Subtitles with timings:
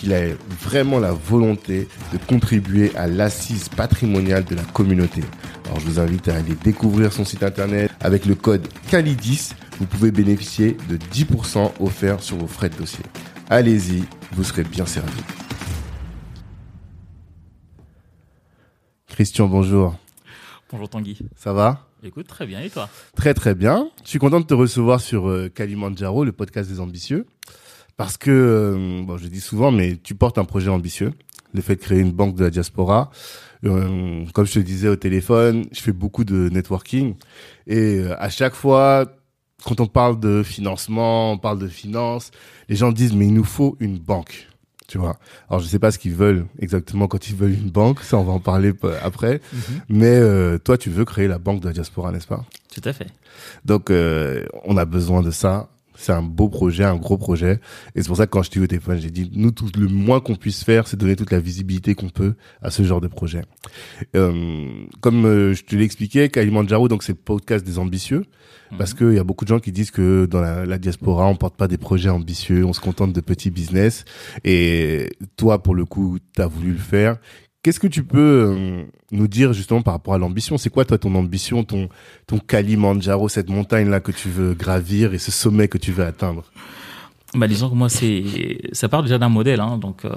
[0.00, 5.20] qu'il a vraiment la volonté de contribuer à l'assise patrimoniale de la communauté.
[5.66, 9.50] Alors je vous invite à aller découvrir son site internet avec le code CALIDIS.
[9.78, 13.04] Vous pouvez bénéficier de 10% offerts sur vos frais de dossier.
[13.50, 15.20] Allez-y, vous serez bien servi.
[19.08, 19.96] Christian, bonjour.
[20.72, 21.18] Bonjour Tanguy.
[21.36, 21.86] Ça va?
[22.02, 22.60] Écoute, très bien.
[22.62, 22.88] Et toi?
[23.14, 23.90] Très très bien.
[24.02, 27.26] Je suis content de te recevoir sur euh, Kalimandjaro, le podcast des ambitieux.
[28.00, 31.12] Parce que, euh, bon, je dis souvent, mais tu portes un projet ambitieux.
[31.52, 33.10] Le fait de créer une banque de la diaspora.
[33.66, 37.14] Euh, comme je te disais au téléphone, je fais beaucoup de networking.
[37.66, 39.04] Et euh, à chaque fois,
[39.66, 42.30] quand on parle de financement, on parle de finances,
[42.70, 44.48] les gens disent, mais il nous faut une banque.
[44.88, 45.18] Tu vois.
[45.50, 48.24] Alors je sais pas ce qu'ils veulent exactement quand ils veulent une banque, ça on
[48.24, 48.72] va en parler
[49.04, 49.42] après.
[49.90, 52.44] Mais euh, toi tu veux créer la banque de la diaspora, n'est-ce pas?
[52.74, 53.06] Tout à fait.
[53.64, 55.68] Donc euh, on a besoin de ça.
[56.00, 57.60] C'est un beau projet, un gros projet.
[57.94, 59.68] Et c'est pour ça que quand je t'ai eu au téléphone, j'ai dit, nous, tout
[59.78, 63.02] le moins qu'on puisse faire, c'est donner toute la visibilité qu'on peut à ce genre
[63.02, 63.42] de projet.
[64.16, 64.66] Euh,
[65.02, 68.24] comme euh, je te l'ai expliqué, Kalimandjaro, donc c'est le podcast des ambitieux.
[68.78, 71.34] Parce qu'il y a beaucoup de gens qui disent que dans la, la diaspora, on
[71.34, 74.04] porte pas des projets ambitieux, on se contente de petits business.
[74.44, 77.18] Et toi, pour le coup, tu as voulu le faire.
[77.62, 80.56] Qu'est-ce que tu peux euh, nous dire justement par rapport à l'ambition?
[80.56, 81.90] C'est quoi toi ton ambition, ton
[82.26, 86.04] ton Kalimandjaro, cette montagne là que tu veux gravir et ce sommet que tu veux
[86.04, 86.44] atteindre?
[87.34, 88.24] Bah, disons que moi, c'est,
[88.72, 90.14] ça part déjà d'un modèle, hein, donc, euh,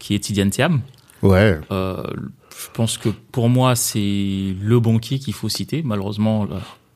[0.00, 0.80] qui est Tidiane Thiam.
[1.22, 1.60] Ouais.
[1.70, 2.02] Euh,
[2.50, 5.82] je pense que pour moi, c'est le banquier qu'il faut citer.
[5.84, 6.48] Malheureusement,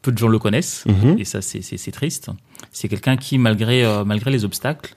[0.02, 0.84] peu de gens le connaissent.
[0.86, 1.16] Mhm.
[1.18, 2.30] Et ça, c'est, triste.
[2.72, 4.96] C'est quelqu'un qui, malgré, malgré les obstacles,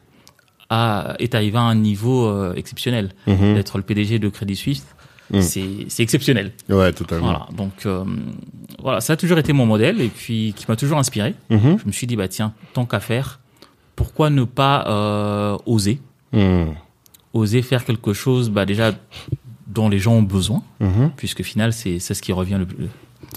[0.69, 3.11] a, est arrivé à un niveau euh, exceptionnel.
[3.27, 3.53] Mhm.
[3.55, 4.85] D'être le PDG de Crédit Suisse,
[5.31, 5.41] Mhm.
[5.41, 6.51] c'est, exceptionnel.
[6.69, 7.25] Ouais, totalement.
[7.25, 7.47] Voilà.
[7.57, 8.03] Donc, euh,
[8.81, 11.33] voilà, ça a toujours été mon modèle et puis qui m'a toujours inspiré.
[11.49, 11.77] Mhm.
[11.81, 13.39] je me suis dit bah tiens tant qu'à faire
[13.95, 15.99] pourquoi ne pas euh, oser?
[17.33, 18.91] Oser faire quelque chose bah déjà
[19.67, 20.61] dont les gens ont besoin
[21.17, 22.87] puisque au final c'est ce qui revient le, plus-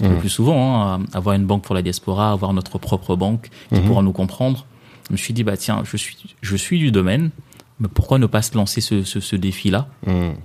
[0.01, 3.79] le plus souvent hein, avoir une banque pour la diaspora avoir notre propre banque qui
[3.81, 4.65] pourra nous comprendre
[5.09, 7.29] je me suis dit bah tiens je suis je suis du domaine
[7.79, 9.87] mais pourquoi ne pas se lancer ce, ce, ce défi là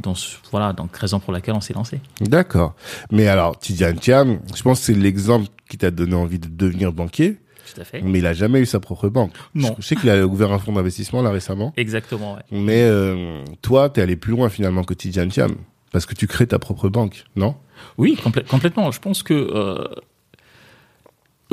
[0.02, 2.74] dans ce- voilà donc raison pour laquelle on s'est lancé D'accord.
[3.10, 6.92] Mais alors, Tidiane Thiam, je pense que c'est l'exemple qui t'a donné envie de devenir
[6.92, 7.38] banquier,
[7.74, 9.32] tout à fait mais il a jamais eu sa propre banque.
[9.54, 9.74] Non.
[9.78, 11.72] Je, je sais qu'il a ouvert un fonds d'investissement là récemment.
[11.76, 12.42] exactement ouais.
[12.52, 15.56] Mais euh, toi, t'es allé plus loin finalement que Tidiane Thiam.
[15.90, 17.56] Parce que tu crées ta propre banque, non?
[17.98, 19.84] Oui complè- complètement je pense que euh,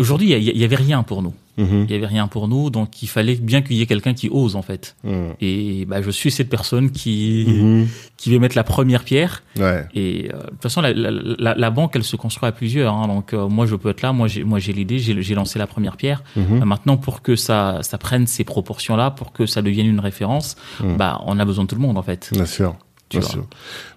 [0.01, 1.85] aujourd'hui il y, a- il y avait rien pour nous Mhm.
[1.87, 4.29] il y avait rien pour nous, donc il fallait bien qu'il y ait quelqu'un qui
[4.31, 4.95] ose en fait.
[5.03, 5.33] Mhm.
[5.41, 7.87] Et bah, je suis cette personne qui Mhm.
[8.15, 9.43] qui va mettre la première pierre.
[9.59, 9.85] Ouais.
[9.93, 12.93] Et euh, de toute façon, la, la, la, la banque, elle se construit à plusieurs.
[12.93, 14.13] Hein, donc euh, moi, je peux être là.
[14.13, 14.97] Moi, j'ai moi j'ai l'idée.
[14.99, 16.23] J'ai lancé la première pierre.
[16.37, 16.61] Mhm.
[16.61, 19.99] Euh, maintenant, pour que ça ça prenne ces proportions là, pour que ça devienne une
[19.99, 20.55] référence,
[20.97, 22.29] bah on a besoin de tout le monde en fait.
[22.31, 22.75] Bien sûr.
[23.09, 23.29] Tu Bien vois.
[23.29, 23.45] sûr.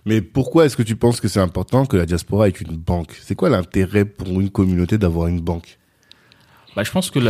[0.07, 3.13] Mais pourquoi est-ce que tu penses que c'est important que la diaspora ait une banque?
[3.23, 5.79] C'est quoi l'intérêt pour une communauté d'avoir une banque?
[6.77, 7.21] Bah, je pense que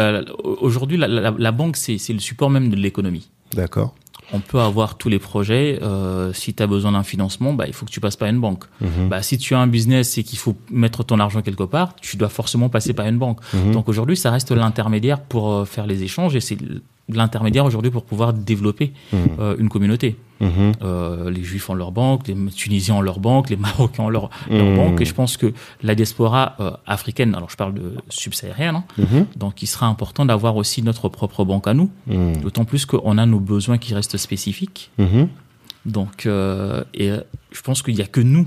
[0.61, 3.31] aujourd'hui, la, la, la banque, c'est c'est le support même de l'économie.
[3.55, 3.95] D'accord.
[4.33, 5.79] On peut avoir tous les projets.
[5.83, 8.41] Euh, si tu as besoin d'un financement, bah, il faut que tu passes par une
[8.41, 8.65] banque.
[8.81, 9.09] Mhm.
[9.09, 12.17] Bah, si tu as un business et qu'il faut mettre ton argent quelque part, tu
[12.17, 13.41] dois forcément passer par une banque.
[13.53, 13.73] Mhm.
[13.73, 16.57] Donc aujourd'hui, ça reste l'intermédiaire pour euh, faire les échanges et c'est
[17.09, 19.19] l'intermédiaire aujourd'hui pour pouvoir développer Mhm.
[19.39, 20.17] euh, une communauté.
[20.41, 20.73] Mhm.
[20.83, 24.31] Euh, les Juifs ont leur banque, les Tunisiens ont leur banque, les Marocains ont leur,
[24.51, 24.77] leur Mhm.
[24.77, 25.01] banque.
[25.01, 25.53] Et je pense que
[25.83, 30.57] la diaspora euh, africaine, alors je parle de subsaharienne, hein, donc il sera important d'avoir
[30.57, 31.91] aussi notre propre banque à nous.
[32.43, 34.91] D'autant plus qu'on a nos besoins qui restent spécifiques.
[35.87, 37.11] Donc, et
[37.51, 38.47] je pense qu'il n'y a que nous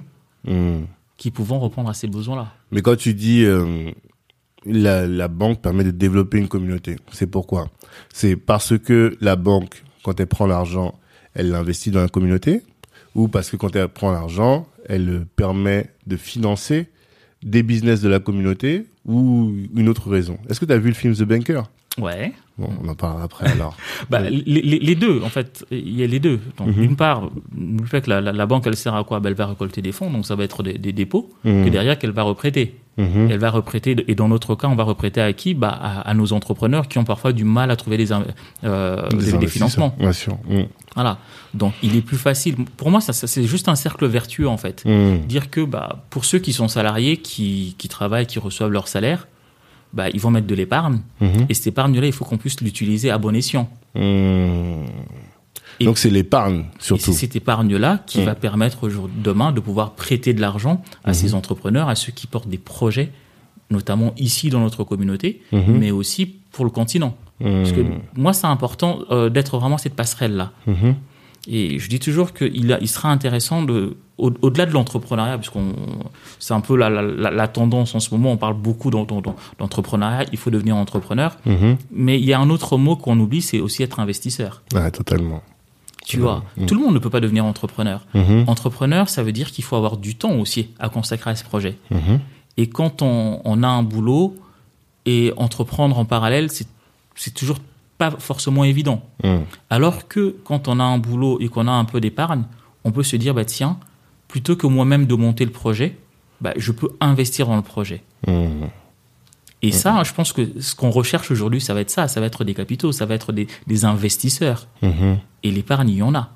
[1.18, 2.48] qui pouvons répondre à ces besoins-là.
[2.72, 3.46] Mais quand tu dis
[4.68, 7.70] la, banque permet de développer une communauté, c'est pourquoi.
[8.14, 11.00] C'est parce que la banque, quand elle prend l'argent,
[11.34, 12.62] elle l'investit dans la communauté
[13.16, 16.88] Ou parce que quand elle prend l'argent, elle permet de financer
[17.44, 20.38] des business de la communauté ou une autre raison.
[20.50, 21.64] Est-ce que tu as vu le film The Banker?
[22.00, 22.34] Ouais.
[22.58, 23.76] Bon, on en parlera après alors.
[24.10, 26.40] bah, les, les, les, deux, en fait, il y a les deux.
[26.58, 26.74] Donc, Mhm.
[26.74, 29.20] d'une part, le fait que la, la, la banque, elle sert à quoi?
[29.20, 31.66] Bah, Elle va récolter des fonds, donc ça va être des, des dépôts, Mhm.
[31.66, 32.76] que derrière, qu'elle va reprêter.
[32.98, 33.28] Mhm.
[33.30, 35.54] Elle va reprêter, et dans notre cas, on va reprêter à qui?
[35.54, 38.16] Bah, à, à nos entrepreneurs qui ont parfois du mal à trouver des, euh,
[39.10, 39.96] des, des investisseurs, financements.
[40.00, 40.34] Bien sûr.
[40.50, 40.64] Mm.
[40.96, 41.20] Voilà.
[41.54, 42.56] Donc, il est plus facile.
[42.76, 44.84] Pour moi, ça, ça, c'est juste un cercle vertueux, en fait.
[44.84, 45.28] Mm.
[45.28, 49.28] Dire que bah, pour ceux qui sont salariés, qui, qui travaillent, qui reçoivent leur salaire,
[49.94, 51.00] bah, ils vont mettre de l'épargne.
[51.22, 51.46] Mhm.
[51.50, 53.70] Et cette épargne-là, il faut qu'on puisse l'utiliser à bon escient.
[53.96, 54.00] Mm.
[55.80, 57.06] Et- Donc c'est l'épargne surtout.
[57.06, 61.14] c'est cette épargne-là qui va permettre aujourd'hui- demain de pouvoir prêter de l'argent à Mhm.
[61.14, 63.12] ces entrepreneurs, à ceux qui portent des projets,
[63.70, 65.78] notamment ici dans notre communauté, Mhm.
[65.78, 67.16] mais aussi pour le continent.
[67.40, 68.00] Parce que Mm.
[68.16, 70.52] moi, c'est important euh, d'être vraiment cette passerelle-là.
[71.48, 75.74] Et je dis toujours qu'il il sera intéressant de, au-delà de l'entrepreneuriat, parce qu'on,
[76.40, 78.32] c'est un peu la, la, la- la tendance en ce moment.
[78.32, 79.22] On parle beaucoup d'en- d'en-
[79.60, 80.26] d'entrepreneuriat.
[80.32, 81.38] Il faut devenir entrepreneur.
[81.46, 81.78] Mhm.
[81.92, 84.64] Mais il y a un autre mot qu'on oublie, c'est aussi être investisseur.
[84.74, 85.42] Ouais, totalement.
[86.06, 88.06] Tu vois, tout le monde ne peut pas devenir entrepreneur.
[88.14, 88.46] Mhm.
[88.48, 91.78] Entrepreneur, ça veut dire qu'il faut avoir du temps aussi à consacrer à ce projet.
[92.56, 94.36] Et quand on, on a un boulot
[95.06, 96.68] et entreprendre en parallèle, c'est,
[97.16, 97.58] c'est toujours
[97.98, 99.04] pas forcément évident.
[99.24, 99.40] Mm.
[99.70, 102.44] Alors que quand on a un boulot et qu'on a un peu d'épargne,
[102.84, 103.78] on peut se dire, bah tiens,
[104.28, 105.98] plutôt que moi-même de monter le projet,
[106.42, 108.04] bah, je peux investir dans le projet.
[108.28, 108.66] Mm.
[109.64, 112.28] Et ça, je pense que ce qu'on recherche aujourd'hui, ça va être ça, ça va
[112.28, 114.68] être des capitaux, ça va être des, des investisseurs.
[114.82, 115.18] Mhm.
[115.44, 116.32] Et l'épargne, il y en a,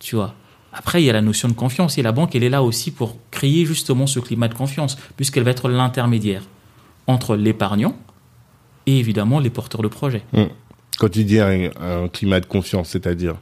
[0.00, 0.34] tu vois.
[0.72, 2.90] Après, il y a la notion de confiance et la banque, elle est là aussi
[2.90, 6.42] pour créer justement ce climat de confiance, puisqu'elle va être l'intermédiaire
[7.06, 7.96] entre l'épargnant
[8.86, 10.22] et évidemment les porteurs de projet.
[10.98, 13.36] Quand tu dis un, un climat de confiance, c'est-à-dire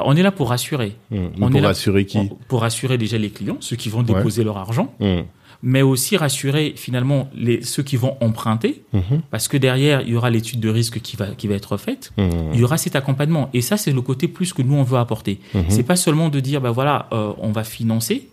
[0.00, 0.96] Bah, on est là pour rassurer.
[1.10, 1.16] Mm.
[1.40, 2.18] On est Pour là- rassurer qui
[2.48, 5.20] Pour rassurer déjà les clients, ceux qui vont déposer leur argent, Mm.
[5.62, 9.20] mais aussi rassurer finalement les, ceux qui vont emprunter, Mhm.
[9.30, 12.12] parce que derrière, il y aura l'étude de risque qui va, qui va être faite.
[12.16, 13.50] Il y aura cet accompagnement.
[13.52, 15.38] Et ça, c'est le côté plus que nous, on veut apporter.
[15.68, 18.28] C'est pas seulement de dire, ben voilà, euh, on va financer,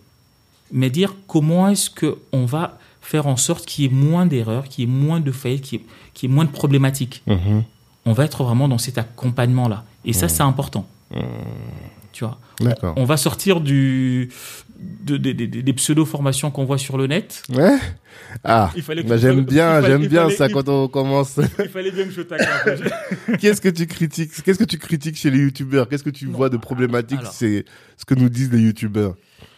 [0.72, 4.84] mais dire comment est-ce qu'on va faire en sorte qu'il y ait moins d'erreurs, qu'il
[4.84, 7.22] y ait moins de failles, qu'il y ait, qu'il y ait moins de problématiques.
[8.06, 9.84] On va être vraiment dans cet accompagnement-là.
[10.06, 10.86] Et ça, c'est important.
[12.12, 12.38] Tu vois
[12.96, 14.30] on va sortir du,
[14.78, 17.42] de- de- de- des pseudo-formations qu'on voit sur le net.
[17.54, 17.76] Ouais.
[18.44, 20.88] Ah, Il que- bah, j'aime il bien, j'aime il bien fallait- ça il- quand on
[20.88, 21.38] commence.
[21.58, 22.90] Il fallait bien que je tacle.
[23.40, 25.88] Qu'est-ce que tu critiques Qu'est-ce que tu critiques chez les youtubeurs?
[25.88, 27.20] Qu'est-ce que tu Non, vois de problématique?
[27.32, 27.64] C'est
[27.96, 29.14] ce que nous disent les youtubeurs.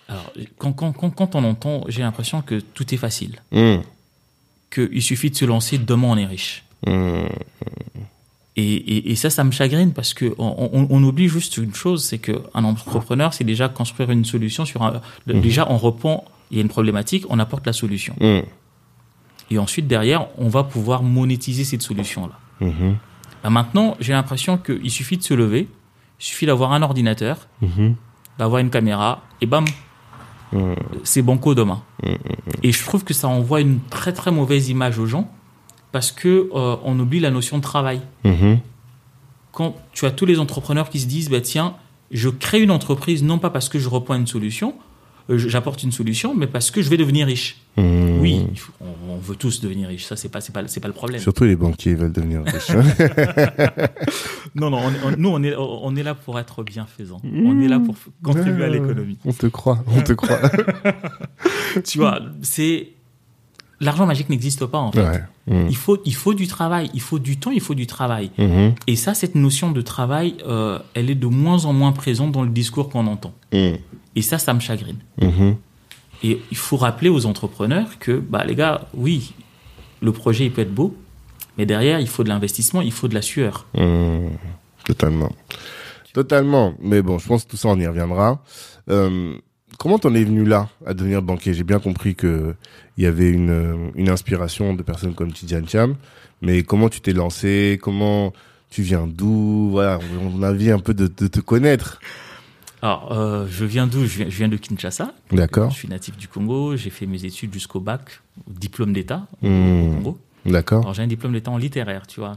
[0.09, 3.37] Alors, quand, quand, quand, quand on entend, j'ai l'impression que tout est facile.
[3.53, 3.77] Mm.
[4.71, 6.65] Qu'il suffit de se lancer, demain on est riche.
[6.87, 7.25] Mm.
[8.57, 11.75] Et, et, et ça, ça me chagrine parce que on, on- on oublie juste une
[11.75, 15.01] chose, c'est qu'un entrepreneur, c'est déjà construire une solution sur un.
[15.27, 15.41] Mhm.
[15.41, 18.15] Déjà, on répond, il y a une problématique, on apporte la solution.
[18.21, 18.41] Mm.
[19.53, 22.39] Et ensuite, derrière, on va pouvoir monétiser cette solution-là.
[22.67, 22.97] Mhm.
[23.45, 25.69] Bah, maintenant, j'ai l'impression qu'il suffit de se lever,
[26.21, 27.95] il suffit d'avoir un ordinateur, Mhm.
[28.39, 29.65] d'avoir une caméra, et bam,
[31.05, 31.81] c'est banco demain.
[32.65, 35.31] Et je trouve que ça envoie une très très mauvaise image aux gens
[35.93, 38.01] parce que euh, on oublie la notion de travail.
[38.25, 38.59] Mhm.
[39.53, 41.75] Quand tu as tous les entrepreneurs qui se disent bah tiens,
[42.11, 44.75] je crée une entreprise non pas parce que je reprends une solution,
[45.29, 47.57] euh, j'apporte une solution, mais parce que je vais devenir riche.
[47.77, 48.21] Mm.
[48.21, 48.47] Oui,
[48.81, 50.05] on, on veut tous devenir riche.
[50.05, 51.21] Ça c'est pas c'est pas c'est pas le problème.
[51.21, 52.71] Surtout les banquiers veulent devenir riches.
[54.57, 57.21] Non non, on- on- nous on est on est là pour être bienfaisant.
[57.25, 59.17] On est là pour f- contribuer à l'économie.
[59.25, 60.41] On te croit, on te croit.
[61.85, 62.89] tu vois, c'est
[63.81, 65.03] l'argent magique n'existe pas en fait.
[65.03, 65.23] ouais.
[65.47, 65.67] Mm.
[65.69, 68.31] Il faut, il faut du travail, il faut du temps, il faut du travail.
[68.39, 68.75] Mhm.
[68.87, 72.43] Et ça, cette notion de travail, euh, elle est de moins en moins présente dans
[72.43, 73.33] le discours qu'on entend.
[73.53, 73.73] Mm.
[74.17, 74.99] Et ça, ça me chagrine.
[75.21, 75.57] Mhm.
[76.23, 79.33] Et il faut rappeler aux entrepreneurs que, bah, les gars, oui,
[80.03, 80.95] le projet, il peut être beau,
[81.57, 83.67] mais derrière, il faut de l'investissement, il faut de la sueur.
[83.75, 84.29] Mm.
[84.85, 85.33] Totalement.
[86.13, 86.75] Totalement.
[86.81, 88.43] Mais bon, je pense que tout ça, on y reviendra.
[88.89, 89.35] Euh,
[89.81, 91.55] comment t'en es venu là, à devenir banquier?
[91.55, 92.55] J'ai bien compris que
[92.99, 95.97] il y avait une, une inspiration de personnes comme Tidiane Cham.
[96.43, 97.79] Mais comment tu t'es lancé?
[97.83, 98.35] Comment
[98.69, 99.71] tu viens d'où?
[99.71, 101.99] Voilà, on a envie un peu de, de te connaître.
[102.83, 104.01] Alors, euh, je viens d'où?
[104.05, 105.15] Je viens, je viens de Kinshasa.
[105.33, 105.71] D'accord.
[105.71, 106.77] Je suis natif du Congo.
[106.77, 109.95] J'ai fait mes études jusqu'au bac, au diplôme d'État au Hmm.
[109.97, 110.19] Congo.
[110.47, 110.81] D'accord.
[110.83, 112.37] Alors, j'ai un diplôme d'État en littéraire, tu vois.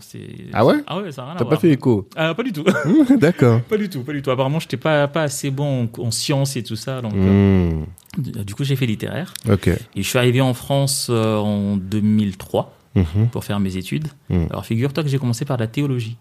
[0.53, 2.51] Ah ouais Ah ouais, ça n'a rien à T'as pas fait écho Ah, pas du
[2.51, 2.63] tout.
[3.19, 3.61] D'accord.
[3.61, 4.31] Pas du tout, pas du tout.
[4.31, 7.01] Apparemment, je n'étais pas, pas assez bon en, en sciences et tout ça.
[7.01, 8.21] Donc, euh, Hmm.
[8.43, 9.33] du coup, j'ai fait littéraire.
[9.49, 9.67] Ok.
[9.67, 13.29] Et je suis arrivé en France euh, en 2003 Mhm.
[13.31, 14.07] pour faire mes études.
[14.29, 14.45] Hmm.
[14.51, 16.17] Alors, figure-toi que j'ai commencé par la théologie.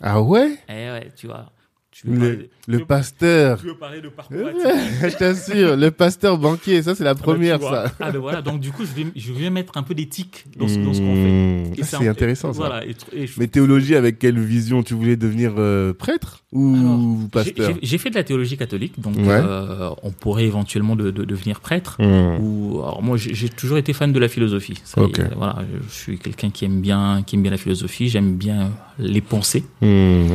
[0.00, 0.56] Ah ouais?
[0.68, 1.46] Eh ouais, tu vois.
[1.94, 3.60] Tu veux Le, parler- le tu veux- pasteur.
[3.60, 4.36] Tu veux parler de parcours
[5.02, 7.86] Je t'assure, le pasteur banquier, ça c'est la première, Ah bah, vois.
[7.88, 7.94] ça.
[8.00, 10.68] Ah ben voilà, donc du coup, je vais, je vais mettre un peu d'éthique dans,
[10.68, 11.30] ce- dans ce qu'on fait.
[11.70, 11.74] Mmh.
[11.76, 12.58] Et Ah, C'est intéressant ça.
[12.58, 16.74] Voilà, et, et je- Mais théologie, avec quelle vision Tu voulais devenir euh, prêtre ou
[16.76, 19.24] Alors, pasteur j'ai- fait de la théologie catholique, donc Ouais.
[19.28, 21.96] euh, on pourrait éventuellement de, de devenir prêtre.
[22.00, 22.38] Mmh.
[22.40, 24.80] Ou alors moi, j'ai toujours été fan de la philosophie.
[24.84, 25.20] Ça y est, Ok.
[25.36, 25.58] voilà,
[25.88, 28.08] je suis quelqu'un qui aime bien, qui aime bien la philosophie.
[28.08, 29.64] J'aime bien les pensées.
[29.82, 30.28] Mmh.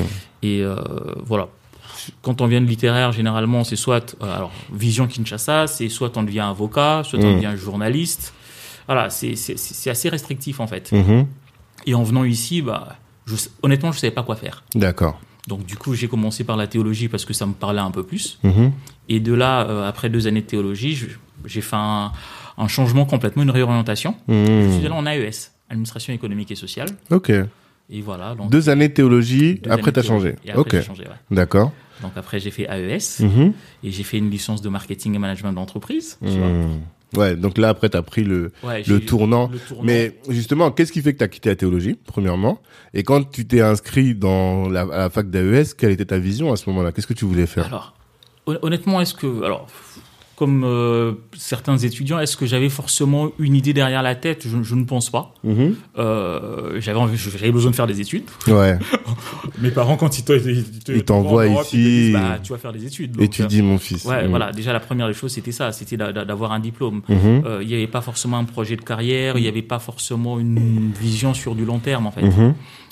[0.43, 0.75] Et euh,
[1.23, 1.47] voilà.
[2.21, 6.23] Quand on vient de littéraire, généralement, c'est soit euh, alors vision Kinshasa, c'est soit on
[6.23, 7.35] devient avocat, soit on Mm.
[7.35, 8.33] devient journaliste.
[8.85, 9.33] Voilà, c'est
[9.89, 10.91] assez restrictif en fait.
[10.93, 11.25] Mmh.
[11.87, 14.63] Et en venant ici, bah, je, honnêtement, je savais pas quoi faire.
[14.75, 15.19] D'accord.
[15.47, 18.03] Donc du coup, j'ai commencé par la théologie parce que ça me parlait un peu
[18.03, 18.39] plus.
[18.43, 18.67] Mmh.
[19.09, 20.97] Et de là, euh, après deux années de théologie,
[21.45, 22.11] j'ai fait un,
[22.57, 24.15] un changement complètement, une réorientation.
[24.29, 24.33] Je
[24.71, 24.85] suis Mmh.
[24.85, 26.87] allé en AES, administration économique et sociale.
[27.11, 27.31] Ok.
[27.89, 28.35] Et voilà.
[28.35, 30.35] Donc, Deux années de théologie, deux après t'as de changé.
[30.45, 30.85] Et après, Ok.
[30.85, 31.15] changé, ouais.
[31.35, 31.71] D'accord.
[32.01, 33.51] Donc après, j'ai fait AES Mmh.
[33.83, 36.17] et j'ai fait une licence de marketing et management d'entreprise.
[36.21, 36.27] tu.
[36.37, 36.81] Mmh.
[37.15, 39.49] Ouais, donc là après t'as pris le, Ouais, le tournant.
[39.51, 39.83] le tournant.
[39.85, 42.61] Mais justement, qu'est-ce qui fait que tu as quitté la théologie, premièrement?
[42.93, 46.51] Et quand tu t'es inscrit dans la, à la fac d'AES, quelle était ta vision
[46.51, 46.91] à ce moment-là?
[46.91, 47.65] Qu'est-ce que tu voulais faire?
[47.67, 47.93] Alors,
[48.45, 49.67] hon- honnêtement, est-ce que, alors,
[50.37, 54.43] comme euh, certains étudiants, est-ce que j'avais forcément une idée derrière la tête?
[54.47, 55.33] Je, je ne pense pas.
[55.43, 55.75] Mhm.
[55.97, 58.23] Euh, j'avais besoin de faire des études.
[58.47, 58.77] Ouais,
[59.59, 61.57] Mes parents, quand ils te- ils te- Ils te t'envoient ici.
[61.57, 63.13] ils te disent, bah, tu vas faire des études.
[63.13, 64.05] Donc, étudie mon fils.
[64.05, 64.29] euh, Ouais, Mhm.
[64.29, 64.51] voilà.
[64.51, 65.71] Déjà, la première des choses, c'était ça.
[65.71, 67.01] C'était d'a- d'a- d'avoir un diplôme.
[67.09, 67.17] Mhm.
[67.45, 69.37] Euh, Il n'y avait pas forcément un projet de carrière.
[69.39, 72.21] Il n'y avait pas forcément une vision sur du long terme, en fait.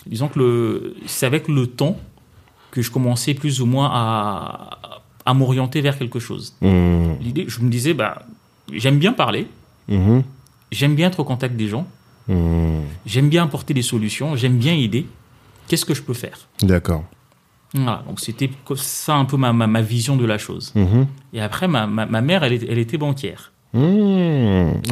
[0.08, 1.98] Disons que c'est avec le temps
[2.72, 4.80] que je commençais plus ou moins à,
[5.26, 6.54] à m'orienter vers quelque chose.
[6.62, 7.18] Mhm.
[7.22, 8.24] L'idée, je me disais, bah,
[8.72, 9.48] j'aime bien parler,
[9.88, 10.24] Mhm.
[10.72, 11.88] j'aime bien être au contact des gens,
[12.28, 12.84] Mhm.
[13.06, 15.06] j'aime bien apporter des solutions, j'aime bien aider.
[15.68, 16.48] Qu'est-ce que je peux faire?
[16.62, 17.04] D'accord.
[17.74, 20.74] Voilà, donc c'était ça un peu ma, ma, ma vision de la chose.
[21.34, 23.52] Et après, ma, ma, ma mère, elle, elle était banquière.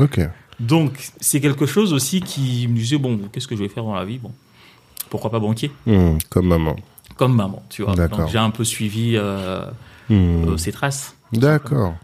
[0.01, 0.19] Ok.
[0.59, 3.95] Donc, c'est quelque chose aussi qui me disait, bon, qu'est-ce que je vais faire dans
[3.95, 4.17] la vie?
[4.17, 4.31] Bon,
[5.09, 5.71] pourquoi pas banquier?
[6.29, 6.75] Comme maman.
[7.17, 7.95] Comme maman, tu vois.
[7.95, 9.65] Donc, j'ai un peu suivi euh,
[10.09, 10.49] Mhm.
[10.49, 11.15] euh, ses traces.
[11.31, 11.95] D'accord.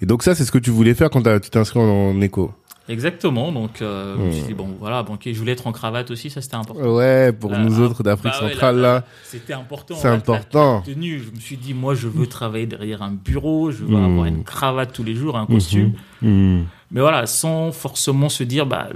[0.00, 2.52] Et donc ça, c'est ce que tu voulais faire quand tu t'es inscrit en, éco?
[2.88, 4.46] Exactement, donc euh, je me suis Hmm.
[4.48, 6.82] dit, bon, voilà, banquier, je voulais être en cravate aussi, ça c'était important.
[6.82, 9.94] Ouais, pour Là, nous ah, autres d'Afrique bah centrale, là, là, là, C'était important.
[9.94, 10.82] c'est important.
[10.86, 13.96] la tenue, je me suis dit, moi, je veux travailler derrière un bureau, je veux
[13.96, 14.04] Hmm.
[14.04, 15.92] avoir une cravate tous les jours, un costume.
[16.22, 18.88] Mais voilà, sans forcément se dire, bah,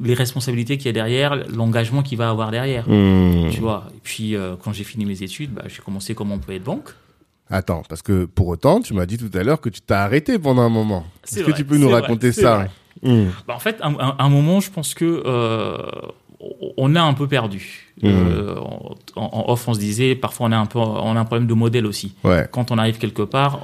[0.00, 2.88] les responsabilités qu'il y a derrière, l'engagement qu'il va avoir derrière.
[2.88, 3.50] Mhm.
[3.50, 3.88] Tu vois.
[3.96, 6.90] Et puis, euh, quand j'ai fini mes études, bah, j'ai commencé comme employé de banque.
[7.50, 10.38] Attends, parce que pour autant, tu m'as dit tout à l'heure que tu t'as arrêté
[10.38, 11.04] pendant un moment.
[11.26, 12.68] Est-ce que tu peux nous vrai, raconter ça.
[13.02, 15.78] Bah, en fait, à un, un- un moment, je pense que euh,
[16.76, 17.92] on a un peu perdu.
[18.02, 18.10] Mhm.
[18.12, 21.24] Euh, en, en off, on se disait, parfois on a un peu, on a un
[21.24, 22.14] problème de modèle aussi.
[22.22, 22.46] Ouais.
[22.52, 23.60] Quand on arrive quelque part,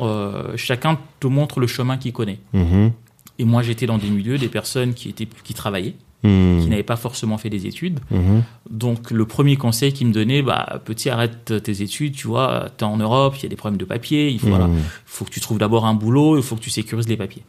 [0.56, 2.38] chacun te montre le chemin qu'il connaît.
[2.52, 2.90] Mhm.
[3.38, 6.62] Et moi, j'étais dans des milieux, des personnes qui étaient, qui travaillaient, Mhm.
[6.62, 8.00] qui n'avaient pas forcément fait des études.
[8.10, 8.42] Mhm.
[8.70, 12.84] Donc, le premier conseil qu'ils me donnait, bah, petit, arrête tes études, tu vois, t'es
[12.84, 14.68] en Europe, il y a des problèmes de papier, il faut, voilà,
[15.06, 17.42] faut que tu trouves d'abord un boulot, il faut que tu sécurises les papiers.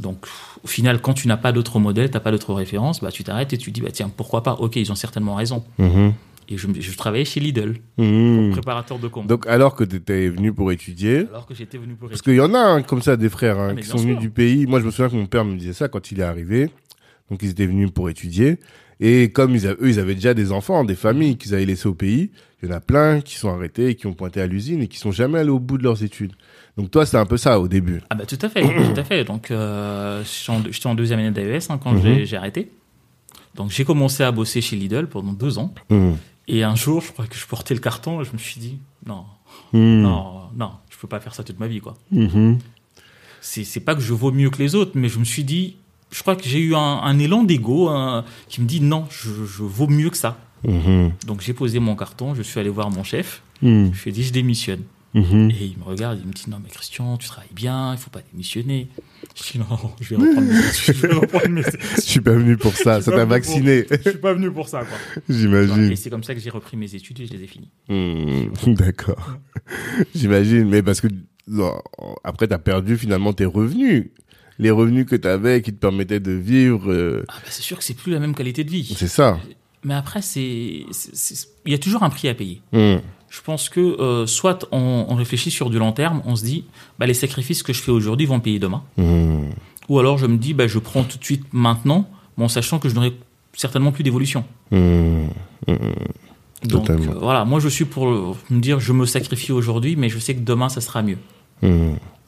[0.00, 0.24] Donc,
[0.64, 3.52] au final, quand tu n'as pas d'autres modèles, t'as pas d'autres références, bah, tu t'arrêtes
[3.52, 4.52] et tu dis, bah, tiens, pourquoi pas?
[4.54, 5.64] Ok, ils ont certainement raison.
[6.52, 8.50] Et je, je travaillais chez Lidl, Mhm.
[8.52, 9.28] préparateur de comptes.
[9.28, 12.34] Donc, alors que tu étais venu pour étudier, Alors que j'étais venu pour parce qu'il
[12.34, 14.66] y en a hein, comme ça des frères hein, Ah, qui sont venus du pays.
[14.66, 16.70] Moi, je me souviens que mon père me disait ça quand il est arrivé.
[17.30, 18.58] Donc, ils étaient venus pour étudier.
[19.00, 21.88] Et comme ils a- eux, ils avaient déjà des enfants, des familles qu'ils avaient laissées
[21.88, 22.30] au pays,
[22.62, 24.98] il y en a plein qui sont arrêtés qui ont pointé à l'usine et qui
[24.98, 26.32] sont jamais allés au bout de leurs études.
[26.76, 28.02] Donc, toi, c'est un peu ça au début.
[28.10, 29.24] Ah bah tout à fait, tout à fait.
[29.24, 30.22] Donc euh,
[30.70, 32.02] j'étais en- deuxième année d'AES hein, quand Mhm.
[32.02, 32.70] j'ai- j'ai arrêté.
[33.54, 35.72] Donc j'ai commencé à bosser chez Lidl pendant deux ans.
[35.88, 36.16] Mhm.
[36.48, 38.78] Et un jour, je crois que je portais le carton et je me suis dit,
[39.06, 39.24] non,
[39.72, 40.02] Mhm.
[40.02, 41.96] non, non, je peux pas faire ça toute ma vie, quoi.
[43.40, 45.76] C'est pas que je vaux mieux que les autres, mais je me suis dit,
[46.10, 49.28] je crois que j'ai eu un, un élan d'ego hein, qui me dit, non, je,
[49.28, 50.38] je vaux mieux que ça.
[50.66, 51.12] Mhm.
[51.26, 53.92] Donc j'ai posé mon carton, je suis allé voir mon chef, Mhm.
[53.94, 54.82] je lui ai dit, je démissionne.
[55.12, 55.50] Mhm.
[55.50, 58.10] Et il me regarde, il me dit, non, mais Christian, tu travailles bien, il faut
[58.10, 58.88] pas démissionner.
[59.34, 59.66] Je dis, non,
[60.00, 61.80] je vais reprendre mes études, je vais reprendre mes études.
[61.96, 63.02] Je suis pas venu pour ça.
[63.02, 63.86] Ça t'a vacciné.
[63.90, 65.22] Je suis pas venu pour ça, quoi.
[65.28, 65.90] J'imagine.
[65.90, 67.70] Et c'est comme ça que j'ai repris mes études et je les ai finies.
[67.88, 69.38] Hmm, D'accord.
[70.14, 71.08] J'imagine, mais parce que
[72.22, 74.06] après t'as perdu finalement tes revenus,
[74.60, 77.84] les revenus que t'avais qui te permettaient de vivre, euh, Ah bah, c'est sûr que
[77.84, 78.94] c'est plus la même qualité de vie.
[78.96, 79.38] c'est ça.
[79.82, 80.40] Mais après, c'est,
[81.64, 82.60] il y a toujours un prix à payer.
[82.72, 82.96] Hmm,
[83.30, 86.64] Je pense que euh, soit on, on réfléchit sur du long terme, on se dit,
[86.98, 88.82] bah, les sacrifices que je fais aujourd'hui vont payer demain.
[88.98, 89.46] hmm,
[89.88, 92.78] Ou alors je me dis, bah, je prends tout de suite maintenant, mais en sachant
[92.78, 93.14] que je n'aurai
[93.54, 94.44] certainement plus d'évolution.
[94.70, 95.28] hmm.
[96.64, 98.06] Donc euh, voilà, moi je suis pour
[98.50, 101.16] me dire je me sacrifie aujourd'hui, mais je sais que demain ça sera mieux.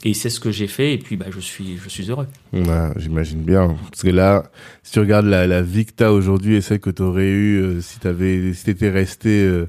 [0.05, 2.27] Et c'est ce que j'ai fait, et puis bah, je, suis, je suis heureux.
[2.53, 3.77] Ouais, j'imagine bien.
[3.91, 4.43] Parce que là,
[4.83, 7.81] si tu regardes la, la vie que t'as aujourd'hui et celle que t'aurais eue euh,
[7.81, 9.69] si t'avais, si t'étais resté euh,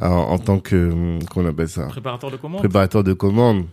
[0.00, 3.64] en, en tant que, hum, qu'on appelle ça, Préparateur de commande, préparateur de commandes,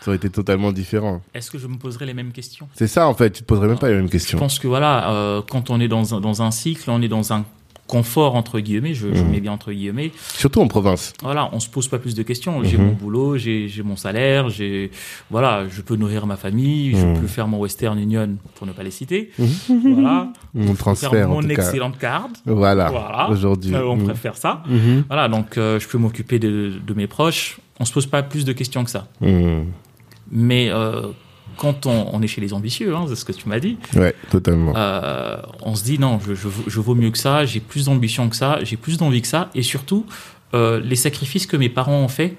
[0.00, 1.22] ça aurait été totalement différent.
[1.34, 2.68] est-ce que je me poserai les mêmes questions?
[2.74, 3.30] C'est ça, en fait.
[3.30, 4.38] Tu te poserais même pas les mêmes Je questions.
[4.38, 7.32] pense que voilà, euh, quand on est dans un, dans un cycle, on est dans
[7.32, 7.44] un
[7.88, 9.30] confort entre guillemets, je, je Mhm.
[9.32, 10.12] mets bien entre guillemets.
[10.34, 11.12] Surtout en province.
[11.22, 12.62] Voilà, on se pose pas plus de questions.
[12.62, 12.84] J'ai Mhm.
[12.86, 14.92] mon boulot, j'ai mon salaire, j'ai
[15.30, 17.20] voilà, je peux nourrir ma famille, je Mhm.
[17.20, 19.30] peux faire mon Western Union pour ne pas les citer.
[19.68, 21.48] Voilà, Mon faire transfert, en mon cas.
[21.48, 22.36] excellente carte.
[22.46, 22.90] Voilà.
[22.90, 23.28] Voilà.
[23.30, 23.74] Aujourd'hui.
[23.74, 24.62] Euh, on préfère ça.
[25.08, 27.58] Voilà, donc euh, je peux m'occuper de, de mes proches.
[27.80, 29.08] On se pose pas plus de questions que ça.
[30.30, 31.02] Mais euh,
[31.58, 34.14] quand on, on est chez les ambitieux, hein, c'est ce que tu m'as dit, Ouais,
[34.30, 34.72] totalement.
[34.76, 38.28] euh, on se dit non, je, je, je vaux mieux que ça, j'ai plus d'ambition
[38.28, 40.06] que ça, j'ai plus d'envie que ça, et surtout,
[40.54, 42.36] euh, les sacrifices que mes parents ont fait,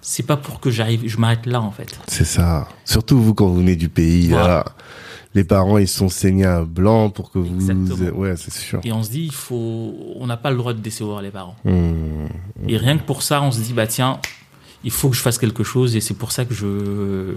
[0.00, 1.98] c'est pas pour que j'arrive, je m'arrête là en fait.
[2.06, 2.68] C'est ça.
[2.84, 4.46] Surtout vous, quand vous venez du pays, Voilà.
[4.48, 4.64] là,
[5.34, 7.54] les parents, ils sont saignés à blanc pour que vous...
[7.70, 8.16] Exactement.
[8.18, 8.80] Ouais, c'est sûr.
[8.84, 11.56] Et on se dit, il faut, on n'a pas le droit de décevoir les parents.
[11.64, 12.28] Mhm.
[12.68, 14.20] Et rien que pour ça, on se dit, bah tiens,
[14.84, 17.34] il faut que je fasse quelque chose, et c'est pour ça que je,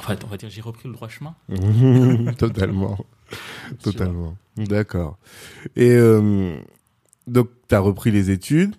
[0.00, 1.34] en fait, on va dire, j'ai repris le droit chemin.
[2.38, 2.98] Totalement.
[3.82, 4.36] Totalement.
[4.56, 5.18] D'accord.
[5.76, 6.56] Et euh,
[7.26, 8.74] donc, tu as repris les études,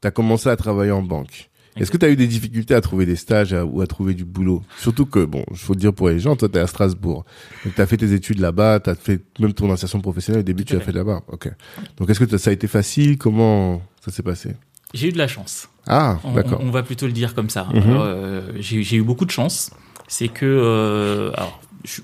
[0.00, 1.50] tu as commencé à travailler en banque.
[1.76, 4.12] Est-ce que tu as eu des difficultés à trouver des stages à- ou à trouver
[4.12, 4.62] du boulot?
[4.78, 7.24] Surtout que, bon, il faut le dire pour les gens, toi, tu es à Strasbourg.
[7.64, 10.44] Donc, tu as fait tes études là-bas, tu as fait même ton insertion professionnelle au
[10.44, 10.92] début, tu l'as fait.
[10.92, 11.22] là-bas.
[11.28, 11.48] Ok.
[11.96, 13.18] Donc, est-ce que ça a été facile?
[13.18, 14.56] Comment ça s'est passé?
[14.92, 15.68] J'ai eu de la chance.
[15.86, 16.60] Ah, d'accord.
[16.62, 17.68] on va plutôt le dire comme ça.
[17.72, 17.82] Mhm.
[17.86, 19.70] Euh, j'ai eu beaucoup de chance.
[20.12, 22.00] C'est que, euh, alors, je-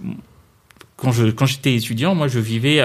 [0.97, 2.77] quand je quand j'étais étudiant, moi, je vivais.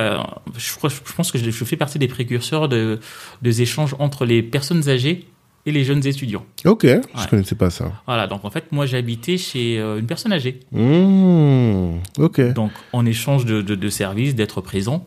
[0.57, 2.99] je, je pense que je, je fais partie des précurseurs de
[3.43, 5.27] des échanges entre les personnes âgées
[5.67, 6.43] et les jeunes étudiants.
[6.65, 7.01] Ok, je Ouais.
[7.29, 7.91] connaissais pas ça.
[8.07, 8.25] Voilà.
[8.25, 10.59] Donc en fait, moi, j'habitais chez euh, une personne âgée.
[10.71, 12.53] Mmh, ok.
[12.53, 15.05] Donc en échange de, de, de services, d'être présent.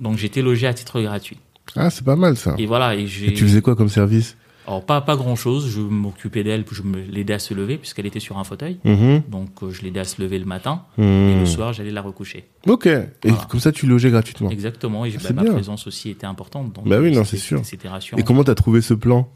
[0.00, 1.38] Donc j'étais logé à titre gratuit.
[1.76, 2.56] Ah, c'est pas mal ça.
[2.58, 2.96] Et voilà.
[2.96, 3.32] Et Et j'ai.
[3.34, 4.36] tu faisais quoi comme service?
[4.66, 5.68] Alors pas pas grand chose.
[5.68, 8.78] Je m'occupais d'elle, je me l'aidais à se lever puisqu'elle était sur un fauteuil.
[8.84, 9.22] Mhm.
[9.28, 10.82] Donc euh, je l'aidais à se lever le matin.
[10.98, 11.40] Et Mmh.
[11.40, 12.44] le soir, j'allais la recoucher.
[12.66, 12.86] Ok.
[12.86, 13.02] Et
[13.48, 14.50] comme ça, tu logeais gratuitement.
[14.50, 15.04] Exactement.
[15.04, 16.72] Et j'ai- bah, ma présence aussi était importante.
[16.72, 17.60] Donc, Bah oui, non, c'était- c'est sûr.
[17.64, 18.18] C'était rassurant.
[18.18, 19.28] Et comment t'as trouvé ce plan?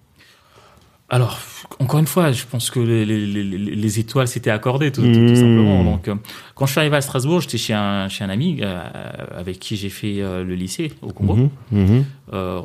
[1.10, 1.38] Alors,
[1.78, 5.12] encore une fois, je pense que les, les, les, les étoiles s'étaient accordées, tout, tout-
[5.12, 5.36] tout Mmh.
[5.36, 5.82] simplement.
[5.84, 6.14] Donc, euh,
[6.54, 8.78] quand je suis arrivé à Strasbourg, j'étais chez un, chez un ami euh,
[9.34, 11.48] avec qui j'ai fait euh, le lycée au Congo.
[11.72, 12.04] Mhm.
[12.34, 12.60] Euh,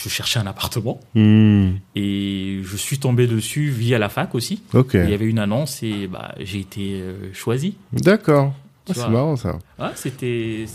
[0.00, 1.70] je cherchais un appartement Mmh.
[1.96, 4.62] et je suis tombé dessus via la fac aussi.
[4.74, 7.74] Il y avait une annonce et bah, j'ai été choisi.
[7.92, 8.54] D'accord.
[8.88, 9.58] Ah, c'est marrant ça.
[9.78, 10.66] Ah, c'était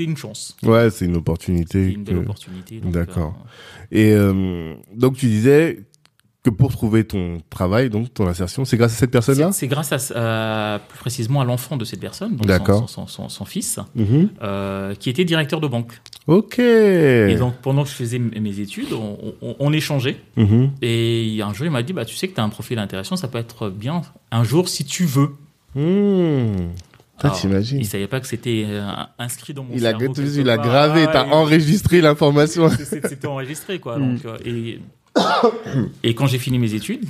[0.00, 0.56] une chance.
[0.64, 1.92] Ouais, c'est une opportunité.
[1.92, 2.80] une belle que- opportunité.
[2.84, 3.34] D'accord.
[3.38, 5.80] euh, Et euh, donc tu disais
[6.44, 9.92] que pour trouver ton travail, donc ton insertion, c'est grâce à cette personne-là C'est grâce
[9.92, 12.78] à, euh, plus précisément à l'enfant de cette personne, donc son- D'accord.
[12.80, 14.28] son, son, son- son fils, Mhm.
[14.42, 15.92] euh, qui était directeur de banque.
[16.26, 16.58] Ok.
[16.58, 20.18] Et donc pendant que je faisais mes études, on, on- on échangeait.
[20.36, 20.70] Mhm.
[20.82, 23.16] Et un jour, il m'a dit, bah, tu sais que tu as un profil intéressant,
[23.16, 25.30] ça peut être bien un jour si tu veux.
[25.74, 26.70] Mmh.
[27.20, 30.12] Alors, t'imagines Il savait pas que c'était euh, inscrit dans mon Il a, cerveau.
[30.16, 32.68] il a gravé, Ah, t'as enregistré l'information.
[32.68, 33.98] C'était enregistré, quoi.
[33.98, 34.14] Mm.
[34.16, 34.80] Donc, euh, et,
[36.02, 37.04] et quand j'ai fini mes études,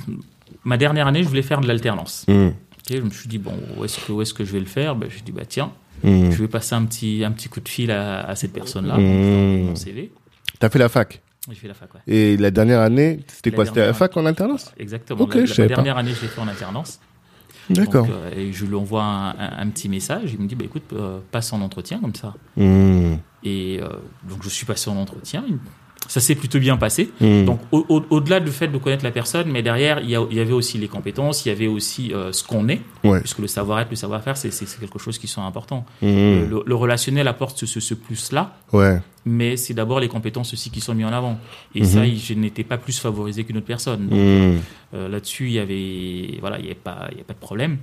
[0.63, 2.25] ma dernière année, je voulais faire de l'alternance.
[2.27, 2.47] Mmh.
[2.47, 4.65] Ok, je me suis dit, bon, où est-ce que, où est-ce que je vais le
[4.65, 4.95] faire?
[4.95, 5.71] Ben, Je dis, bah tiens,
[6.03, 6.31] Mmh.
[6.31, 9.63] je vais passer un petit, un petit coup de fil à, à cette personne-là, Mmh.
[9.63, 10.11] mon CV.
[10.59, 11.21] T'as fait la fac?
[11.49, 12.01] J'ai fait la fac, ouais.
[12.07, 13.65] Et la dernière année, c'était quoi?
[13.65, 14.71] C'était la fac en alternance?
[14.77, 15.21] Exactement.
[15.21, 15.67] Ok, la, la- pas.
[15.67, 16.99] dernière année, je l'ai fait en alternance.
[17.69, 18.07] D'accord.
[18.09, 20.33] Euh, et je lui envoie un, un- un petit message.
[20.33, 22.33] Il me dit, bah, écoute, euh, passe en entretien comme ça.
[22.57, 23.15] Mmh.
[23.43, 23.87] Et euh,
[24.29, 25.43] donc, je suis passé en entretien.
[26.07, 27.09] Ça s'est plutôt bien passé.
[27.19, 27.45] Mmh.
[27.45, 30.25] Donc, au- au- au-delà du fait de connaître la personne, mais derrière, il y, a-
[30.29, 33.19] il y avait aussi les compétences, il y avait aussi euh, ce qu'on est, Ouais.
[33.19, 35.83] puisque le savoir-être, le savoir-faire, c'est quelque chose qui sont importants.
[36.01, 36.05] Mmh.
[36.07, 38.99] Le, le relationnel apporte ce, ce- ce plus-là, Ouais.
[39.25, 41.39] mais c'est d'abord les compétences aussi qui sont mises en avant.
[41.73, 41.85] Et Mhm.
[41.85, 44.05] ça, je n'étais pas plus favorisé qu'une autre personne.
[44.05, 44.59] Mmh.
[44.93, 47.39] euh, Là-dessus, il y avait, voilà, il y avait pas, il y avait pas de
[47.39, 47.77] problème.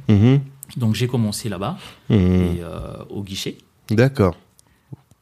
[0.77, 1.77] Donc j'ai commencé là-bas,
[2.09, 3.57] et, euh, au guichet.
[3.91, 4.37] D'accord.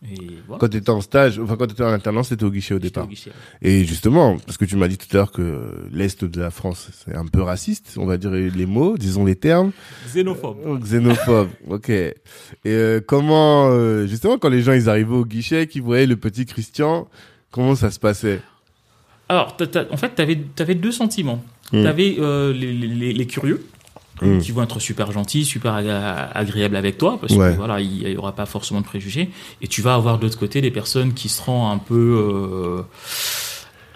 [0.03, 0.15] Et
[0.47, 0.59] voilà.
[0.61, 3.05] Quand t'étais en stage, enfin quand t'étais en alternance, c'était au guichet au départ.
[3.05, 3.33] au guichet.
[3.61, 6.89] Et justement, parce que tu m'as dit tout à l'heure que l'Est de la France,
[7.05, 9.73] c'est un peu raciste, on va dire les mots, disons les termes.
[10.07, 10.57] Xénophobe.
[10.65, 11.91] Oh, Xénophobe, ok.
[11.91, 12.15] Et
[12.67, 16.47] euh, comment, euh, justement, quand les gens ils arrivaient au guichet, qu'ils voyaient le petit
[16.47, 17.07] Christian,
[17.51, 18.41] comment ça se passait?
[19.29, 19.55] Alors,
[19.91, 20.23] en fait, tu
[20.63, 21.45] avais, deux sentiments.
[21.73, 21.83] Mm.
[21.83, 22.17] Tu avais
[22.55, 23.65] les, les- les curieux,
[24.23, 24.39] Mm.
[24.41, 27.53] qui vont être super gentils, super agréables avec toi, parce Ouais.
[27.53, 29.31] que voilà, il n'y aura pas forcément de préjugés.
[29.63, 31.95] Et tu vas avoir de l'autre côté des personnes qui seront un peu.
[31.97, 32.83] euh,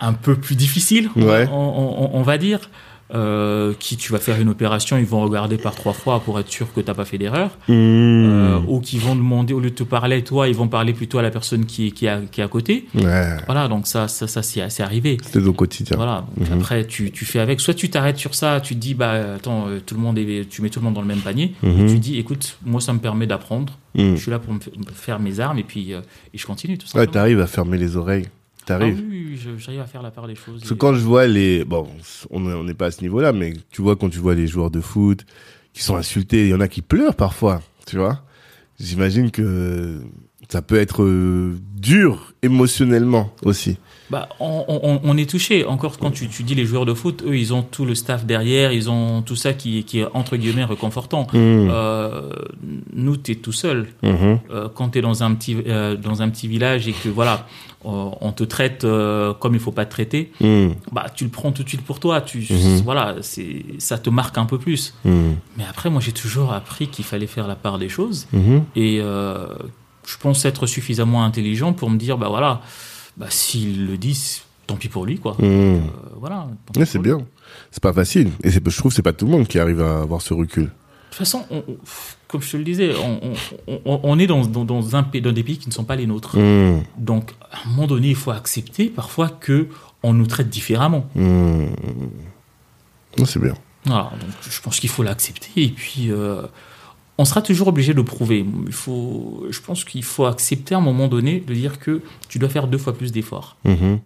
[0.00, 1.48] un peu plus difficiles, Ouais.
[1.50, 2.68] on, on- on va dire.
[3.14, 6.48] Euh, qui tu vas faire une opération, ils vont regarder par trois fois pour être
[6.50, 7.50] sûr que t'as pas fait d'erreur.
[7.68, 7.72] Mmh.
[7.74, 11.18] Euh, ou qui vont demander, au lieu de te parler toi, ils vont parler plutôt
[11.18, 12.86] à la personne qui, est- qui, est à- qui est à côté.
[12.94, 15.18] Ouais, Voilà, donc ça, ça, ça c'est arrivé.
[15.22, 15.96] c'était au quotidien.
[15.98, 16.24] Voilà.
[16.38, 16.58] Donc Mhm.
[16.58, 17.60] Après, tu, tu fais avec.
[17.60, 20.48] Soit tu t'arrêtes sur ça, tu te dis, bah attends, euh, tout le monde est,
[20.48, 21.52] tu mets tout le monde dans le même panier.
[21.62, 21.86] Mhm.
[21.86, 23.74] Et tu dis, écoute, moi ça me permet d'apprendre.
[23.96, 24.14] Mmh.
[24.16, 26.00] Je suis là pour me fa- me faire mes armes et puis euh,
[26.32, 27.12] et je continue tout Ouais, simplement.
[27.12, 28.26] t'arrives à fermer les oreilles.
[28.64, 29.03] Ah T'arrives.
[29.09, 30.61] oui, oui, je- j'arrive à faire la part des choses.
[30.61, 31.87] Parce que et- quand je vois les, bon,
[32.31, 34.81] on n'est pas à ce niveau-là, mais tu vois quand tu vois les joueurs de
[34.81, 35.24] foot
[35.72, 38.22] qui sont insultés, il y en a qui pleurent parfois, tu vois.
[38.81, 40.00] J'imagine que
[40.48, 43.78] ça peut être euh, dur émotionnellement aussi.
[44.11, 45.64] Bah, on, on- on est touché.
[45.64, 48.26] Encore quand tu, tu dis les joueurs de foot, eux, ils ont tout le staff
[48.26, 51.22] derrière, ils ont tout ça qui, qui est entre guillemets réconfortant.
[51.33, 51.68] Mmh.
[51.70, 52.30] Euh,
[52.92, 53.88] nous, t'es tout seul.
[54.02, 54.38] Mhm.
[54.50, 57.46] Euh, quand t'es dans un petit euh, dans un petit village et que voilà,
[57.87, 58.87] on te traite
[59.40, 60.68] comme il faut pas te traiter, Mmh.
[60.92, 62.20] bah tu le prends tout de suite pour toi.
[62.20, 62.83] Tu Mhm.
[62.85, 64.94] voilà, c'est ça te marque un peu plus.
[65.04, 65.11] Mmh.
[65.57, 68.26] Mais après, moi, j'ai toujours appris qu'il fallait faire la part des choses.
[68.33, 68.64] Mhm.
[68.76, 69.00] Et
[70.06, 72.60] je pense être suffisamment intelligent pour me dire, bah voilà,
[73.16, 75.32] bah s'il le dit, tant pis pour lui, quoi.
[75.38, 75.42] Mmh.
[75.44, 75.80] Euh,
[76.16, 76.48] voilà.
[76.76, 77.18] Ouais, c'est bien.
[77.70, 78.30] C'est pas facile.
[78.42, 80.64] Et je trouve que c'est pas tout le monde qui arrive à avoir ce recul.
[80.64, 80.68] De
[81.10, 81.76] toute façon, on- on-
[82.26, 85.58] comme je te le disais, on, on- est dans, dans, dans un dans des pays
[85.58, 86.36] qui ne sont pas les nôtres.
[86.36, 86.82] Mmh.
[86.98, 89.68] Donc, à un moment donné, il faut accepter parfois que
[90.02, 91.06] on nous traite différemment.
[91.14, 91.66] Mmh.
[93.18, 93.54] Ouais, c'est bien.
[93.86, 96.42] Voilà, donc je pense qu'il faut l'accepter et puis euh,
[97.18, 98.44] on sera toujours obligé de prouver.
[98.66, 102.38] Il faut, je pense qu'il faut accepter à un moment donné de dire que tu
[102.38, 103.57] dois faire deux fois plus d'efforts.
[103.64, 104.00] Mhm.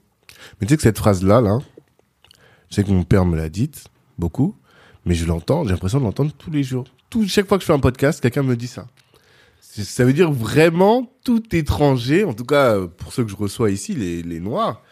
[0.61, 1.59] Mais tu sais que cette phrase-là, là,
[2.71, 4.55] je sais que mon père me l'a dite beaucoup,
[5.05, 6.85] mais je l'entends, j'ai l'impression de l'entendre tous les jours.
[7.27, 8.87] Chaque fois que je fais un podcast, quelqu'un me dit ça.
[9.61, 13.95] Ça veut dire vraiment tout étranger, en tout cas pour ceux que je reçois ici,
[13.95, 14.83] les, noirs,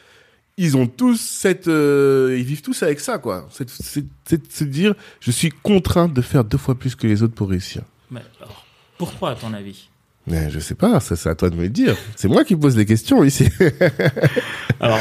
[0.57, 3.49] ils ont tous cette, euh, ils vivent tous avec ça, quoi.
[3.51, 7.35] C'est de se dire, je suis contraint de faire deux fois plus que les autres
[7.35, 7.83] pour réussir.
[8.11, 8.65] Mais alors,
[8.99, 9.89] pourquoi à ton avis?
[10.29, 11.95] Mais je sais pas, ça c'est à toi de me le dire.
[12.17, 13.49] C'est moi qui pose les questions ici.
[14.81, 14.99] Alors,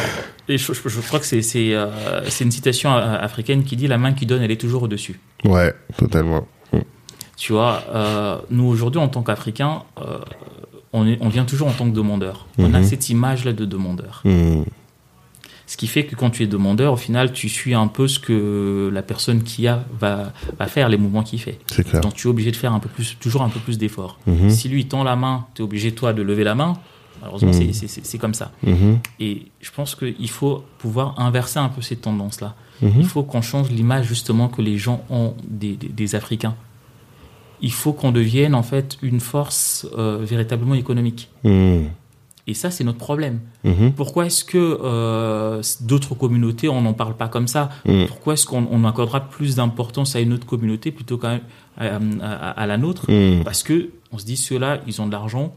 [0.48, 1.42] je, je- je crois que c'est
[1.74, 5.20] euh, une citation euh, africaine qui dit la main qui donne, elle est toujours au-dessus.
[5.44, 6.48] ouais, totalement.
[7.38, 10.20] Tu vois, euh, nous aujourd'hui en tant qu'Africains, euh,
[10.94, 12.48] on, vient toujours en tant que demandeur.
[12.58, 12.86] On a Mhm.
[12.86, 14.22] cette image-là de demandeur.
[14.24, 14.64] Mhm.
[15.68, 18.20] Ce qui fait que quand tu es demandeur, au final, tu suis un peu ce
[18.20, 21.58] que la personne qui a va, va faire, les mouvements qu'il fait.
[21.68, 22.02] C'est clair.
[22.02, 24.20] Donc tu es obligé de faire un peu plus, toujours un peu plus d'efforts.
[24.28, 24.50] Mhm.
[24.52, 26.74] Si lui tend la main, tu es obligé toi de lever la main.
[27.22, 27.74] Malheureusement, Mhm.
[27.74, 28.52] c'est- comme ça.
[28.62, 29.00] Mhm.
[29.20, 32.54] Et je pense qu'il faut pouvoir inverser un peu cette tendance-là.
[32.84, 32.92] Mhm.
[33.00, 36.56] Il faut qu'on change l'image justement que les gens ont des, des- des Africains.
[37.62, 41.30] Il faut qu'on devienne en fait une force euh, véritablement économique.
[42.48, 43.40] Et ça, c'est notre problème.
[43.64, 43.94] Mhm.
[43.94, 48.06] Pourquoi est-ce que euh, d'autres communautés, on n'en parle pas comme ça Mhm.
[48.08, 51.40] Pourquoi est-ce qu'on on accordera plus d'importance à une autre communauté plutôt qu'à
[51.78, 51.86] à,
[52.22, 53.44] à- à la nôtre Mhm.
[53.44, 55.56] Parce que on se dit ceux-là, ils ont de l'argent.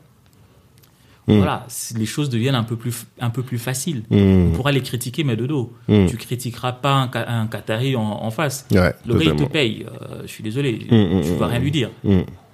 [1.37, 4.03] Voilà, les choses deviennent un peu plus un peu plus faciles.
[4.11, 5.75] On pourra les critiquer mais de dos.
[6.09, 7.11] Tu critiqueras pas un,
[7.43, 8.67] un Qatari en, en face.
[8.73, 9.85] Ouais, Le gars il te paye.
[9.87, 11.91] euh, je suis désolé, tu vas rien lui dire.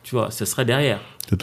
[0.04, 1.00] Tu vois, ça serait derrière.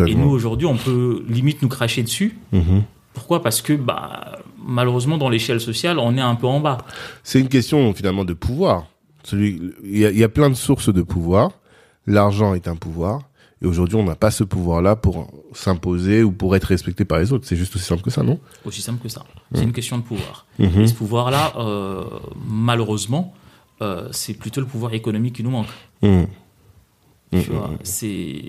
[0.08, 2.38] Et nous aujourd'hui, on peut limite nous cracher dessus.
[2.54, 2.84] Mhm.
[3.14, 3.42] Pourquoi?
[3.42, 6.78] Parce que bah malheureusement dans l'échelle sociale, on est un peu en bas.
[7.24, 8.86] C'est une question finalement de pouvoir.
[9.34, 11.52] Il y, a, il y a plein de sources de pouvoir.
[12.08, 13.22] L'argent est un pouvoir.
[13.64, 17.32] Et aujourd'hui, on n'a pas ce pouvoir-là pour s'imposer ou pour être respecté par les
[17.32, 17.46] autres.
[17.48, 18.40] C'est juste aussi simple que ça, non?
[18.66, 19.24] Aussi simple que ça.
[19.54, 20.48] C'est une question de pouvoir.
[20.58, 20.82] Mhm.
[20.82, 22.04] Et ce pouvoir-là, euh,
[22.48, 23.36] malheureusement,
[23.84, 25.68] euh, c'est plutôt le pouvoir économique qui nous manque.
[26.02, 26.28] Mhm.
[27.34, 28.42] Vois, c'est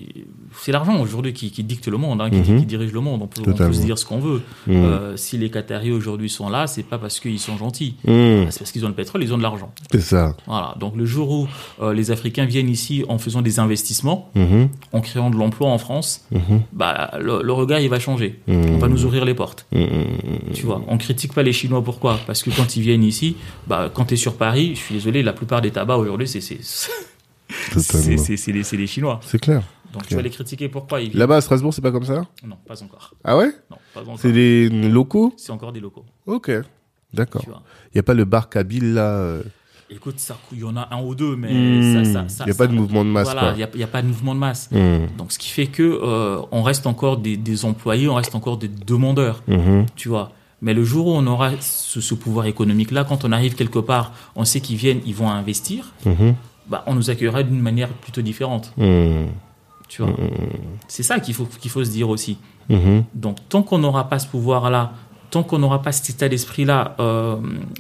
[0.60, 2.60] c'est l'argent aujourd'hui qui, qui dicte le monde, hein, qui, Mhm.
[2.60, 3.22] qui dirige le monde.
[3.22, 4.42] On peut, on peut se dire ce qu'on veut.
[4.66, 4.74] Mhm.
[4.84, 7.94] Euh, si les Qataris aujourd'hui sont là, c'est pas parce qu'ils sont gentils.
[8.06, 8.46] Mhm.
[8.50, 9.72] C'est parce qu'ils ont le pétrole, ils ont de l'argent.
[9.92, 10.36] C'est ça.
[10.46, 10.74] Voilà.
[10.80, 11.48] Donc le jour où
[11.80, 14.68] euh, les Africains viennent ici en faisant des investissements, Mhm.
[14.92, 16.62] en créant de l'emploi en France, Mhm.
[16.72, 18.40] bah le, le regard il va changer.
[18.48, 19.66] On va nous ouvrir les portes.
[20.54, 21.82] Tu vois, on critique pas les Chinois.
[21.84, 22.18] Pourquoi?
[22.26, 23.36] Parce que quand ils viennent ici,
[23.68, 26.40] bah, quand tu es sur Paris, je suis désolé, la plupart des tabacs aujourd'hui, c'est
[27.78, 29.20] c'est les, Chinois.
[29.22, 29.62] C'est clair.
[29.92, 30.68] Donc tu vas les critiquer.
[30.68, 32.24] Pourquoi ils Là-bas à Strasbourg, c'est pas comme ça?
[32.44, 33.14] Non, pas encore.
[33.24, 33.52] Ah ouais?
[33.70, 34.18] Non, pas encore.
[34.18, 35.34] C'est des locaux?
[35.36, 36.04] C'est encore des locaux.
[36.26, 36.50] Ok.
[37.12, 37.44] D'accord.
[37.46, 39.42] Il n'y a pas le bar Kabyle là euh,
[39.90, 40.16] Écoute,
[40.52, 42.72] il y en a un ou deux, mais hmm, ça, Il n'y a pas de
[42.72, 44.70] mouvement de masse, Voilà, il n'y a, pas de mouvement de masse.
[45.18, 48.56] Donc ce qui fait que euh, on reste encore des, des employés, on reste encore
[48.56, 49.42] des demandeurs.
[49.46, 49.86] Mhm.
[49.94, 50.32] tu vois.
[50.62, 54.12] Mais le jour où on aura ce, ce pouvoir économique-là, quand on arrive quelque part,
[54.36, 56.34] on sait qu'ils viennent, ils vont investir, Mhm.
[56.68, 59.28] Bah, on nous accueillera d'une manière plutôt différente, Mhm.
[59.88, 60.12] tu vois.
[60.88, 62.38] C'est ça qu'il faut, qu'il faut se dire aussi.
[62.68, 63.04] Mhm.
[63.14, 64.92] Donc, tant qu'on n'aura pas ce pouvoir-là
[65.30, 67.36] tant qu'on n'aura pas cet état d'esprit-là, euh,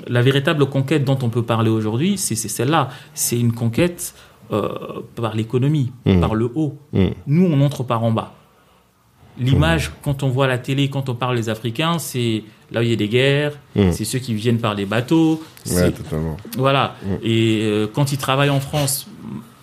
[0.08, 2.88] la véritable conquête dont on peut parler aujourd'hui, c'est celle-là.
[3.12, 4.14] C'est une conquête
[4.52, 4.70] euh,
[5.16, 5.92] par l'économie,
[6.22, 6.78] par le haut.
[7.26, 8.32] Nous, on entre par en bas.
[9.38, 12.90] L'image, quand on voit la télé, quand on parle des Africains, c'est là où il
[12.90, 13.92] y a des guerres, Mm.
[13.92, 15.42] c'est ceux qui viennent par les bateaux.
[15.70, 16.36] Ouais, totalement.
[16.56, 16.96] voilà.
[17.04, 17.08] Mm.
[17.22, 19.06] Et euh, quand ils travaillent en France,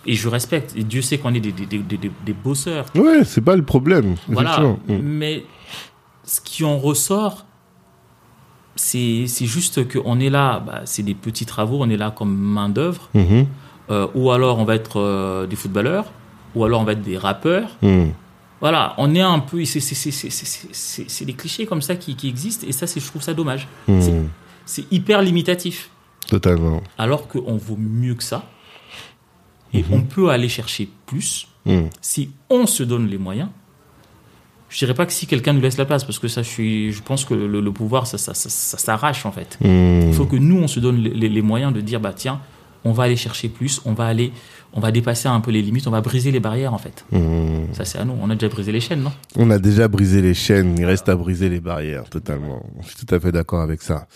[0.06, 3.22] et je respecte, et Dieu sait qu'on est des, des, des, des- des bosseurs, Ouais,
[3.24, 4.16] c'est pas le problème.
[4.28, 4.50] voilà.
[4.50, 4.78] effectivement.
[4.88, 5.02] Mm.
[5.02, 5.44] Mais
[6.24, 7.44] ce qui en ressort,
[8.76, 13.10] c'est juste qu'on est là, bah, c'est des petits travaux, on est là comme main-d'œuvre,
[13.90, 16.06] euh, ou alors on va être euh, des footballeurs,
[16.54, 17.76] ou alors on va être des rappeurs.
[18.60, 19.64] Voilà, on est un peu.
[19.64, 23.66] c'est- des clichés comme ça qui, qui existent, et ça, c'est- je trouve ça dommage.
[23.88, 24.00] Mm.
[24.66, 25.90] C'est- hyper limitatif.
[26.28, 26.82] Totalement.
[26.98, 28.44] Alors qu'on vaut mieux que ça.
[29.72, 29.92] Et Mhm.
[29.92, 31.84] on peut aller chercher plus Mm.
[32.00, 33.48] si on se donne les moyens.
[34.68, 36.92] Je dirais pas que si quelqu'un nous laisse la place, parce que ça, je, suis,
[36.92, 39.58] je pense que le, le pouvoir, ça, ça, ça, ça s'arrache en fait.
[39.60, 40.08] Mm.
[40.08, 42.40] Il faut que nous, on se donne les, les- les moyens de dire, bah tiens,
[42.84, 44.32] on va aller chercher plus, on va aller,
[44.72, 47.04] on va dépasser un peu les limites, on va briser les barrières en fait.
[47.12, 47.72] Mm.
[47.72, 48.14] Ça, c'est à nous.
[48.20, 49.12] On a déjà brisé les chaînes, non?
[49.36, 52.62] On a déjà brisé les chaînes, il reste à briser les barrières, totalement.
[52.82, 54.06] Je suis tout à fait d'accord avec ça.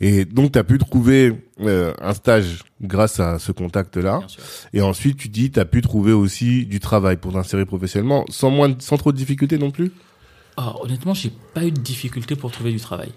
[0.00, 4.20] Et donc, tu as pu trouver euh, un stage grâce à ce contact-là.
[4.72, 8.50] Et ensuite, tu dis, tu as pu trouver aussi du travail pour t'insérer professionnellement, sans,
[8.50, 9.92] moins, sans trop de difficultés non plus?
[10.56, 13.12] Alors, honnêtement, j'ai pas eu de difficulté pour trouver du travail.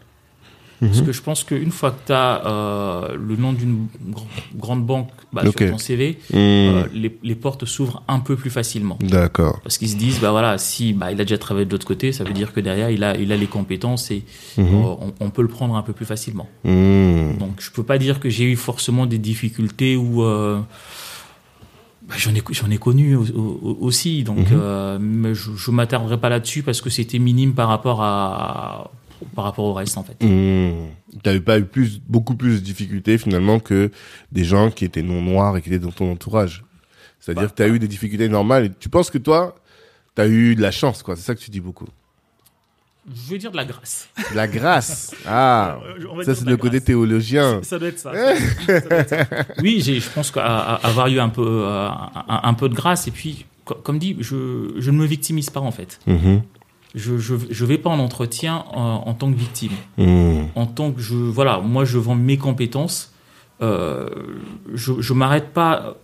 [0.83, 0.89] Mhm.
[0.89, 4.23] Parce que je pense qu'une fois que tu as le nom d'une gr-
[4.55, 8.97] grande banque bah, sur ton CV, euh, les, les portes s'ouvrent un peu plus facilement.
[9.01, 9.59] D'accord.
[9.63, 12.11] Parce qu'ils se disent, bah voilà, si bah, il a déjà travaillé de l'autre côté,
[12.11, 14.23] ça veut dire que derrière, il a, il a les compétences et
[14.57, 14.65] Mhm.
[14.65, 16.47] euh, on, on peut le prendre un peu plus facilement.
[16.63, 17.37] Mm.
[17.39, 20.23] Donc, je peux pas dire que j'ai eu forcément des difficultés ou.
[20.23, 20.59] euh,
[22.07, 24.45] bah, j'en ai, j'en ai connu au- au- aussi, donc Mhm.
[24.51, 28.91] euh, mais je, je m'attarderai pas là-dessus parce que c'était minime par rapport à
[29.35, 30.23] par rapport au reste en fait.
[30.23, 30.89] Mmh.
[31.23, 33.91] T'avais pas eu plus, beaucoup plus de difficultés finalement que
[34.31, 36.63] des gens qui étaient non noirs et qui étaient dans ton entourage.
[37.19, 39.55] C'est-à-dire Bah, que t'as eu des difficultés normales et tu penses que toi,
[40.15, 41.15] t'as eu de la chance, quoi.
[41.15, 41.87] C'est ça que tu dis beaucoup.
[43.13, 44.07] Je veux dire de la grâce.
[44.31, 45.13] De La grâce.
[45.27, 45.77] Ah.
[46.23, 46.85] Ça, c'est le côté grâce.
[46.85, 47.59] théologien.
[47.63, 48.13] Ça doit être ça.
[48.13, 49.45] Ça doit être ça.
[49.61, 53.11] oui, j'ai, je pense qu'avoir eu un peu, euh, un, un peu de grâce et
[53.11, 55.99] puis, co- comme dit, je, je ne me victimise pas en fait.
[56.07, 56.41] Mhm.
[56.95, 59.71] Je, je, je vais pas en entretien en, en tant que victime.
[59.97, 60.43] Mmh.
[60.55, 63.13] En tant que je, voilà, moi je vends mes compétences.
[63.61, 64.09] Euh,
[64.73, 65.95] je, je m'arrête pas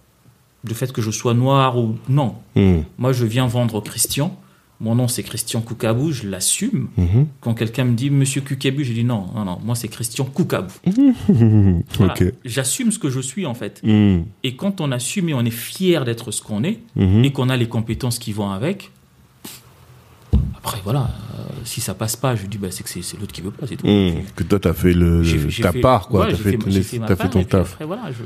[0.63, 2.35] du fait que je sois noir ou non.
[2.55, 2.79] Mmh.
[2.97, 4.35] Moi, je viens vendre Christian.
[4.81, 6.87] Mon nom, c'est Christian Koukabou, je l'assume.
[6.95, 7.27] Mhm.
[7.41, 10.73] Quand quelqu'un me dit Monsieur Koukabou, je dis non, non, non, moi, c'est Christian Koukabou.
[11.97, 12.13] Voilà.
[12.45, 13.81] J'assume ce que je suis, en fait.
[14.43, 17.57] Et quand on assume et on est fier d'être ce qu'on est, et qu'on a
[17.57, 18.91] les compétences qui vont avec,
[20.69, 21.01] après, voilà,
[21.35, 23.51] euh, si ça passe pas, je dis, bah, c'est que c'est c'est l'autre qui veut
[23.51, 23.87] pas, c'est tout.
[23.87, 24.23] Mmh.
[24.35, 26.25] Que toi, t'as fait le, fait- ta fait- part, quoi.
[26.25, 27.73] ouais, t'as fait, fait- fait ton taf.
[27.73, 28.23] Après, voilà, je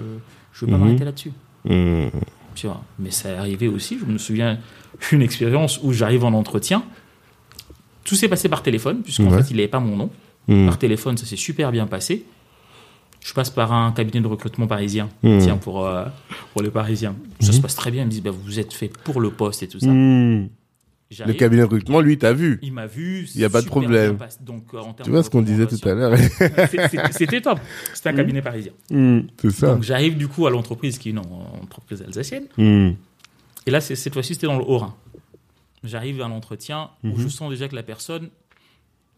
[0.54, 0.84] je vais pas Mhm.
[0.86, 1.32] m'arrêter là-dessus.
[1.66, 2.06] Mmh.
[2.56, 2.84] Tu vois.
[3.00, 4.60] Mais ça est arrivé aussi, je me souviens
[5.12, 6.84] une expérience où j'arrive en entretien.
[8.04, 9.42] Tout s'est passé par téléphone, puisqu'en Ouais.
[9.42, 10.10] fait, il n'avait pas mon nom.
[10.48, 10.66] Mmh.
[10.68, 12.26] Par téléphone, ça s'est super bien passé.
[13.26, 16.04] Je passe par un cabinet de recrutement parisien, tiens, pour, euh,
[16.52, 17.16] pour les Parisiens.
[17.40, 18.02] Ça se passe très bien.
[18.04, 19.88] Ils me disent, bah, vous êtes fait pour le poste et tout ça.
[21.26, 22.60] Le cabinet de recrutement, lui, t'as vu.
[22.62, 23.28] Il m'a vu.
[23.36, 24.18] Il y a pas de problème.
[24.42, 26.18] Donc, euh, en termes Tu vois ce qu'on disait tout à l'heure.
[27.12, 27.60] C'était top.
[27.94, 28.72] C'était un cabinet parisien.
[28.90, 29.20] Mmh.
[29.42, 29.68] C'est ça.
[29.74, 32.46] Donc, j'arrive du coup à l'entreprise qui est une entreprise alsacienne.
[32.58, 32.92] Mmh.
[33.66, 34.94] Et là, cette fois-ci, c'était dans le Haut-Rhin.
[35.84, 37.18] J'arrive à l'entretien où Mhm.
[37.20, 38.30] je sens déjà que la personne,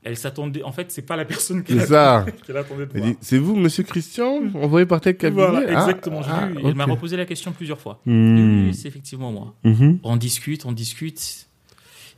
[0.03, 0.63] elle s'attendait.
[0.63, 3.05] En fait, c'est pas la personne qu'elle attendait de voir.
[3.05, 5.41] dit, c'est vous, monsieur Christian, envoyé par tel cabinet?
[5.47, 6.21] Voilà, Ah, exactement.
[6.27, 7.99] ah, m'a reposé la question plusieurs fois.
[8.05, 8.71] Mmh.
[8.73, 9.55] C'est effectivement moi.
[9.63, 9.99] Mhm.
[10.03, 11.47] On discute, on discute.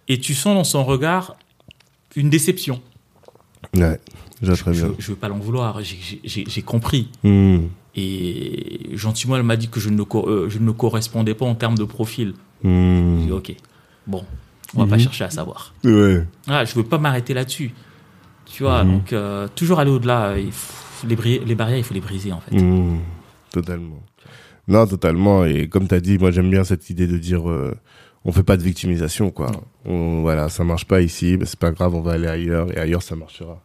[0.08, 1.36] Et tu sens dans son regard
[2.16, 2.82] une déception.
[3.76, 4.00] Ouais,
[4.42, 4.94] je Je, bien.
[4.98, 5.82] je veux pas l'en vouloir.
[5.82, 7.10] J'ai- j'ai- J'ai j'ai compris.
[7.24, 7.58] Mmh.
[7.96, 11.78] Et gentiment, elle m'a dit que je ne, euh, je ne correspondais pas en termes
[11.78, 12.34] de profil.
[12.64, 13.26] J'ai Mmh.
[13.26, 13.56] dit, ok,
[14.06, 14.24] bon,
[14.76, 15.02] on va pas Mhm.
[15.02, 15.74] chercher à savoir.
[15.84, 16.24] Ouais.
[16.48, 17.74] Ah, je veux pas m'arrêter là-dessus.
[18.46, 18.92] Tu vois, Mhm.
[18.92, 20.36] donc euh, toujours aller au-delà.
[20.38, 21.16] Les,
[21.56, 22.56] barrières, il faut les briser en fait.
[23.52, 24.02] Totalement.
[24.68, 25.46] Non, totalement.
[25.46, 27.76] Et comme tu as dit, moi j'aime bien cette idée de dire euh,
[28.28, 29.50] on fait pas de victimisation, quoi.
[29.86, 32.78] On, voilà, ça marche pas ici, mais c'est pas grave, on va aller ailleurs et
[32.78, 33.64] ailleurs ça marchera.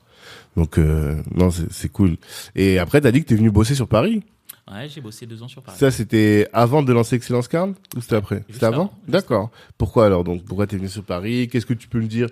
[0.57, 2.17] Donc euh, non, c'est cool.
[2.55, 4.23] Et après, tu as dit que tu es venu bosser sur Paris.
[4.71, 5.77] Ouais, j'ai bossé deux ans sur Paris.
[5.77, 8.45] Ça, c'était avant de lancer Excellence Card ou c'était après?
[8.51, 9.51] C'était avant, D'accord.
[9.77, 11.49] Pourquoi alors donc Pourquoi tu es venu sur Paris?
[11.51, 12.29] Qu'est-ce que tu peux me dire?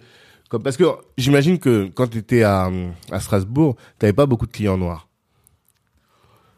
[0.48, 0.84] Comme, Parce que
[1.18, 2.70] j'imagine que quand tu étais à,
[3.10, 5.08] à Strasbourg, tu pas beaucoup de clients noirs.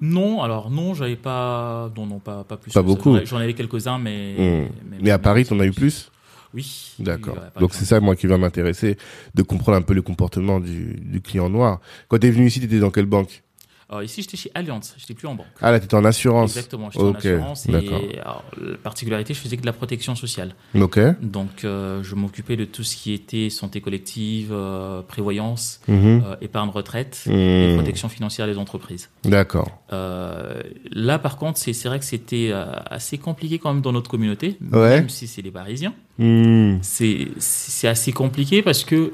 [0.02, 1.90] Non, alors non, j'avais pas.
[1.96, 2.72] Non, non, pas, pas plus.
[2.72, 3.14] Pas beaucoup.
[3.14, 4.68] J'en ai- J'en avais quelques-uns, mais, Mmh.
[5.00, 6.10] Mais à Paris, tu en as eu plus
[6.52, 6.94] Oui.
[6.98, 7.34] D'accord.
[7.34, 8.96] Oui, ouais, par Donc c'est ça, moi, qui va m'intéresser,
[9.34, 11.80] de comprendre un peu le comportement du, du client noir.
[12.08, 13.42] Quand t'es venu ici, t'étais dans quelle banque?
[13.92, 15.44] Alors ici, j'étais chez Allianz, j'étais plus en banque.
[15.60, 16.56] Ah là, t'étais en assurance.
[16.56, 20.14] Exactement, j'étais Ok, en assurance et alors, la particularité, je faisais que de la protection
[20.16, 20.54] sociale.
[20.74, 20.98] Ok.
[21.20, 26.22] Donc, euh, je m'occupais de tout ce qui était santé collective, euh, prévoyance, Mhm.
[26.24, 27.74] euh, épargne retraite et Mhm.
[27.76, 29.10] protection financière des entreprises.
[29.24, 29.68] D'accord.
[29.90, 32.50] Là, par contre, c'est vrai que c'était
[32.90, 35.00] assez compliqué quand même dans notre communauté, Ouais.
[35.00, 35.92] même si c'est les Parisiens.
[36.16, 36.78] Mhm.
[36.82, 39.12] C'est assez compliqué parce que,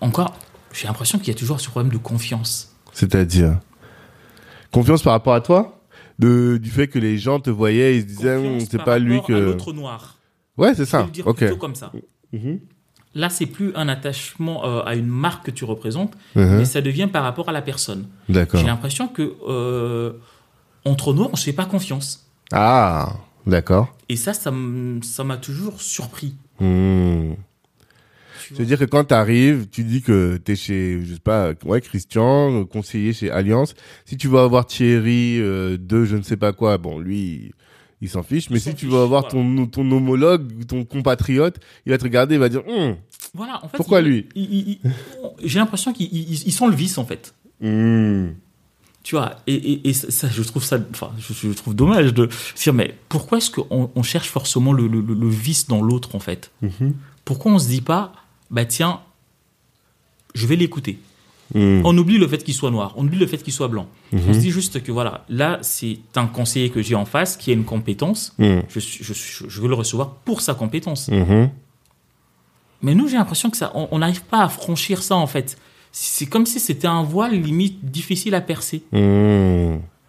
[0.00, 0.34] encore,
[0.72, 2.74] j'ai l'impression qu'il y a toujours ce problème de confiance.
[2.92, 3.60] C'est-à-dire?
[4.72, 5.80] Confiance par rapport à toi
[6.18, 9.20] de, Du fait que les gens te voyaient, ils se disaient, Hum, c'est pas lui
[9.26, 9.32] que...
[9.32, 10.16] l'autre noir.
[10.56, 11.02] Ouais, c'est Je vais ça.
[11.04, 11.36] le dire Ok.
[11.38, 11.92] plutôt comme ça.
[12.32, 12.60] Mhm.
[13.14, 16.58] Là, c'est plus un attachement euh, à une marque que tu représentes, Mhm.
[16.58, 18.06] mais ça devient par rapport à la personne.
[18.28, 18.60] D'accord.
[18.60, 20.12] J'ai l'impression que euh,
[20.84, 22.28] entre nous, on se fait pas confiance.
[22.52, 23.14] Ah,
[23.46, 23.94] d'accord.
[24.08, 24.52] Et ça, ça
[25.02, 26.34] ça m'a toujours surpris.
[26.60, 27.32] Hmm.
[28.56, 31.80] C'est-à-dire que quand tu arrives, tu dis que tu es chez, je sais pas, ouais,
[31.80, 33.74] Christian, conseiller chez Alliance.
[34.04, 37.52] Si tu vas avoir Thierry euh, de je ne sais pas quoi, bon, lui,
[38.00, 38.48] il s'en fiche.
[38.50, 41.56] Mais si tu vas avoir ton, ton homologue, ton compatriote,
[41.86, 42.96] il va te regarder, il va dire, Hum,
[43.34, 44.28] Voilà, en fait, Pourquoi il- lui?
[44.34, 44.78] il- il- il-
[45.44, 47.34] J'ai l'impression qu'ils ils- ils sont le vice, en fait.
[47.62, 48.34] hum.
[49.04, 52.28] Tu vois, et, et, et ça, je trouve ça, enfin, je, je trouve dommage de
[52.56, 56.14] dire, mais pourquoi est-ce qu'on on cherche forcément le, le, le- le vice dans l'autre,
[56.14, 56.50] en fait?
[56.60, 56.94] Mhm.
[57.24, 58.12] Pourquoi on se dit pas,
[58.50, 59.00] bah tiens,
[60.34, 60.98] je vais l'écouter
[61.54, 61.80] Hum.
[61.84, 63.86] On oublie le fait qu'il soit noir, on oublie le fait qu'il soit blanc.
[64.12, 64.20] Mhm.
[64.28, 67.50] On se dit juste que voilà, là, c'est un conseiller que j'ai en face qui
[67.50, 68.34] a une compétence.
[68.38, 68.62] Hum.
[68.68, 71.08] Je, je, veux le recevoir pour sa compétence.
[72.82, 75.56] Mais nous, j'ai l'impression que ça, on n'arrive pas à franchir ça en fait.
[75.90, 78.82] C'est comme si c'était un voile limite difficile à percer.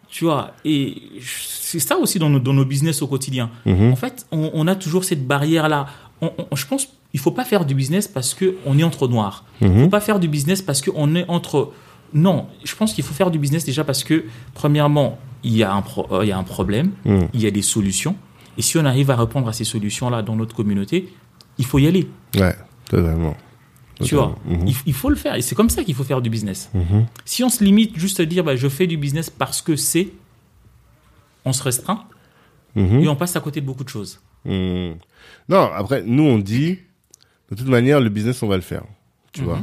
[0.10, 3.49] Tu vois, et c'est ça aussi dans nos, dans nos business au quotidien.
[3.65, 5.88] En fait, on, on a toujours cette barrière-là.
[6.21, 9.08] On- on- je pense il faut pas faire du business parce que on est entre
[9.08, 9.45] noirs.
[9.62, 9.84] Il Mhm.
[9.84, 11.72] faut pas faire du business parce qu'on est entre...
[12.13, 15.74] Non, je pense qu'il faut faire du business déjà parce que, premièrement, il y a
[15.74, 17.28] un, pro- euh, il y a un problème, Hum.
[17.34, 18.15] il y a des solutions.
[18.58, 21.13] Et si on arrive à répondre à ces solutions-là dans notre communauté,
[21.58, 22.08] il faut y aller.
[22.36, 22.56] Ouais,
[22.89, 23.36] totalement.
[24.04, 24.36] Tu vois.
[24.45, 24.67] Mhm.
[24.67, 25.36] il, il faut le faire.
[25.36, 26.69] Et c'est comme ça qu'il faut faire du business.
[26.74, 27.06] Mhm.
[27.26, 30.10] Si on se limite juste à dire bah, je fais du business parce que c'est,
[31.45, 32.04] on se restreint
[32.76, 33.00] Mhm.
[33.02, 34.19] et on passe à côté de beaucoup de choses.
[34.45, 36.80] Non, après, nous, on dit,
[37.52, 38.84] de toute manière, le business, on va le faire.
[39.32, 39.48] Tu Mhm.
[39.48, 39.60] vois.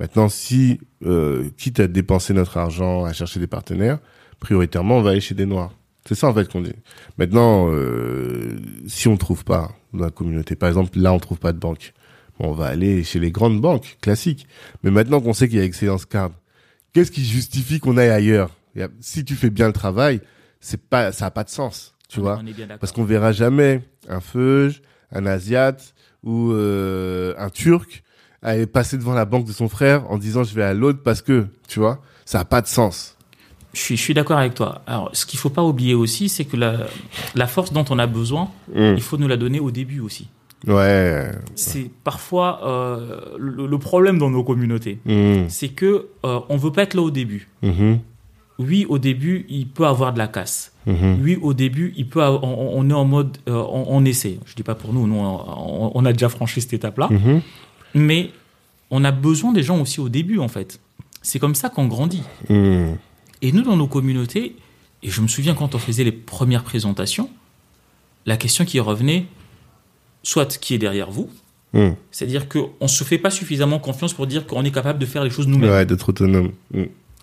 [0.00, 3.98] Maintenant, si, euh, quitte à dépenser notre argent, à chercher des partenaires,
[4.38, 5.72] prioritairement, on va aller chez des noirs.
[6.06, 6.72] C'est ça, en fait, qu'on dit.
[7.18, 11.52] Maintenant, euh, si on trouve pas dans la communauté, par exemple, là, on trouve pas
[11.52, 11.92] de banque,
[12.38, 14.46] bon, on va aller chez les grandes banques, classiques.
[14.82, 16.30] Mais maintenant qu'on sait qu'il y a Excellence Card,
[16.92, 18.50] qu'est-ce qui justifie qu'on aille ailleurs?
[19.00, 20.20] Si tu fais bien le travail,
[20.60, 21.94] c'est pas, ça a pas de sens.
[22.08, 22.40] Tu On- vois?
[22.80, 24.80] Parce qu'on verra jamais un Feuge,
[25.12, 28.02] un Asiate ou euh, un Turc
[28.42, 31.22] aller passer devant la banque de son frère en disant je vais à l'autre parce
[31.22, 33.16] que, tu vois, ça a pas de sens.
[33.74, 34.82] Je suis, je suis d'accord avec toi.
[34.86, 36.86] Alors, ce qu'il faut pas oublier aussi, c'est que la,
[37.34, 38.94] la force dont on a besoin, Mm.
[38.96, 40.28] il faut nous la donner au début aussi.
[40.66, 41.30] Ouais.
[41.54, 44.98] C'est parfois euh, le, le problème dans nos communautés.
[45.04, 45.48] Mm.
[45.48, 47.48] C'est que euh, on veut pas être là au début.
[47.62, 48.00] Mhm.
[48.58, 50.72] Oui, au début, il peut avoir de la casse.
[50.88, 51.20] Mhm.
[51.22, 54.38] Oui, au début, il peut, avoir- on, on est en mode, euh, on, on essaie.
[54.46, 57.08] Je dis pas pour nous, nous, on, on a déjà franchi cette étape-là.
[57.10, 57.42] Mhm.
[57.94, 58.30] Mais
[58.90, 60.80] on a besoin des gens aussi au début, en fait.
[61.22, 62.22] C'est comme ça qu'on grandit.
[62.48, 62.92] Mm.
[63.42, 64.56] Et nous, dans nos communautés,
[65.02, 67.28] et je me souviens quand on faisait les premières présentations,
[68.26, 69.26] la question qui revenait,
[70.22, 71.28] soit qui est derrière vous,
[72.10, 75.22] c'est-à-dire qu'on ne se fait pas suffisamment confiance pour dire qu'on est capable de faire
[75.22, 75.70] les choses nous-mêmes.
[75.70, 76.50] Ouais, d'être autonome.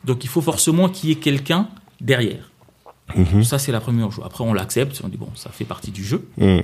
[0.06, 1.68] Donc il faut forcément qu'il y ait quelqu'un
[2.00, 2.52] derrière.
[3.16, 3.44] Mhm.
[3.44, 4.26] Ça, c'est la première chose.
[4.26, 6.28] Après, on l'accepte, on dit, bon, ça fait partie du jeu.
[6.38, 6.60] Mm.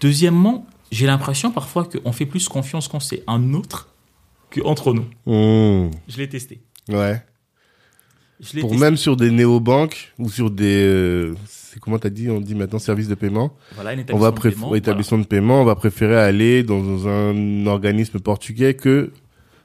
[0.00, 3.88] Deuxièmement, j'ai l'impression parfois qu'on fait plus confiance quand c'est un autre
[4.50, 5.06] qu'entre nous.
[5.26, 5.90] Mm.
[6.08, 6.60] Je l'ai testé.
[6.88, 7.22] Ouais.
[8.40, 8.84] Je Pour testé.
[8.84, 12.78] même sur des néobanques ou sur des, euh, c'est comment t'as dit, on dit maintenant
[12.78, 13.56] services de paiement.
[13.74, 16.62] Voilà, un On établissement va de préférer paiement, établissement de paiement, on va préférer aller
[16.62, 19.12] dans un organisme portugais que,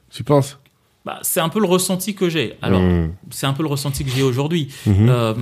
[0.08, 0.59] tu penses?
[1.06, 2.56] Bah, c'est un peu le ressenti que j'ai.
[2.60, 3.12] Alors, Mm.
[3.30, 4.68] c'est un peu le ressenti que j'ai aujourd'hui.
[4.86, 5.08] Mhm.
[5.08, 5.34] Euh,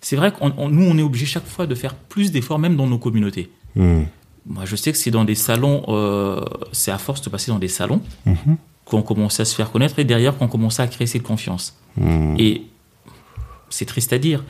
[0.00, 0.36] c'est vrai que
[0.68, 3.50] nous, on est obligé chaque fois de faire plus d'efforts, même dans nos communautés.
[3.76, 4.02] Mm.
[4.46, 6.40] Moi, je sais que c'est dans des salons, euh,
[6.72, 8.00] c'est à force de passer dans des salons
[8.84, 11.76] qu'on commence à se faire connaître et derrière qu'on commence à créer cette confiance.
[12.38, 12.62] Et
[13.70, 14.42] c'est triste à dire,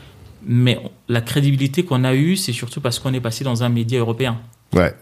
[0.45, 3.69] mais on- la crédibilité qu'on a eue, c'est surtout parce qu'on est passé dans un
[3.69, 4.39] média européen.
[4.73, 4.95] Ouais,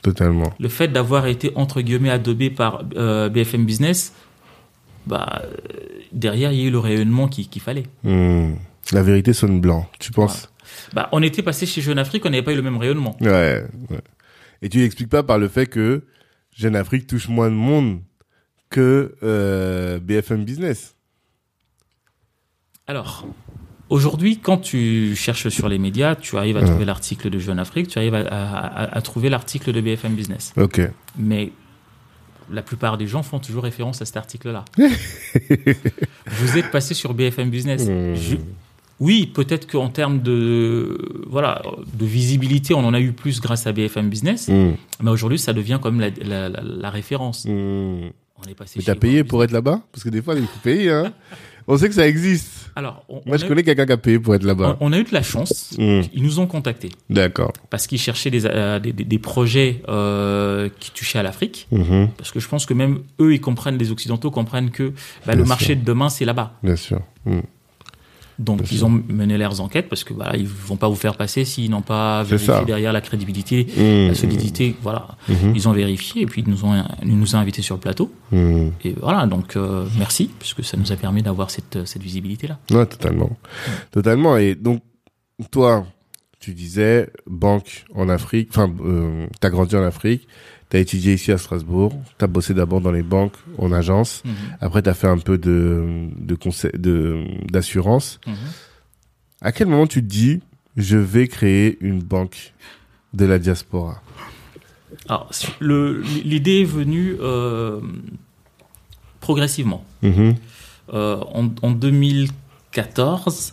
[0.00, 0.50] totalement.
[0.58, 4.14] Le fait d'avoir été entre guillemets adobé par euh, BFM Business,
[5.08, 5.42] bah,
[6.12, 7.86] derrière, il y a eu le rayonnement qu'il qu'il fallait.
[8.04, 8.54] Hmm.
[8.92, 10.50] La vérité sonne blanc, tu penses
[10.94, 13.16] Bah, on était passé chez Jeune Afrique, on n'avait pas eu le même rayonnement.
[13.20, 13.64] ouais.
[13.90, 14.00] ouais.
[14.62, 16.04] Et tu l'expliques pas par le fait que
[16.56, 18.00] Jeune Afrique touche moins de monde
[18.70, 20.94] que euh, BFM Business.
[22.86, 23.26] Alors,
[23.88, 26.66] aujourd'hui, quand tu cherches sur les médias, tu arrives à Ouais.
[26.66, 30.14] trouver l'article de Jeune Afrique, tu arrives à, à- à- à trouver l'article de BFM
[30.14, 30.52] Business.
[30.56, 30.80] Ok.
[31.16, 31.52] Mais
[32.50, 34.64] la plupart des gens font toujours référence à cet article-là.
[36.26, 37.86] Vous êtes passé sur BFM Business.
[37.86, 38.14] Mmh.
[38.14, 38.36] Je-
[39.00, 41.62] Oui, peut-être qu'en termes de voilà
[41.94, 44.48] de visibilité, on en a eu plus grâce à BFM Business.
[44.48, 44.72] Mmh.
[45.02, 47.44] Mais aujourd'hui, ça devient comme la, la, la- la référence.
[47.44, 48.10] Mmh.
[48.40, 48.74] On est passé.
[48.78, 49.80] Mais t'as payé pour être là-bas?
[49.92, 50.90] Parce que des fois, il faut payer.
[50.90, 51.12] Hein.
[51.70, 52.70] On sait que ça existe.
[52.74, 54.78] Alors, on, Moi, on je connais quelqu'un qui a payé pour être là-bas.
[54.80, 55.74] on- on a eu de la chance.
[55.78, 56.00] Mmh.
[56.14, 57.52] Ils nous ont contactés D'accord.
[57.70, 61.66] parce qu'ils cherchaient des, euh, des, des- des projets euh, qui touchaient à l'Afrique.
[61.72, 62.08] Mhm.
[62.16, 64.92] Parce que je pense que même eux, ils comprennent, les Occidentaux comprennent que
[65.26, 65.76] bah, le marché sûr.
[65.76, 66.52] de demain, c'est là-bas.
[66.62, 67.00] Bien sûr.
[67.26, 67.40] Mmh.
[68.38, 71.44] Donc, ils ont mené leurs enquêtes parce que voilà, ils vont pas vous faire passer
[71.44, 74.08] s'ils n'ont pas vérifié derrière la crédibilité, Mmh.
[74.08, 74.76] la solidité.
[74.82, 75.52] Voilà, Mhm.
[75.56, 78.12] ils ont vérifié et puis ils nous ont, ils nous ont invités sur le plateau.
[78.30, 78.68] Mmh.
[78.84, 82.58] Et voilà, donc euh, merci puisque ça nous a permis d'avoir cette, cette visibilité-là.
[82.70, 83.30] Ouais, totalement.
[83.90, 84.36] Totalement.
[84.36, 84.82] Et donc,
[85.50, 85.84] toi,
[86.40, 90.28] tu disais banque en Afrique, enfin, euh, t'as grandi en Afrique,
[90.68, 94.32] t'as étudié ici à Strasbourg, t'as bossé d'abord dans les banques, en agence, Mhm.
[94.60, 98.20] après t'as fait un peu de, de d'assurance.
[98.26, 98.34] Mhm.
[99.40, 100.40] À quel moment tu te dis,
[100.76, 102.52] je vais créer une banque
[103.14, 104.02] de la diaspora?
[105.08, 107.80] Alors, le- l'idée est venue euh,
[109.20, 109.84] progressivement.
[110.02, 110.34] Mhm.
[110.94, 113.52] Euh, en, en 2014,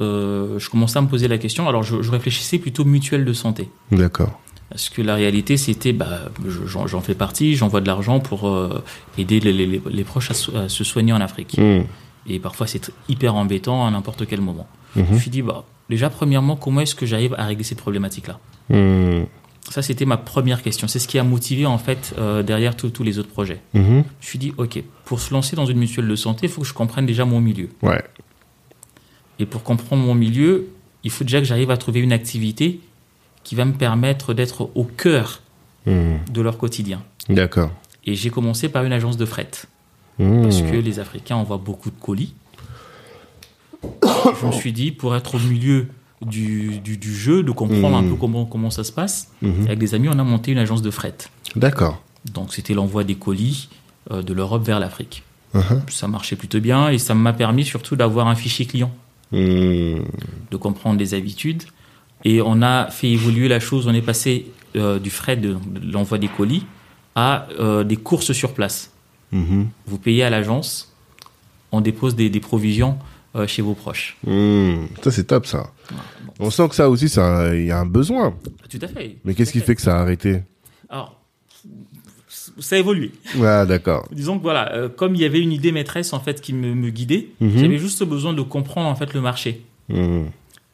[0.00, 1.68] euh, je commençais à me poser la question.
[1.68, 3.68] Alors, je, je réfléchissais plutôt mutuelle de santé.
[3.90, 4.40] D'accord.
[4.72, 8.82] Parce que la réalité, c'était, bah, je- j'en fais partie, j'envoie de l'argent pour euh,
[9.18, 11.58] aider les, les- les proches à, so- à se soigner en Afrique.
[11.58, 11.84] Mhm.
[12.26, 14.66] Et parfois, c'est hyper embêtant à n'importe quel moment.
[14.96, 15.04] Mhm.
[15.10, 18.38] Je me suis dit, bah, déjà, premièrement, comment est-ce que j'arrive à régler cette problématique-là
[18.70, 19.26] Mhm.
[19.68, 20.88] Ça, c'était ma première question.
[20.88, 23.60] C'est ce qui a motivé, en fait, euh, derrière tous les autres projets.
[23.74, 23.84] Mhm.
[23.84, 26.62] Je me suis dit, OK, pour se lancer dans une mutuelle de santé, il faut
[26.62, 27.68] que je comprenne déjà mon milieu.
[27.82, 28.02] Ouais.
[29.38, 30.68] Et pour comprendre mon milieu,
[31.04, 32.80] il faut déjà que j'arrive à trouver une activité
[33.44, 35.40] qui va me permettre d'être au cœur
[35.86, 36.20] Mhm.
[36.32, 37.02] de leur quotidien.
[37.28, 37.70] D'accord.
[38.06, 39.50] Et j'ai commencé par une agence de fret.
[40.18, 40.42] Mhm.
[40.42, 42.34] Parce que les Africains envoient beaucoup de colis.
[44.40, 45.88] Je me suis dit, pour être au milieu
[46.24, 48.10] du, du, du jeu, de comprendre un Mhm.
[48.10, 50.90] peu comment, comment ça se passe, avec des amis, on a monté une agence de
[50.90, 51.14] fret.
[51.56, 52.00] D'accord.
[52.32, 53.68] Donc c'était l'envoi des colis
[54.12, 55.24] euh, de l'Europe vers l'Afrique.
[55.54, 55.82] Mhm.
[55.88, 58.92] Ça marchait plutôt bien et ça m'a permis surtout d'avoir un fichier client.
[59.32, 61.62] De comprendre les habitudes.
[62.24, 63.86] Et on a fait évoluer la chose.
[63.86, 64.46] On est passé
[64.76, 66.64] euh, du frais de, de l'envoi des colis
[67.14, 68.90] à euh, des courses sur place.
[69.32, 69.68] Mhm.
[69.86, 70.92] Vous payez à l'agence,
[71.72, 72.98] on dépose des, des provisions
[73.34, 74.16] euh, chez vos proches.
[74.26, 74.88] Mhm.
[75.02, 75.70] Ça, c'est top, ça.
[76.38, 78.34] On sent que ça aussi, ça, il y a un besoin.
[78.70, 79.16] Tout à fait.
[79.24, 80.42] Mais qu'est-ce qui fait que ça a arrêté
[80.88, 81.18] Alors,
[82.58, 83.12] ça a évolué.
[83.42, 84.08] Ah, d'accord.
[84.12, 86.74] Disons que voilà, euh, comme il y avait une idée maîtresse en fait qui me,
[86.74, 87.58] me guidait, Mhm.
[87.58, 89.62] j'avais juste besoin de comprendre en fait le marché.
[89.88, 90.26] Mhm.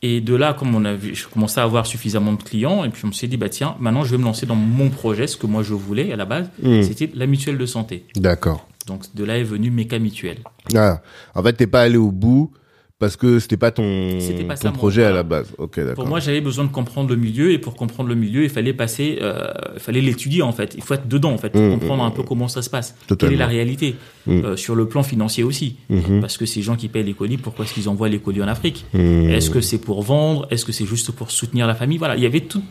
[0.03, 2.88] Et de là, comme on a vu, je commençais à avoir suffisamment de clients, et
[2.90, 5.26] puis on me s'est dit, bah tiens, maintenant je vais me lancer dans mon projet,
[5.26, 6.82] ce que moi je voulais à la base, Mhm.
[6.84, 8.05] c'était la mutuelle de santé.
[8.14, 8.68] D'accord.
[8.86, 10.38] Donc de là est venu Méca Mutuelle.
[10.74, 11.03] Ah,
[11.34, 12.53] en fait, t'es pas allé au bout
[12.99, 14.18] parce que c'était pas ton,
[14.49, 15.53] pas ton ça, projet à la base.
[15.59, 15.94] Ok, d'accord.
[15.94, 18.72] Pour moi, j'avais besoin de comprendre le milieu, et pour comprendre le milieu, il fallait
[18.72, 20.74] passer, euh, il fallait l'étudier en fait.
[20.76, 21.78] Il faut être dedans en fait, pour Mhm.
[21.78, 22.96] comprendre un peu comment ça se passe.
[23.07, 23.30] Totalement.
[23.30, 23.94] Quelle est la réalité.
[24.28, 25.76] Euh, sur le plan financier aussi.
[26.20, 28.49] Parce que ces gens qui payent les colis, pourquoi est-ce qu'ils envoient les colis en
[28.49, 28.84] Afrique.
[28.94, 32.22] Est-ce que c'est pour vendre Est-ce que c'est juste pour soutenir la famille Voilà, il
[32.22, 32.62] y avait tout,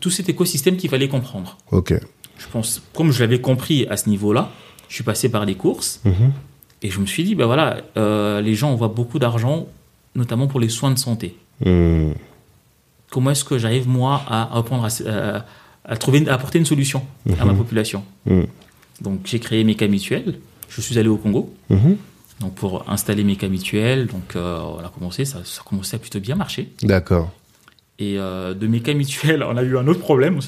[0.00, 1.56] tout cet écosystème qu'il fallait comprendre.
[1.70, 1.94] Ok.
[2.38, 4.50] Je pense, comme je l'avais compris à ce niveau-là,
[4.88, 6.00] je suis passé par des courses.
[6.82, 9.66] Et je me suis dit, ben voilà, euh, les gens envoient beaucoup d'argent,
[10.14, 11.36] notamment pour les soins de santé.
[11.64, 12.14] Mhm.
[13.10, 15.46] Comment est-ce que j'arrive moi à répondre à, ce- à-
[15.84, 17.02] à trouver, à apporter une solution
[17.40, 18.46] à ma population Mhm.
[19.00, 20.38] Donc j'ai créé mes cas mutuels.
[20.68, 21.54] Je suis allé au Congo.
[21.70, 21.96] Mhm.
[22.40, 26.20] Donc pour installer mes cas mutuels, donc euh, on a commencé, ça, commencé à plutôt
[26.20, 26.68] bien marcher.
[26.82, 27.30] D'accord.
[27.98, 30.38] Et euh, de mes cas mutuels, on a eu un autre problème.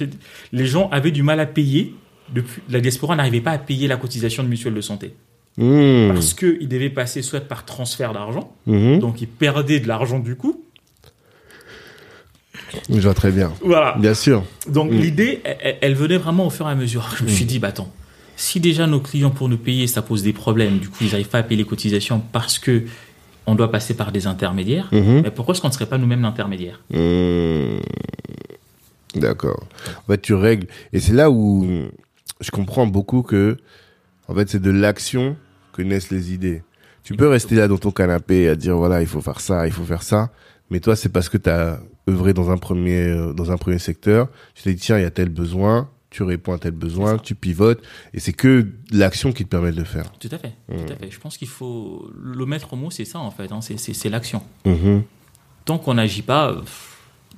[0.52, 1.94] Les gens avaient du mal à payer.
[2.32, 5.14] Depuis, la diaspora n'arrivait pas à payer la cotisation de mutuelle de santé.
[5.58, 6.12] Mhm.
[6.14, 8.98] Parce qu'ils devaient passer soit par transfert d'argent, Mhm.
[9.00, 10.62] donc ils perdaient de l'argent du coup.
[12.88, 13.52] Je vois très bien.
[13.62, 13.96] Voilà.
[13.98, 14.44] Bien sûr.
[14.68, 14.96] Donc Mm.
[14.96, 15.40] l'idée,
[15.80, 17.08] elle, venait vraiment au fur et à mesure.
[17.18, 17.90] Je me suis dit, bah attends,
[18.36, 21.28] si déjà nos clients pour nous payer, ça pose des problèmes, du coup ils n'arrivent
[21.28, 22.84] pas à payer les cotisations parce que
[23.46, 26.80] on doit passer par des intermédiaires, mais pourquoi est-ce qu'on ne serait pas nous-mêmes l'intermédiaire?
[29.16, 29.64] D'accord.
[30.06, 30.68] En fait, tu règles.
[30.92, 31.66] Et c'est là où
[32.40, 33.56] je comprends beaucoup que,
[34.30, 35.36] en fait, c'est de l'action
[35.72, 36.62] que naissent les idées.
[37.02, 39.72] Tu peux rester là dans ton canapé à dire, voilà, il faut faire ça, il
[39.72, 40.30] faut faire ça.
[40.70, 41.78] Mais toi, c'est parce que t'as,
[42.10, 45.06] œuvré dans un premier euh, dans un premier secteur, tu t'es dit tiens il y
[45.06, 47.80] a tel besoin, tu réponds à tel besoin, tu pivotes
[48.14, 50.10] et c'est que l'action qui te permet de le faire.
[50.18, 51.10] Tout à fait, tout à fait.
[51.10, 54.42] Je pense qu'il faut le maître mot, c'est ça en fait, hein, c'est- l'action.
[54.64, 55.02] Mhm.
[55.64, 56.56] Tant qu'on n'agit pas,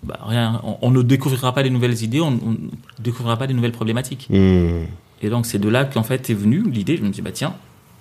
[0.03, 2.57] bah, rien, on, on ne découvrira pas des nouvelles idées, on ne
[2.99, 4.29] découvrira pas des nouvelles problématiques.
[4.31, 4.87] Mhm.
[5.23, 6.97] Et donc c'est de là qu'en fait est venue l'idée.
[6.97, 7.55] Je me dis bah tiens,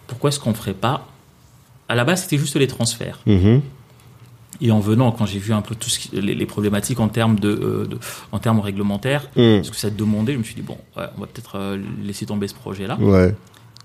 [0.08, 1.08] pourquoi est-ce qu'on ferait pas?
[1.88, 3.20] À la base c'était juste les transferts.
[3.26, 3.62] Mhm.
[4.64, 7.08] Et en venant, quand j'ai vu un peu tout ce qui- les, les problématiques en
[7.10, 7.98] termes de, euh, de-
[8.32, 9.64] en termes réglementaires, Mhm.
[9.64, 12.26] ce que ça demandait, je me suis dit bon, ouais, on va peut-être euh, laisser
[12.28, 12.98] tomber ce projet-là.
[13.00, 13.34] Ouais.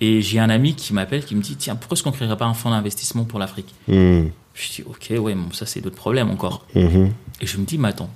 [0.02, 2.44] Et j'ai un ami qui m'appelle, qui me dit tiens, pourquoi est-ce qu'on créerait pas
[2.44, 3.74] un fonds d'investissement pour l'Afrique?
[3.88, 4.30] Mhm.
[4.54, 6.66] Je dis ok, ouais, bon, ça c'est d'autres problèmes encore.
[6.74, 7.12] Mhm.
[7.40, 8.10] Et je me dis mais attends,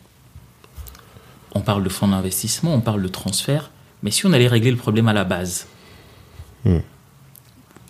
[1.54, 3.70] on parle de fonds d'investissement, on parle de transfert,
[4.02, 5.66] mais si on allait régler le problème à la base,
[6.64, 6.80] Hmm.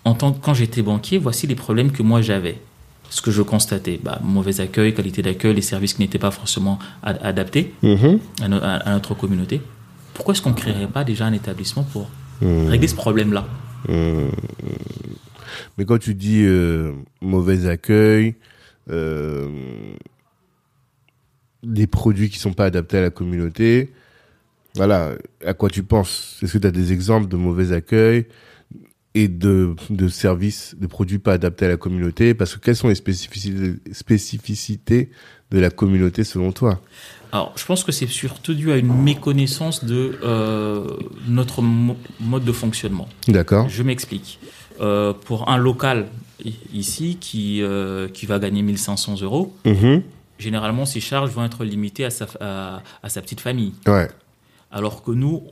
[0.04, 2.60] en tant que quand j'étais banquier, voici les problèmes que moi j'avais.
[3.08, 6.78] Ce que je constatais, bah, mauvais accueil, qualité d'accueil, les services qui n'étaient pas forcément
[7.02, 8.20] ad- adaptés Mhm.
[8.42, 9.60] à, no- à- à notre communauté.
[10.14, 12.08] Pourquoi est-ce qu'on ne créerait pas déjà un établissement pour
[12.40, 12.68] Mhm.
[12.68, 13.48] régler ce problème-là?
[13.88, 14.30] Mhm.
[15.76, 18.36] Mais quand tu dis euh, mauvais accueil,
[18.88, 19.48] euh,
[21.64, 23.90] des produits qui sont pas adaptés à la communauté,
[24.76, 25.12] voilà,
[25.44, 26.38] à quoi tu penses?
[26.42, 28.26] Est-ce que tu as des exemples de mauvais accueil
[29.14, 32.34] et de, de services, de produits pas adaptés à la communauté?
[32.34, 35.10] Parce que quelles sont les spécificités, spécificités
[35.50, 36.80] de la communauté selon toi?
[37.32, 40.96] Alors, je pense que c'est surtout dû à une méconnaissance de euh,
[41.28, 43.08] notre mo- mode de fonctionnement.
[43.28, 44.38] D'accord Je m'explique.
[44.80, 46.06] Euh, pour un local
[46.72, 50.02] ici qui, euh, qui va gagner 1500 euros, Mhm.
[50.38, 53.74] généralement ses charges vont être limitées à sa, à, à sa petite famille.
[53.86, 54.08] Ouais,
[54.70, 55.42] Alors que nous,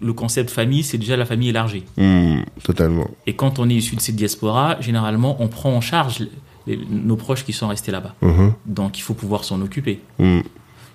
[0.00, 1.84] le concept famille, c'est déjà la famille élargie.
[1.96, 2.44] Mhm.
[2.62, 3.08] totalement.
[3.26, 6.20] Et quand on est issu de cette diaspora, généralement, on prend en charge
[6.66, 8.14] les- les- nos proches qui sont restés là-bas.
[8.22, 8.52] Mhm.
[8.66, 10.00] Donc, il faut pouvoir s'en occuper.
[10.18, 10.42] Mhm.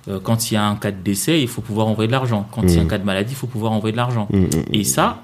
[0.08, 2.48] Euh, quand il y a un cas de décès, il faut pouvoir envoyer de l'argent.
[2.52, 4.28] Quand il y a un cas de maladie, il faut pouvoir envoyer de l'argent.
[4.74, 5.24] Et ça,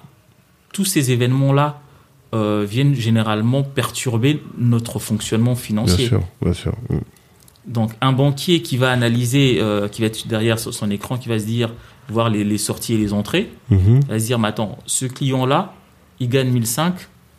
[0.73, 1.79] tous ces événements-là
[2.33, 6.07] euh, viennent généralement perturber notre fonctionnement Bien financier.
[6.07, 6.73] sûr, bien sûr.
[7.65, 11.39] Donc, un banquier qui va analyser, euh, qui va être derrière son écran, qui va
[11.39, 11.71] se dire,
[12.09, 14.01] voir les, les sorties et les entrées, Mhm.
[14.07, 15.73] va se dire, mais attends, ce client-là,
[16.19, 16.93] il gagne 1005,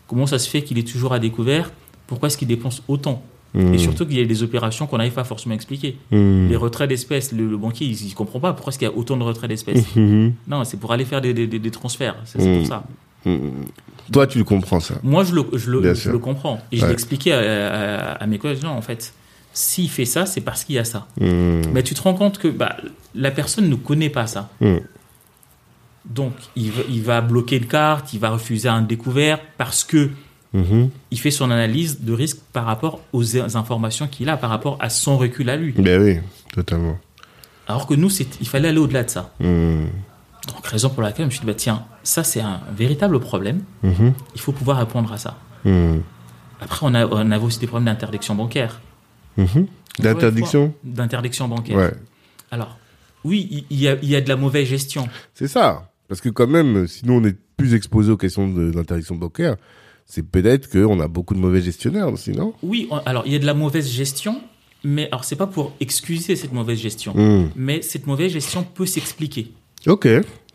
[0.08, 1.70] comment ça se fait qu'il est toujours à découvert?
[2.06, 3.22] Pourquoi est-ce qu'il dépense autant?
[3.54, 3.74] Mhm.
[3.74, 5.96] Et surtout qu'il y a des opérations qu'on n'arrive pas forcément à expliquer.
[6.10, 6.48] Mhm.
[6.50, 8.94] Les retraits d'espèces, le, le banquier, il ne comprend pas pourquoi est-ce qu'il y a
[8.94, 9.84] autant de retraits d'espèces.
[9.96, 10.34] Mhm.
[10.48, 12.84] non, c'est pour aller faire des, des- des- des transferts, c'est pour ça.
[14.12, 14.94] Toi, tu le comprends ça.
[15.02, 16.60] Moi, je le, je le, je le comprends.
[16.70, 19.12] Et je l'expliquais à, à- à mes collègues, non, en fait,
[19.56, 21.06] s'il fait ça, c'est parce qu'il y a ça.
[21.18, 21.62] Mhm.
[21.72, 22.76] Mais tu te rends compte que bah,
[23.14, 24.50] la personne ne connaît pas ça.
[24.60, 24.76] Mm.
[26.04, 30.10] Donc, il va, il va bloquer une carte, il va refuser un découvert parce que
[30.52, 30.90] Mhm.
[31.10, 34.88] il fait son analyse de risque par rapport aux informations qu'il a, par rapport à
[34.90, 35.72] son recul à lui.
[35.72, 36.18] Ben oui,
[36.52, 36.98] totalement.
[37.66, 39.32] Alors que nous, il fallait aller au-delà de ça.
[39.40, 39.88] Mhm.
[40.48, 43.62] Donc, raison pour laquelle je me suis dit, bah, tiens, ça, c'est un véritable problème.
[43.82, 44.12] Mhm.
[44.34, 45.36] Il faut pouvoir répondre à ça.
[46.60, 48.80] Après, on, a, on avait aussi des problèmes d'interdiction bancaire.
[49.36, 49.66] Mhm.
[49.98, 51.76] D'interdiction D'interdiction bancaire.
[51.76, 51.92] Ouais.
[52.50, 52.78] Alors,
[53.24, 55.08] oui, il y, y a de la mauvaise gestion.
[55.34, 55.90] C'est ça.
[56.08, 59.56] Parce que quand même, sinon on est plus exposé aux questions d'interdiction bancaire,
[60.04, 62.54] c'est peut-être qu'on a beaucoup de mauvais gestionnaires aussi, non?
[62.62, 64.40] Oui, on- alors, il y a de la mauvaise gestion,
[64.84, 67.12] mais alors, c'est pas pour excuser cette mauvaise gestion.
[67.16, 67.50] Mhm.
[67.56, 69.52] Mais cette mauvaise gestion peut s'expliquer.
[69.86, 70.06] Ok.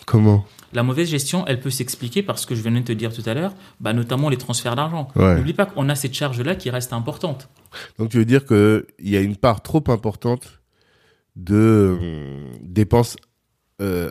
[0.06, 0.46] Comment?
[0.74, 3.34] La mauvaise gestion, elle peut s'expliquer parce que je venais de te dire tout à
[3.34, 5.07] l'heure, bah, notamment les transferts d'argent.
[5.15, 5.36] Ouais.
[5.36, 7.49] N'oublie pas qu'on a cette charge-là qui reste importante.
[7.99, 10.61] Donc tu veux dire qu'il y a une part trop importante
[11.36, 13.15] de euh, dépenses
[13.82, 14.09] euh,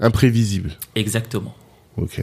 [0.00, 0.72] imprévisibles.
[0.94, 1.54] Exactement.
[1.96, 2.22] Ok.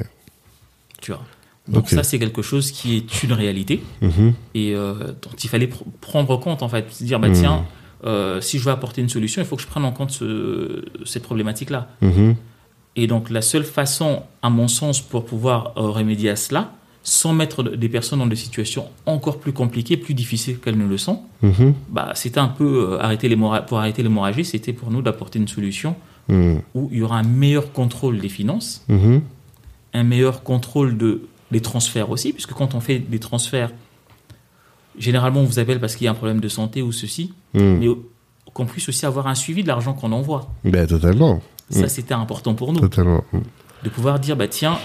[1.01, 1.23] Tu vois.
[1.67, 4.33] Donc ça, c'est quelque chose qui est une réalité Mhm.
[4.53, 7.65] et euh, dont il fallait pr- prendre compte en fait, se dire bah tiens,
[8.05, 10.83] euh, si je veux apporter une solution, il faut que je prenne en compte ce-
[11.05, 11.89] cette problématique-là.
[12.01, 12.35] Mhm.
[12.95, 16.71] Et donc la seule façon, à mon sens, pour pouvoir euh, remédier à cela,
[17.03, 20.97] sans mettre des personnes dans des situations encore plus compliquées, plus difficiles qu'elles ne le
[20.97, 21.73] sont, Mhm.
[21.89, 25.47] bah, c'était un peu euh, arrêter l'hémorra- pour arrêter l'hémorragie, c'était pour nous d'apporter une
[25.47, 25.95] solution
[26.29, 26.61] Mhm.
[26.73, 29.21] où il y aura un meilleur contrôle des finances, Mhm.
[29.93, 33.71] un meilleur contrôle de, des transferts aussi, puisque quand on fait des transferts,
[34.97, 37.77] généralement on vous appelle parce qu'il y a un problème de santé ou ceci, Mhm.
[37.79, 38.03] mais au-
[38.53, 40.49] qu'on puisse aussi avoir un suivi de l'argent qu'on envoie.
[40.63, 41.41] Ben totalement.
[41.69, 41.89] Ça, Mm.
[41.89, 43.23] c'était important pour nous, Totalement.
[43.33, 43.41] Mhm.
[43.83, 44.77] de pouvoir dire, bah tiens,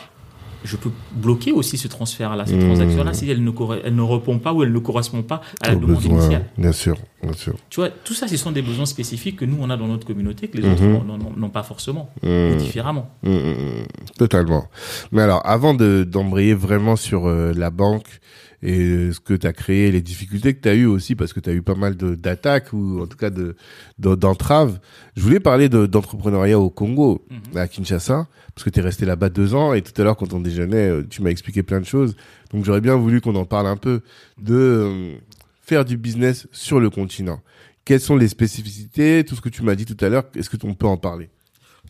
[0.65, 3.51] je peux bloquer aussi ce transfert-là, cette transaction-là, si elle ne,
[3.85, 6.47] elle ne répond pas ou elle ne correspond pas à la Aux demande initiale.
[6.59, 6.97] bien sûr.
[7.23, 7.55] bien sûr.
[7.71, 10.07] Tu vois, tout ça, ce sont des besoins spécifiques que nous, on a dans notre
[10.07, 13.09] communauté, que les autres n'ont- pas forcément, ou différemment.
[13.23, 13.85] Mm, mm, mm.
[14.19, 14.67] Totalement.
[15.13, 18.21] Mais alors, avant de d'embrayer vraiment sur euh, la banque
[18.63, 21.41] et ce que tu as créé, les difficultés que tu as eues aussi, parce que
[21.41, 23.57] tu as eu pas mal de- d'attaques ou en tout cas de
[23.99, 24.79] de- d'entraves,
[25.17, 27.57] je voulais parler de- d'entrepreneuriat au Congo, Mhm.
[27.57, 30.33] à Kinshasa, parce que tu es resté là-bas deux ans et tout à l'heure quand
[30.35, 32.15] on déjeunait, euh, tu m'as expliqué plein de choses.
[32.53, 34.03] Donc j'aurais bien voulu qu'on en parle un peu
[34.39, 35.15] de euh,
[35.63, 37.41] faire du business sur le continent.
[37.85, 40.57] Quelles sont les spécificités, tout ce que tu m'as dit tout à l'heure, est-ce que
[40.65, 41.29] on peut en parler?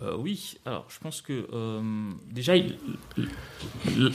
[0.03, 1.81] Euh, oui, alors je pense que euh,
[2.33, 2.55] déjà,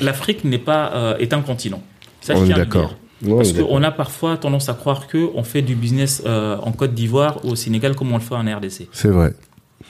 [0.02, 1.84] l'Afrique n'est pas euh, est un continent.
[2.26, 2.96] Ça, je On est tiens d'accord.
[3.22, 6.72] Ouais, Parce qu'on a parfois tendance à croire que on fait du business euh, en
[6.72, 8.88] Côte d'Ivoire ou au Sénégal comme on le fait en RDC.
[8.92, 9.36] C'est vrai.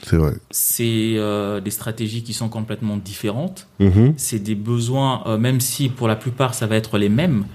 [0.03, 0.33] C'est vrai.
[0.51, 3.69] C'est euh, des stratégies qui sont complètement différentes.
[3.79, 4.15] Mhm.
[4.17, 7.45] C'est des besoins, euh, même si pour la plupart ça va être les mêmes,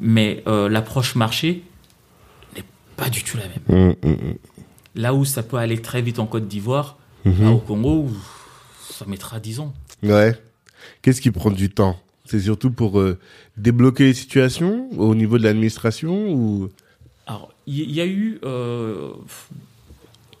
[0.00, 1.62] mais l'approche marché
[2.56, 2.64] n'est
[2.96, 3.94] pas du tout la même.
[4.02, 4.34] Mm, mm, mm.
[4.94, 8.08] Là où ça peut aller très vite en Côte d'Ivoire, là, au Congo,
[8.88, 9.74] ça mettra 10 ans.
[10.02, 10.34] Ouais.
[11.02, 11.98] Qu'est-ce qui prend du temps?
[12.30, 13.18] C'est surtout pour euh,
[13.56, 16.68] débloquer les situations au niveau de l'administration ou?
[17.26, 19.08] Alors, il y, a eu, euh,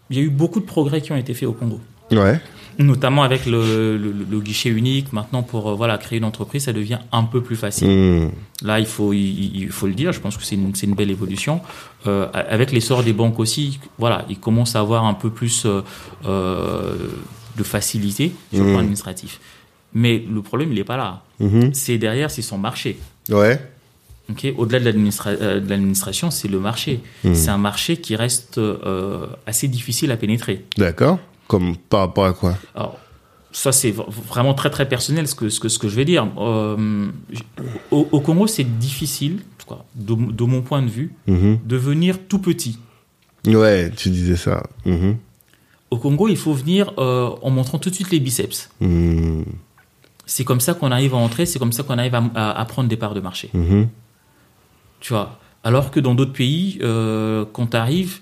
[0.08, 1.80] il y a eu beaucoup de progrès qui ont été faits au Congo,
[2.12, 2.40] Ouais.
[2.78, 5.12] notamment avec le, le- le guichet unique.
[5.12, 7.88] Maintenant, pour euh, voilà créer une entreprise, ça devient un peu plus facile.
[7.88, 8.30] Mm.
[8.62, 10.12] Là, il faut, il, il faut le dire.
[10.12, 11.60] Je pense que c'est une, c'est une belle évolution.
[12.04, 15.66] Avec l'essor des banques aussi, voilà, ils commencent à avoir un peu plus
[16.24, 19.40] de facilité sur le plan administratif.
[19.92, 21.22] Mais le problème, il n'est pas là.
[21.40, 21.74] Mhm.
[21.74, 22.98] C'est derrière, c'est son marché.
[23.28, 23.60] Ouais.
[24.30, 27.00] Ok, Au-delà de euh, l'administration, c'est le marché.
[27.24, 27.34] Mhm.
[27.34, 30.64] C'est un marché qui reste euh, assez difficile à pénétrer.
[30.76, 31.18] D'accord.
[31.48, 32.56] Comme par rapport à quoi?
[32.76, 32.98] Alors,
[33.50, 33.90] ça, c'est
[34.28, 36.28] vraiment très très personnel ce que, ce que, ce que je vais dire.
[36.38, 37.08] Euh,
[37.90, 41.58] au, au Congo, c'est difficile, quoi, de, de mon point de vue, Mhm.
[41.64, 42.78] de venir tout petit.
[43.46, 44.62] Ouais, tu disais ça.
[45.90, 48.70] Au Congo, il faut venir en montrant tout de suite les biceps.
[50.32, 52.64] C'est comme ça qu'on arrive à entrer, c'est comme ça qu'on arrive à, à- à
[52.64, 53.50] prendre des parts de marché.
[53.52, 53.88] Mhm.
[55.00, 55.40] Tu vois.
[55.64, 58.20] Alors que dans d'autres pays, euh, quand tu arrives,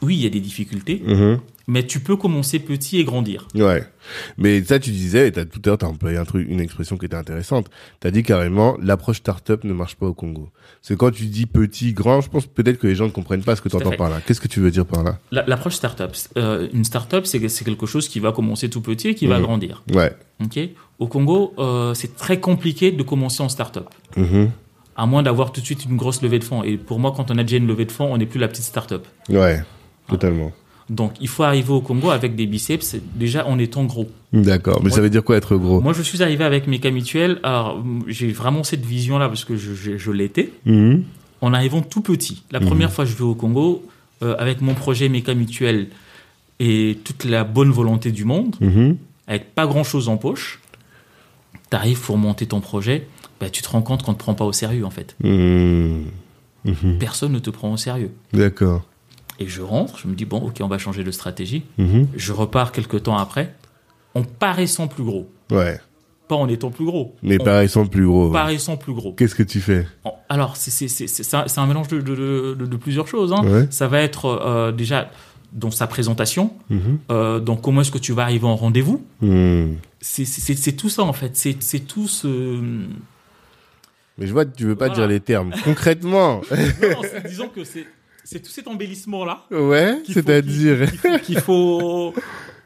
[0.00, 1.40] oui, il y a des difficultés, Mhm.
[1.68, 3.48] Mais tu peux commencer petit et grandir.
[3.54, 3.84] Ouais.
[4.38, 6.96] Mais ça, tu disais, et t'as, tout à l'heure, t'as employé un truc, une expression
[6.96, 7.68] qui était intéressante.
[8.00, 10.50] T'as dit carrément, l'approche start-up ne marche pas au Congo.
[10.80, 13.56] C'est quand tu dis petit, grand, je pense peut-être que les gens ne comprennent pas
[13.56, 14.20] ce que tu entends par là.
[14.24, 15.18] Qu'est-ce que tu veux dire par là?
[15.32, 19.08] La- L'approche startup, euh, une startup, c'est c'est quelque chose qui va commencer tout petit
[19.08, 19.42] et qui va Mhm.
[19.44, 19.82] grandir.
[19.92, 20.12] Ouais.
[20.44, 20.58] Ok?
[21.00, 24.50] Au Congo, euh, c'est très compliqué de commencer en startup, Mhm.
[24.96, 26.62] à moins d'avoir tout de suite une grosse levée de fonds.
[26.62, 28.46] Et pour moi, quand on a déjà une levée de fonds, on n'est plus la
[28.48, 29.04] petite startup.
[29.28, 29.62] Ouais.
[30.08, 30.52] Totalement.
[30.88, 34.08] Donc, il faut arriver au Congo avec des biceps, déjà en étant gros.
[34.32, 34.80] D'accord.
[34.84, 35.80] Mais ça veut dire quoi être gros?
[35.80, 37.40] Moi, je suis arrivé avec Méca Mutuel.
[37.42, 40.52] Alors, j'ai vraiment cette vision-là parce que je, je- je l'étais.
[40.64, 41.02] Mhm.
[41.40, 42.44] En arrivant tout petit.
[42.52, 42.66] La Mhm.
[42.66, 43.84] première fois que je vais au Congo,
[44.22, 45.88] euh, avec mon projet Méca Mutuel
[46.60, 48.96] et toute la bonne volonté du monde, Mhm.
[49.26, 50.60] avec pas grand-chose en poche,
[51.68, 53.06] t'arrives pour monter ton projet,
[53.40, 55.16] bah, tu te rends compte qu'on ne te prend pas au sérieux, en fait.
[55.22, 56.04] Mhm.
[56.64, 56.98] Mhm.
[56.98, 58.12] Personne ne te prend au sérieux.
[58.32, 58.84] D'accord.
[59.38, 61.64] Et je rentre, je me dis, bon, ok, on va changer de stratégie.
[61.78, 62.08] Mhm.
[62.16, 63.54] Je repars quelques temps après,
[64.14, 65.28] en paraissant plus gros.
[65.50, 65.78] Ouais.
[66.28, 67.14] Pas en étant plus gros.
[67.22, 68.30] Mais en paraissant plus gros.
[68.32, 69.12] paraissant plus gros.
[69.12, 69.86] Qu'est-ce que tu fais?
[70.28, 73.32] Alors, c'est un, mélange de, de- de- de plusieurs choses.
[73.32, 73.44] hein.
[73.44, 73.66] Ouais.
[73.70, 75.10] Ça va être euh, déjà
[75.52, 76.98] dans sa présentation, Mhm.
[77.12, 79.04] euh, dans comment est-ce que tu vas arriver en rendez-vous.
[79.20, 79.76] Mhm.
[80.00, 81.36] C'est- tout ça, en fait.
[81.36, 82.26] C'est tout ce...
[84.18, 85.00] Mais je vois que tu veux pas Voilà.
[85.02, 85.52] dire les termes.
[85.62, 86.40] Concrètement.
[86.50, 87.86] Non, disons que c'est
[88.28, 90.00] c'est tout cet embellissement-là ouais.
[90.04, 91.20] qu'il faut- C'est-à-dire.
[91.22, 92.12] qu'il faut-.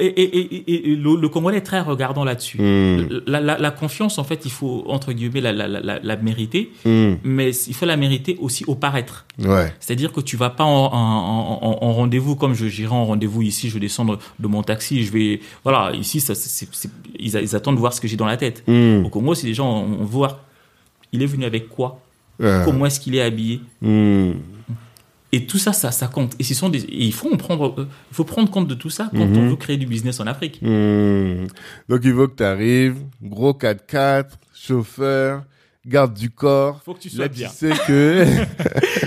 [0.02, 2.58] Et, et, et, et le, le Congolais est très regardant là-dessus.
[2.58, 3.20] Mhm.
[3.26, 6.72] La, la, la confiance, en fait, il faut, entre guillemets, la, la, la, la mériter,
[6.86, 7.18] Mhm.
[7.22, 9.26] mais il faut la mériter aussi au paraître.
[9.38, 9.70] Ouais.
[9.78, 13.42] C'est-à-dire que tu vas pas en, en, en- en rendez-vous comme je j'irai en rendez-vous
[13.42, 16.32] ici, je vais descendre de mon taxi, je vais voilà ici ça,
[17.18, 18.64] ils, ils attendent de voir ce que j'ai dans la tête.
[18.66, 19.04] Mhm.
[19.04, 20.38] Au Congo, c'est des gens on, on voir
[21.12, 22.00] il est venu avec quoi,
[22.38, 24.36] comment est-ce qu'il est habillé, Mhm.
[25.32, 26.34] Et tout ça, ça, ça compte.
[26.38, 28.74] Et ce sont des, et il faut en prendre, euh, il faut prendre compte de
[28.74, 29.36] tout ça quand Mhm.
[29.38, 30.58] on veut créer du business en Afrique.
[30.62, 31.46] Hmm.
[31.88, 34.24] Donc il faut que tu arrives, gros 4x4,
[34.54, 35.42] chauffeur,
[35.86, 36.80] garde du corps.
[36.82, 37.48] Il faut que tu sois Là, bien.
[37.48, 38.24] tu sais que...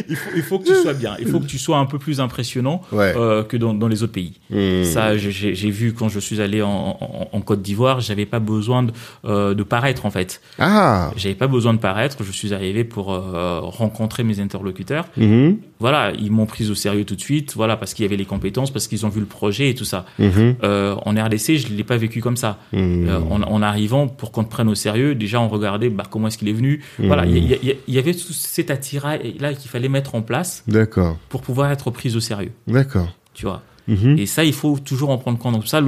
[0.10, 1.16] Il faut, il faut que tu sois bien.
[1.20, 3.14] Il faut que tu sois un peu plus impressionnant ouais.
[3.16, 4.40] euh, que dans, dans les autres pays.
[4.50, 4.84] Hmm.
[4.84, 6.70] Ça, j'ai- vu quand je suis allé en,
[7.00, 8.92] en, en Côte d'Ivoire, j'avais pas besoin de,
[9.26, 10.42] euh, de paraître en fait.
[10.60, 11.12] Ah.
[11.16, 12.18] J'avais pas besoin de paraître.
[12.24, 15.08] Je suis arrivé pour euh, rencontrer mes interlocuteurs.
[15.16, 15.58] Mhm.
[15.84, 18.24] Voilà, ils m'ont pris au sérieux tout de suite, voilà, parce qu'il y avait les
[18.24, 20.06] compétences, parce qu'ils ont vu le projet et tout ça.
[20.18, 20.56] Mhm.
[20.64, 22.58] Euh, en RDC, je l'ai pas vécu comme ça.
[22.72, 23.08] Mhm.
[23.10, 26.28] Euh, en, en arrivant, pour qu'on te prenne au sérieux, déjà on regardait bah, comment
[26.30, 26.82] est-ce qu'il est venu.
[27.00, 31.18] Voilà, il y, y avait tout cet attirail là qu'il fallait mettre en place D'accord,
[31.28, 33.10] pour pouvoir être pris au sérieux, d'accord.
[33.34, 33.62] tu vois.
[33.90, 34.18] Mhm.
[34.18, 35.52] Et ça, il faut toujours en prendre compte.
[35.56, 35.82] Donc ça,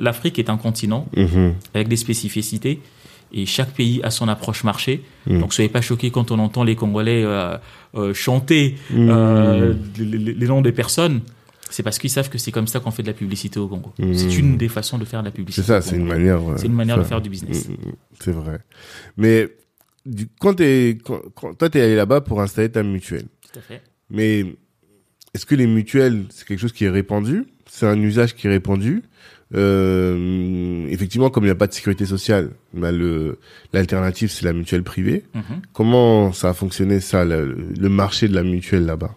[0.00, 1.54] l'Afrique est un continent Mhm.
[1.74, 2.80] avec des spécificités
[3.36, 5.02] et chaque pays a son approche marché.
[5.26, 5.40] Mm.
[5.40, 7.56] Donc soyez pas choqués quand on entend les Congolais euh,
[7.96, 9.08] euh, chanter Mm.
[9.10, 11.20] euh, les, noms des personnes.
[11.70, 13.92] C'est parce qu'ils savent que c'est comme ça qu'on fait de la publicité au Congo.
[13.98, 14.14] Mm.
[14.14, 15.66] C'est une des façons de faire de la C'est publicité.
[15.66, 16.40] ça, au c'est une manière.
[16.56, 17.08] C'est une manière de ça.
[17.10, 17.68] faire du business.
[17.68, 17.74] Mm,
[18.20, 18.58] C'est vrai.
[19.16, 19.48] Mais
[20.06, 20.54] du, quand
[21.04, 23.26] quand- toi, t'es allé là-bas pour installer ta mutuelle.
[23.52, 23.82] Tout à fait.
[24.10, 24.44] Mais
[25.34, 27.46] est-ce que les mutuelles, c'est quelque chose qui est répandu?
[27.66, 29.02] C'est un usage qui est répandu?
[29.54, 33.38] Euh, Effectivement, comme il n'y a pas de sécurité sociale, bah le
[33.72, 35.24] l'alternative c'est la mutuelle privée.
[35.34, 35.42] Mhm.
[35.72, 39.14] Comment ça a fonctionné ça, le, le marché de la mutuelle là-bas?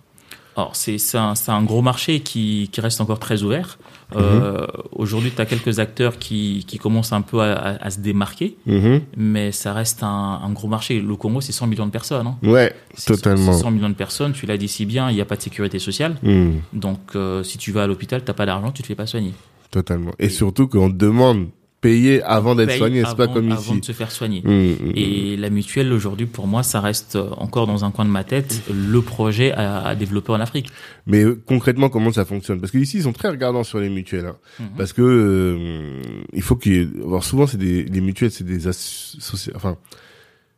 [0.55, 3.77] Alors, c'est un, un gros marché qui, qui reste encore très ouvert.
[4.15, 7.99] Euh, Aujourd'hui, tu as quelques acteurs qui, qui commencent un peu à, à- à se
[7.99, 9.01] démarquer, Mhm.
[9.17, 10.99] mais ça reste un, un gros marché.
[10.99, 12.25] Le Congo, c'est 100 millions de personnes.
[12.25, 12.37] hein.
[12.41, 12.73] Ouais,
[13.05, 13.53] totalement.
[13.53, 15.43] c'est 100 millions de personnes, tu l'as dit si bien, il n'y a pas de
[15.43, 16.15] sécurité sociale.
[16.73, 19.33] Donc, euh, si tu vas à l'hôpital, t'as pas d'argent, tu te fais pas soigner.
[19.71, 20.11] Totalement.
[20.19, 21.49] Et surtout qu'on demande
[21.79, 23.79] payer avant d'être soigné, c'est pas avant- comme Avant ici.
[23.79, 24.41] de se faire soigner.
[24.43, 28.03] Mm, mm, Et la mutuelle, aujourd'hui, pour moi, ça reste euh, encore dans un coin
[28.03, 30.69] de ma tête le projet à, à développer en Afrique.
[31.05, 32.59] Mais euh, concrètement, comment ça fonctionne?
[32.59, 34.25] Parce que ici, ils sont très regardants sur les mutuelles.
[34.25, 34.37] hein.
[34.59, 34.67] Mhm.
[34.75, 36.01] Parce que euh,
[36.33, 39.53] il faut qu'il alors souvent, c'est des les mutuelles, c'est des associations.
[39.55, 39.77] Enfin,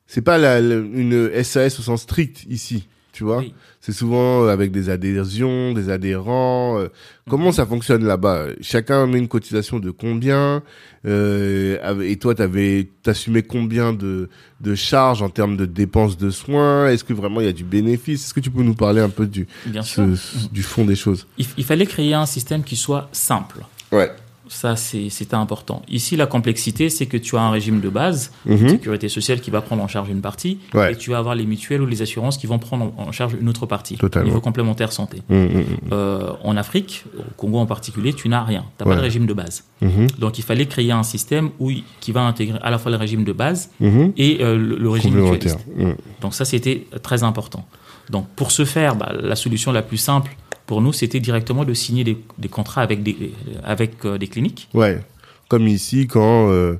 [0.08, 2.88] c'est pas la, la- une SAS au sens strict ici.
[3.20, 3.54] Tu vois, Oui.
[3.82, 6.80] c'est souvent avec des adhésions, des adhérents.
[6.80, 6.88] euh,
[7.30, 8.46] Comment ça fonctionne là-bas?
[8.62, 10.64] Chacun met une cotisation de combien?
[11.06, 14.30] Euh, Et toi, t'avais t'assumais combien de
[14.62, 16.88] de charges en termes de dépenses de soins?
[16.88, 18.24] Est-ce que vraiment il y a du bénéfice?
[18.24, 21.28] Est-ce que tu peux nous parler un peu du Bien ce- du fond des choses?
[21.38, 23.66] Il, il fallait créer un système qui soit simple.
[23.92, 24.10] Ouais.
[24.52, 25.84] Ça, c'est- important.
[25.88, 28.70] Ici, la complexité, c'est que tu as un régime de base, Mhm.
[28.70, 30.94] sécurité sociale qui va prendre en charge une partie, Ouais.
[30.94, 33.48] et tu vas avoir les mutuelles ou les assurances qui vont prendre en charge une
[33.48, 33.96] autre partie.
[33.98, 34.28] Totalement.
[34.28, 35.22] Niveau complémentaire santé.
[35.30, 38.66] Mhm, mhm, Euh, en Afrique, au Congo en particulier, tu n'as rien.
[38.78, 38.96] Tu n'as Ouais.
[38.96, 39.66] pas de régime de base.
[39.82, 42.98] mhm, Donc, il fallait créer un système où, qui va intégrer à la fois le
[42.98, 44.14] régime de base mhm.
[44.18, 45.60] et euh, le, le régime mutualiste.
[45.78, 45.96] Mhm.
[46.22, 47.66] Donc ça, c'était très important.
[48.10, 50.36] Donc pour ce faire, bah, la solution la plus simple
[50.66, 53.34] pour nous, c'était directement de signer des, des contrats avec des,
[53.64, 54.68] avec, euh, des cliniques.
[54.74, 55.00] Ouais.
[55.48, 56.76] Comme ici, quand euh,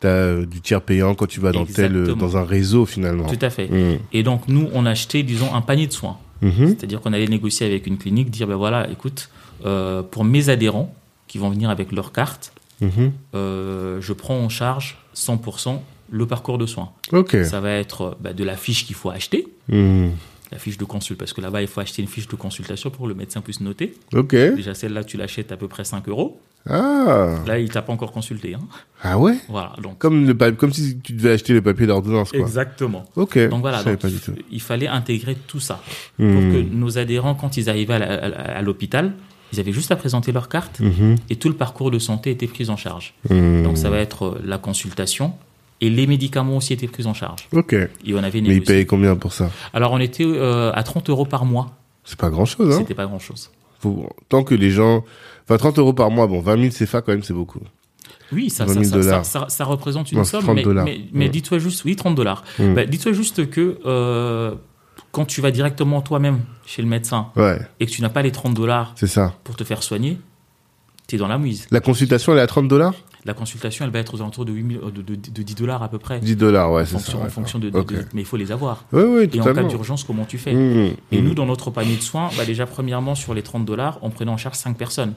[0.00, 3.26] tu as du tiers payant, quand tu vas dans tel euh, dans un réseau finalement.
[3.28, 3.68] Tout à fait.
[3.68, 3.98] Mhm.
[4.12, 6.16] Et donc nous, on achetait, disons, un panier de soins.
[6.42, 6.68] Mhm.
[6.68, 9.28] C'est-à-dire qu'on allait négocier avec une clinique, dire, ben voilà, écoute,
[9.66, 10.94] euh, pour mes adhérents
[11.28, 13.10] qui vont venir avec leur carte, Mhm.
[13.34, 16.90] euh, je prends en charge 100% le parcours de soins.
[17.12, 17.36] Ok.
[17.44, 20.12] Ça va être euh, bah, de la fiche qu'il faut acheter, Mhm.
[20.50, 23.04] La fiche de consul, parce que là-bas, il faut acheter une fiche de consultation pour
[23.04, 23.94] que le médecin puisse noter.
[24.14, 24.30] Ok.
[24.32, 26.40] Déjà, celle-là, tu l'achètes à peu près 5 euros.
[26.68, 27.36] Ah.
[27.46, 28.54] Là, il t'a pas encore consulté.
[28.54, 28.60] Hein.
[29.02, 29.36] Ah ouais?
[29.48, 29.98] Voilà, donc.
[29.98, 32.40] Comme le pa- comme si tu devais acheter le papier d'ordonnance quoi.
[32.40, 33.04] Exactement.
[33.16, 33.38] Ok.
[33.48, 34.08] Donc voilà, donc, pas
[34.50, 35.82] il fallait intégrer tout ça
[36.16, 36.52] pour Mhm.
[36.52, 39.12] que nos adhérents, quand ils arrivaient à, la- à- à l'hôpital,
[39.52, 41.16] ils avaient juste à présenter leur carte Mhm.
[41.30, 43.14] et tout le parcours de santé était pris en charge.
[43.30, 43.62] Mhm.
[43.62, 45.32] Donc ça va être euh, la consultation
[45.80, 47.48] et les médicaments aussi étaient pris en charge.
[47.52, 47.72] Ok.
[47.72, 48.60] Et on avait Mais ils négocié.
[48.74, 49.50] payaient combien pour ça?
[49.72, 51.70] Alors on était euh, à 30 euros par mois.
[52.04, 52.78] C'est pas grand chose hein?
[52.80, 53.50] C'était pas grand chose.
[53.80, 55.04] Faut- Tant que les gens,
[55.44, 57.60] enfin 30 euros par mois, bon 20 000 CFA quand même c'est beaucoup.
[58.32, 59.24] Oui, ça, 20 ça, 000 ça, dollars.
[59.24, 60.84] ça, ça- ça représente une Non, somme, 30 mais, dollars.
[60.84, 61.30] mais, mais Ouais.
[61.30, 62.44] dis-toi juste, oui, 30 dollars.
[62.58, 62.74] Mm.
[62.74, 64.54] Bah, dis-toi juste que euh,
[65.12, 68.32] quand tu vas directement toi-même chez le médecin Ouais, et que tu n'as pas les
[68.32, 68.94] 30 dollars
[69.44, 70.18] pour te faire soigner,
[71.06, 71.66] tu es dans la mouise.
[71.70, 72.94] La consultation elle est à 30 dollars?
[73.24, 75.82] La consultation, elle va être aux alentours de, 8 000 de, de, de 10 dollars
[75.82, 76.20] à peu près.
[76.20, 77.16] 10 dollars, ouais, c'est ça.
[77.18, 77.28] en ouais.
[77.30, 77.70] fonction de,
[78.14, 78.84] Mais il faut les avoir.
[78.92, 81.24] Ouais, ouais, Et en cas d'urgence, comment tu fais Mmh, Et mmh.
[81.24, 84.30] nous, dans notre panier de soins, bah déjà, premièrement, sur les 30 dollars, on prenait
[84.30, 85.14] en charge 5 personnes.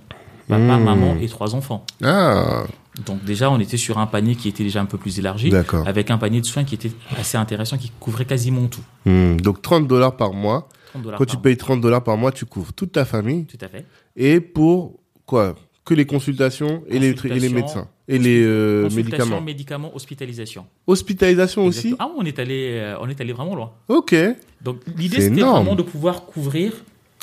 [0.48, 0.84] Papa, Mmh.
[0.84, 1.86] maman et 3 enfants.
[2.04, 2.64] Ah,
[3.06, 5.88] Donc déjà, on était sur un panier qui était déjà un peu plus élargi, d'accord.
[5.88, 8.82] avec un panier de soins qui était assez intéressant, qui couvrait quasiment tout.
[9.06, 9.38] Mmh.
[9.38, 10.68] Donc 30 dollars par mois.
[10.90, 13.46] 30 dollars Quand par tu payes 30 dollars par mois, tu couvres toute ta famille.
[13.46, 13.86] Tout à fait.
[14.18, 15.56] Et pour quoi?
[15.84, 17.88] Que les consultations et les, et les médecins.
[18.08, 19.42] Et les euh, médicaments.
[19.42, 20.68] médicaments, hospitalisation.
[20.86, 21.96] Hospitalisation aussi.
[21.98, 23.72] Ah, on est allé, euh, on est allé vraiment loin.
[23.88, 24.14] Ok.
[24.62, 26.74] Donc l'idée, c'était vraiment de pouvoir couvrir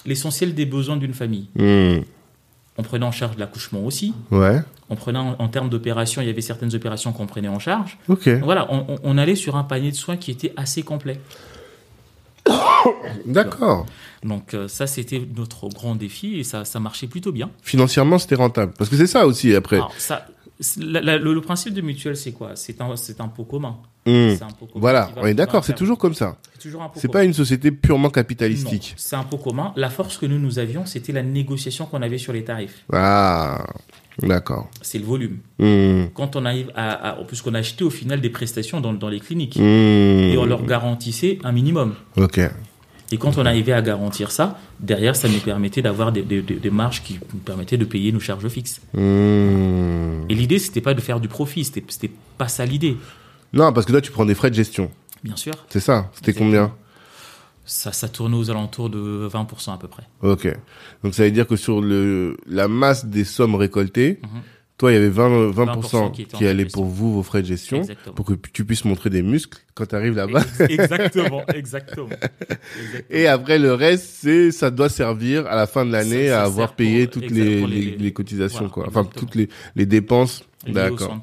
[0.05, 1.49] l'essentiel des besoins d'une famille.
[1.55, 2.01] Mmh.
[2.79, 4.13] On prenait en charge l'accouchement aussi.
[4.33, 4.61] Ouais.
[4.91, 7.97] On prenait en, en termes d'opérations, il y avait certaines opérations qu'on prenait en charge.
[8.09, 8.29] Ok.
[8.43, 8.69] Voilà,
[9.05, 11.21] on allait sur un panier de soins qui était assez complet.
[13.27, 13.87] D'accord.
[14.25, 17.51] Donc euh, ça, c'était notre grand défi et ça, ça marchait plutôt bien.
[17.63, 18.73] Financièrement, c'était rentable.
[18.77, 19.77] Parce que c'est ça aussi, après.
[19.77, 20.27] Alors ça,
[20.61, 22.53] C'est- la- la- le, le principe de mutuelle, c'est quoi?
[22.57, 22.91] C'est un,
[23.21, 23.77] un pot commun.
[24.07, 24.11] Hmm.
[24.41, 26.37] Un pot commun Voilà, on est d'accord, c'est toujours comme ça.
[26.59, 26.75] c'est
[27.09, 28.95] un pas une société purement capitalistique.
[28.97, 29.73] c'est un pot commun.
[29.77, 32.85] La force que nous, nous avions, c'était la négociation qu'on avait sur les tarifs.
[32.93, 33.65] Ah,
[34.23, 34.69] d'accord.
[34.83, 35.39] C'est le volume.
[35.59, 36.07] Hmm.
[36.15, 39.21] Quand on arrive à, à puisqu'on a acheté au final des prestations dans, dans les
[39.21, 39.61] cliniques Hmm.
[40.33, 41.95] et on leur garantissait un minimum.
[42.17, 42.41] Ok.
[43.11, 46.71] Et quand on arrivait à garantir ça, derrière, ça nous permettait d'avoir des, des- des-
[46.71, 48.83] marges qui nous permettaient de payer nos charges fixes.
[48.93, 50.25] Hmm.
[50.29, 52.97] Et l'idée, c'était pas de faire du profit, c'était c'était pas ça l'idée.
[53.55, 54.91] Non, parce que toi, tu prends des frais de gestion.
[55.25, 56.73] Bien sûr, C'est ça C'était combien?
[57.69, 60.03] Ça, ça tournait aux alentours de 20% à peu près.
[60.23, 60.49] Ok.
[61.05, 64.41] Donc ça veut dire que sur le la masse des sommes récoltées, Mhm.
[64.79, 66.67] toi, il y avait 20, 20%, 20% qui, qui gestion.
[66.73, 68.15] pour vous, vos frais de gestion, Exactement.
[68.15, 70.43] pour que tu puisses montrer des muscles quand tu arrives là-bas.
[70.69, 72.09] Exactement, exactement.
[72.79, 73.07] Exactement.
[73.11, 76.75] Et après, le reste, c'est ça doit servir à la fin de l'année à avoir
[76.75, 78.87] payé pour- toutes les, cotisations, voilà, quoi.
[78.89, 80.43] Enfin, toutes les, les dépenses.
[80.67, 81.21] D'accord.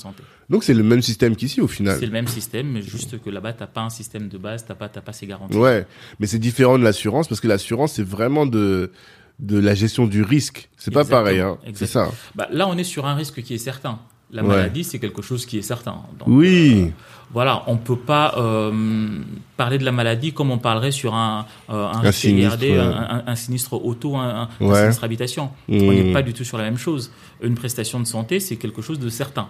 [0.49, 1.97] Donc c'est le même système qu'ici au final.
[1.99, 4.75] C'est le même système, mais juste que là-bas, t'as pas un système de base, t'as
[4.75, 5.57] pas, t'as pas ces garanties.
[5.57, 5.85] Ouais,
[6.19, 8.91] mais c'est différent de l'assurance parce que l'assurance c'est vraiment de
[9.39, 10.69] de la gestion du risque.
[10.77, 11.57] C'est pas pareil, hein.
[11.73, 12.09] C'est ça.
[12.35, 13.99] Bah, là, on est sur un risque qui est certain.
[14.31, 14.47] La Ouais.
[14.47, 15.97] maladie, c'est quelque chose qui est certain.
[16.19, 16.85] Donc, Oui.
[16.87, 16.91] euh,
[17.33, 19.19] voilà, on peut pas euh,
[19.57, 22.77] parler de la maladie comme on parlerait sur un, euh, un, sinistre, ouais.
[22.79, 24.79] un, sinistre auto, un, Ouais.
[24.83, 25.51] sinistre habitation.
[25.67, 25.93] On Mmh.
[25.93, 27.11] n'est pas du tout sur la même chose.
[27.41, 29.49] Une prestation de santé, c'est quelque chose de certain.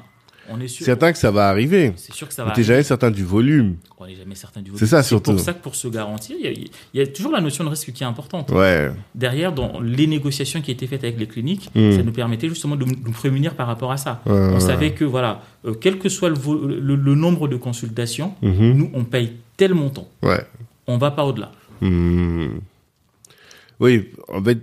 [0.50, 0.86] On est sûr.
[0.86, 1.94] Certain que ça va arriver.
[1.98, 2.52] C'est sûr que ça va.
[2.52, 3.78] t'es jamais certain du volume.
[3.98, 4.80] On n'est jamais certain du volume.
[4.80, 5.32] C'est ça, C'est surtout.
[5.32, 7.64] pour ça que pour se garantir, il y, a, il y a toujours la notion
[7.64, 8.52] de risque qui est importante.
[8.52, 8.92] Ouais.
[9.16, 11.92] Derrière, dans les négociations qui étaient faites avec les cliniques, Mm.
[11.94, 14.22] ça nous permettait justement de nous prémunir par rapport à ça.
[14.26, 14.60] Ouais, on ouais.
[14.60, 18.74] savait que, voilà, euh, quel que soit le, vo- le- le nombre de consultations, Mhm.
[18.74, 20.08] nous, on paye tel montant.
[20.22, 20.46] Ouais.
[20.88, 21.52] On va pas au-delà.
[21.82, 22.60] Hmm.
[23.80, 24.60] Oui, en fait,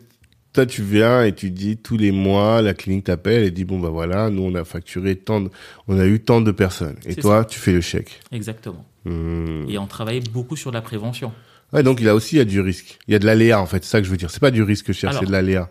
[0.52, 3.78] toi tu viens et tu dis tous les mois, la clinique t'appelle et dit bon
[3.80, 5.50] bah voilà, nous on a facturé tant, de-
[5.88, 6.96] on a eu tant de personnes.
[7.06, 8.20] Et toi, tu fais le chèque.
[8.32, 8.84] Exactement.
[9.04, 9.64] Hmm.
[9.68, 11.32] Et on travaillait beaucoup sur la prévention.
[11.72, 12.98] Ouais, donc il a aussi il y a du risque.
[13.08, 14.30] Il y a de l'aléa en fait, c'est ça que je veux dire.
[14.30, 15.70] C'est pas du risque que je cherche, Alors, c'est de l'aléa.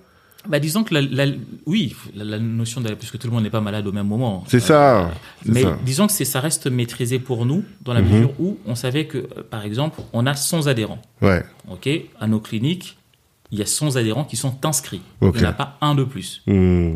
[0.49, 1.31] Bah, disons que la, la-
[1.67, 4.43] oui, la, la notion de puisque tout le monde n'est pas malade au même moment.
[4.47, 5.11] C'est ça.
[5.45, 5.77] c'est Mais ça.
[5.85, 8.11] disons que ça reste maîtrisé pour nous dans la Mhm.
[8.11, 10.99] mesure où on savait que, euh, par exemple, on a 100 adhérents.
[11.21, 11.43] Ouais.
[11.69, 11.87] Ok,
[12.19, 12.97] à nos cliniques,
[13.51, 15.01] il y a 100 adhérents qui sont inscrits.
[15.21, 16.41] Il n'y en a pas un de plus.
[16.47, 16.95] Hmm.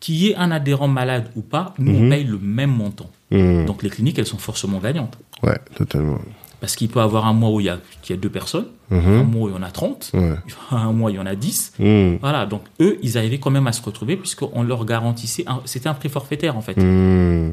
[0.00, 2.06] Qu'il y ait un adhérent malade ou pas, nous, Mhm.
[2.06, 3.10] on paye le même montant.
[3.30, 3.64] Hmm.
[3.64, 5.18] Donc les cliniques, elles sont forcément gagnantes.
[5.42, 6.18] Ouais, totalement.
[6.60, 8.28] Parce qu'il peut y avoir un mois où il y a, il y a deux
[8.30, 9.22] personnes, un Mhm.
[9.30, 10.34] mois où il y en a 30, Ouais.
[10.70, 11.72] un mois il y en a 10.
[11.78, 12.16] Hmm.
[12.20, 15.88] Voilà, donc eux, ils arrivaient quand même à se retrouver puisqu'on leur garantissait, un- c'était
[15.88, 16.76] un prix forfaitaire en fait.
[16.76, 17.52] Hmm.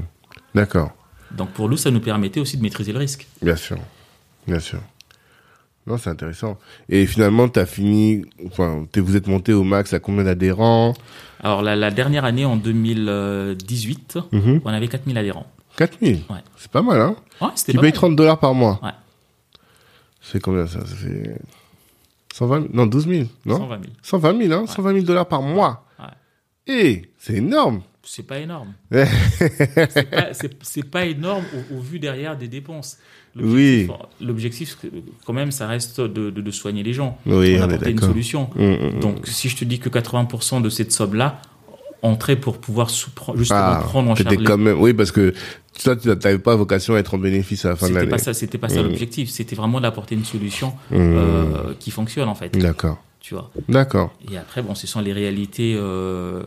[0.55, 0.91] D'accord.
[1.31, 3.27] Donc pour nous, ça nous permettait aussi de maîtriser le risque.
[3.41, 3.77] Bien sûr.
[4.47, 4.79] Bien sûr.
[5.85, 6.57] Non, c'est intéressant.
[6.87, 10.93] Et finalement, t'as fini, enfin, t'es- vous êtes monté au max à combien d'adhérents?
[11.41, 14.61] Alors la, la dernière année, en 2018, Mhm.
[14.63, 15.45] on avait 4000 adhérents.
[15.77, 16.37] 4000 Ouais.
[16.57, 17.15] C'est pas mal, hein?
[17.41, 17.93] Ouais, c'était Tu payes mal.
[17.93, 18.91] 30 dollars par mois Ouais.
[20.21, 20.79] C'est combien ça?
[20.85, 21.35] Ça fait
[22.33, 23.57] 120 000 Non, 12 000, non?
[23.57, 23.93] 120 000.
[24.01, 24.65] 120 000, hein?
[24.67, 25.85] 120 000 dollars par mois.
[25.99, 26.05] Ouais.
[26.67, 27.81] Eh, c'est énorme.
[28.05, 28.73] C'est pas énorme.
[28.91, 32.97] C'est pas, pas énorme au, au vu derrière des dépenses.
[33.35, 33.87] Oui.
[34.21, 34.77] L'objectif,
[35.25, 37.17] quand même, ça reste de, de, de soigner les gens.
[37.25, 38.49] Oui, on apporter une solution.
[38.57, 38.99] Hum, hum.
[38.99, 41.41] Donc, si je te dis que 80% de cette somme-là
[42.01, 45.33] entrait pour pouvoir justement ah, prendre en charge quand même, oui, parce que
[45.81, 48.11] toi, tu n'avais pas vocation à être en bénéfice à la fin de C'était l'année.
[48.11, 48.87] pas ça, c'était pas ça Mm.
[48.87, 49.29] l'objectif.
[49.29, 50.95] C'était vraiment d'apporter une solution Mmh.
[50.97, 52.55] euh, qui fonctionne en fait.
[52.57, 53.01] D'accord.
[53.21, 53.49] Tu vois.
[53.69, 54.13] D'accord.
[54.29, 56.43] Et après, bon, ce sont les réalités euh,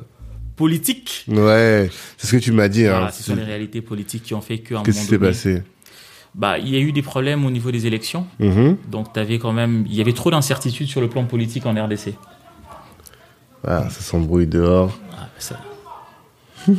[0.57, 1.25] politiques.
[1.29, 2.83] Ouais, c'est ce que tu m'as dit.
[2.85, 3.11] Voilà, hein.
[3.13, 5.63] ce sont les réalités politiques qui ont fait un Qu'est-ce qui s'est passé?
[6.35, 8.27] Bah, il y a eu des problèmes au niveau des élections.
[8.41, 8.77] Mhm.
[8.91, 12.15] Donc, t'avais quand même, il y avait trop d'incertitudes sur le plan politique en RDC.
[13.67, 14.99] Ah, ça s'embrouille dehors.
[15.13, 15.61] Ah, ça-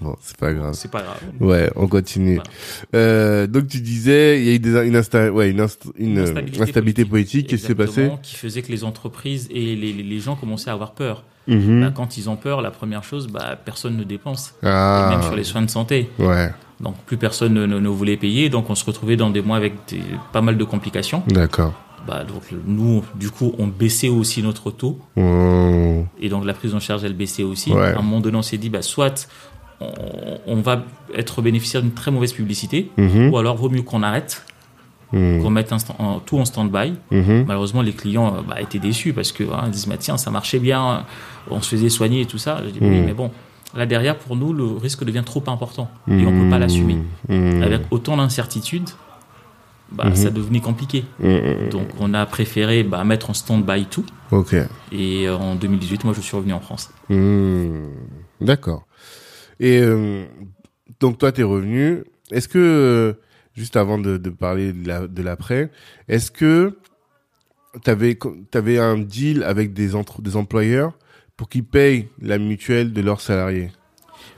[0.00, 0.74] Bon, c'est pas grave.
[0.74, 1.18] c'est pas grave.
[1.40, 2.34] Ouais, on continue.
[2.34, 2.50] Voilà.
[2.94, 6.18] Euh, donc tu disais, il y a eu des, une, insta, ouais, une, inst- une,
[6.18, 7.46] instabilité, politique.
[7.46, 10.70] Qu'est-ce qui s'est passé Qui faisait que les entreprises et les, les- les gens commençaient
[10.70, 11.22] à avoir peur.
[11.46, 11.80] Mhm.
[11.82, 14.54] Bah, quand ils ont peur, la première chose, bah, personne ne dépense.
[14.62, 16.10] Et Ah, même sur les soins de santé.
[16.18, 19.42] ouais, Donc plus personne ne, ne- ne voulait payer, donc on se retrouvait dans des
[19.42, 20.00] mois avec des-
[20.32, 21.22] pas mal de complications.
[21.28, 21.72] d'accord.
[22.06, 26.02] Bah, donc nous, du coup, on baissait aussi notre taux, Mmh.
[26.20, 27.72] et donc la prise en charge, elle baissait aussi.
[27.72, 27.80] Ouais.
[27.94, 29.26] À un moment donné, on s'est dit, bah, soit
[30.46, 30.82] on, on va
[31.14, 33.30] être bénéficiaire d'une très mauvaise publicité, Mhm.
[33.32, 34.44] ou alors vaut mieux qu'on arrête,
[35.12, 35.42] Mhm.
[35.42, 36.94] qu'on mette en- tout en stand-by.
[37.10, 37.44] Mhm.
[37.46, 40.30] Malheureusement, les clients euh, bah, étaient déçus parce que hein, ils disent, bah, tiens, ça
[40.30, 41.04] marchait bien,
[41.50, 42.60] on se faisait soigner et tout ça.
[42.64, 43.30] Je dis, oui, mais bon,
[43.76, 46.98] là derrière, pour nous, le risque devient trop important, et on peut pas l'assumer.
[47.28, 48.90] Avec autant d'incertitudes,
[49.92, 51.04] bah, ça devenait compliqué.
[51.70, 54.04] Donc on a préféré bah, mettre en stand-by tout.
[54.90, 56.90] Et euh, en 2018, moi je suis revenu en France.
[58.40, 58.84] D'accord.
[59.60, 60.24] Et euh,
[61.00, 62.04] donc toi, t'es revenu.
[62.30, 63.12] Est-ce que euh,
[63.54, 65.70] juste avant de, de parler de la- de l'après,
[66.08, 66.76] est-ce que
[67.82, 68.18] t'avais
[68.50, 70.96] t'avais un deal avec des entre, des employeurs
[71.36, 73.70] pour qu'ils payent la mutuelle de leurs salariés?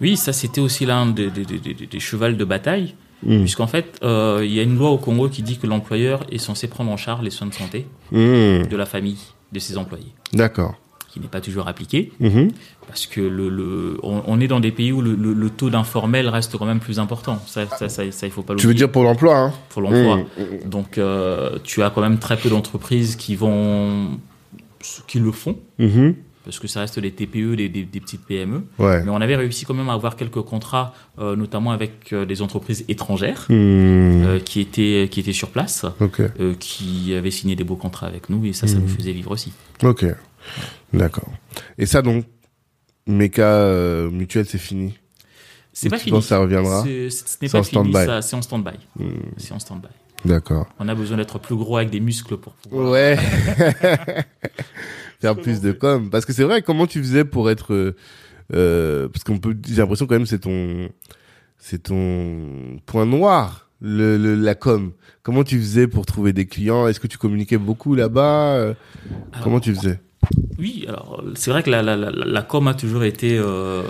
[0.01, 2.95] Oui, ça c'était aussi l'un des, des, des, des- des chevals de bataille.
[3.23, 3.39] Hmm.
[3.41, 6.37] Puisqu'en fait, euh, il y a une loi au Congo qui dit que l'employeur est
[6.37, 9.17] censé prendre en charge les soins de santé Hmm, de la famille
[9.53, 10.79] de ses employés, D'accord.
[11.17, 12.51] Qui n'est pas toujours appliqué, Mhm.
[12.89, 15.71] parce que le, le, on, on est dans des pays où le, le, le taux
[15.71, 17.41] d'informel reste quand même plus important.
[17.47, 20.17] Ça, ça, ça, ça, il faut pas Tu veux dire pour l'emploi hein pour l'emploi.
[20.19, 20.21] Hmm,
[20.67, 24.19] hmm, Donc, euh, tu as quand même très peu d'entreprises qui vont,
[25.07, 26.17] qui le font, mhm.
[26.45, 28.63] parce que ça reste des TPE, des, des, des petites PME.
[28.79, 29.03] Ouais.
[29.03, 32.43] Mais on avait réussi quand même à avoir quelques contrats, euh, notamment avec euh, des
[32.43, 35.87] entreprises étrangères euh, qui étaient qui étaient sur place,
[36.61, 38.83] qui avaient signé des beaux contrats avec nous et ça, ça Mhm.
[38.83, 39.53] nous faisait vivre aussi.
[39.83, 40.05] Ok.
[40.93, 41.31] D'accord.
[41.79, 42.25] Et ça donc,
[43.07, 44.95] méca euh, mutuelle, c'est fini.
[45.73, 46.13] C'est pas tu fini.
[46.13, 46.89] penses que ça reviendra Ce
[47.43, 47.93] n'est pas fini,
[48.23, 48.71] c'est en stand-by.
[48.99, 49.89] Hmm, C'est en stand-by.
[50.25, 50.67] D'accord.
[50.79, 52.91] On a besoin d'être plus gros avec des muscles pour pouvoir.
[52.93, 53.17] Ouais.
[55.21, 56.11] Faire plus de com.
[56.11, 57.97] Parce que c'est vrai, comment tu faisais pour être, euh,
[58.55, 60.89] euh, parce qu'on peut, j'ai l'impression quand même c'est ton,
[61.59, 64.93] c'est ton point noir, le, le, la com.
[65.23, 66.87] Comment tu faisais pour trouver des clients?
[66.89, 68.55] Est-ce que tu communiquais beaucoup là-bas?
[68.57, 68.75] Euh,
[69.43, 70.01] Comment tu faisais?
[70.59, 73.83] Oui, alors c'est vrai que la, la, la, la com a toujours été euh,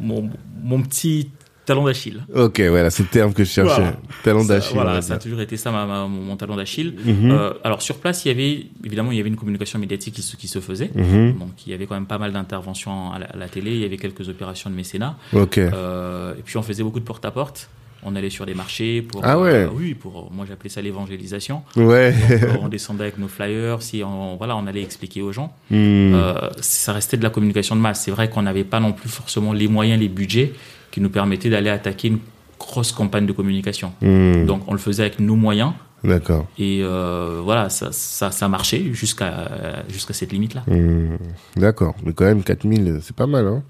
[0.00, 0.30] mon,
[0.62, 1.30] mon petit
[1.64, 2.22] talon d'Achille.
[2.32, 3.74] Ok, voilà, c'est le terme que je cherchais.
[3.74, 3.96] Voilà.
[4.22, 4.74] Talent d'Achille.
[4.76, 6.94] Voilà, ça a toujours été ça ma, ma- mon, talon d'Achille.
[7.04, 7.32] Mhm.
[7.32, 10.22] Euh, alors sur place, il y avait évidemment il y avait une communication médiatique qui
[10.22, 10.92] se, qui se faisait.
[10.94, 11.38] Mhm.
[11.40, 13.80] Donc il y avait quand même pas mal d'interventions à la, à la télé, il
[13.80, 15.16] y avait quelques opérations de mécénat.
[15.32, 15.58] Ok.
[15.58, 17.68] Euh, et puis on faisait beaucoup de porte-à-porte.
[18.02, 19.50] On allait sur des marchés pour Ah ouais.
[19.64, 21.62] euh, oui pour moi j'appelais ça l'évangélisation.
[21.76, 22.14] Ouais.
[22.30, 25.52] Euh, on descendait avec nos flyers, si on voilà on allait expliquer aux gens.
[25.70, 26.14] Hmm.
[26.14, 28.02] Euh, ça restait de la communication de masse.
[28.04, 30.52] C'est vrai qu'on n'avait pas non plus forcément les moyens, les budgets
[30.92, 32.18] qui nous permettaient d'aller attaquer une
[32.58, 33.92] grosse campagne de communication.
[34.02, 34.44] Hmm.
[34.46, 35.72] Donc on le faisait avec nos moyens
[36.04, 36.46] D'accord.
[36.58, 40.62] et euh, voilà ça, ça, ça marchait jusqu'à jusqu'à cette limite là.
[40.68, 41.16] Hmm.
[41.56, 41.94] D'accord.
[42.04, 43.62] Mais quand même, 4000, c'est pas mal, hein.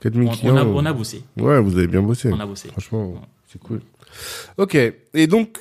[0.00, 0.54] 4000 On, clients.
[0.54, 2.30] on a, on a bossé, Ouais, vous avez bien bossé.
[2.32, 2.68] on a bossé.
[2.68, 3.14] Franchement,
[3.48, 3.80] c'est cool.
[4.58, 4.74] Ok.
[5.14, 5.58] Et donc,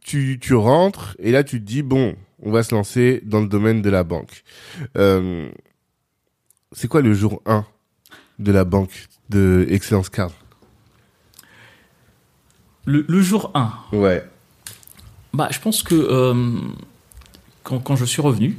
[0.00, 3.46] tu, tu rentres et là, tu te dis, bon, on va se lancer dans le
[3.48, 4.42] domaine de la banque.
[4.96, 5.48] Euh,
[6.72, 7.64] c'est quoi le jour 1
[8.38, 10.32] de la banque de Excellence Card?
[12.84, 14.24] Le, le jour 1, Ouais.
[15.32, 16.34] bah, je pense que euh,
[17.62, 18.58] quand, quand je suis revenu,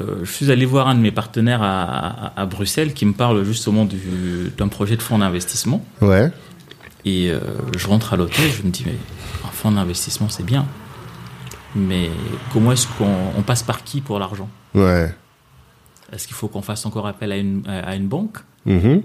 [0.00, 1.82] euh, je suis allé voir un de mes partenaires à,
[2.28, 5.84] à- à Bruxelles qui me parle justement du- d'un projet de fonds d'investissement.
[6.00, 6.30] Ouais.
[7.06, 7.40] Et euh,
[7.76, 8.96] je rentre à l'hôtel, je me dis, mais
[9.44, 10.66] un fonds d'investissement, c'est bien.
[11.74, 12.10] Mais
[12.52, 14.50] comment est-ce qu'on on passe par qui pour l'argent?
[14.74, 15.14] Ouais.
[16.12, 18.38] Est-ce qu'il faut qu'on fasse encore appel à une, à une banque?
[18.64, 19.02] Mhm.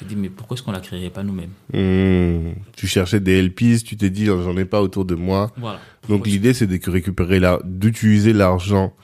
[0.00, 1.52] Je dis, mais pourquoi est-ce qu'on la créerait pas nous-mêmes?
[1.72, 2.54] Hmm.
[2.74, 5.52] Tu cherchais des LPs, tu t'es dit, j'en ai pas autour de moi.
[5.56, 5.78] Voilà.
[6.08, 8.94] Donc l'idée, c'est de récupérer la, d'utiliser l'argent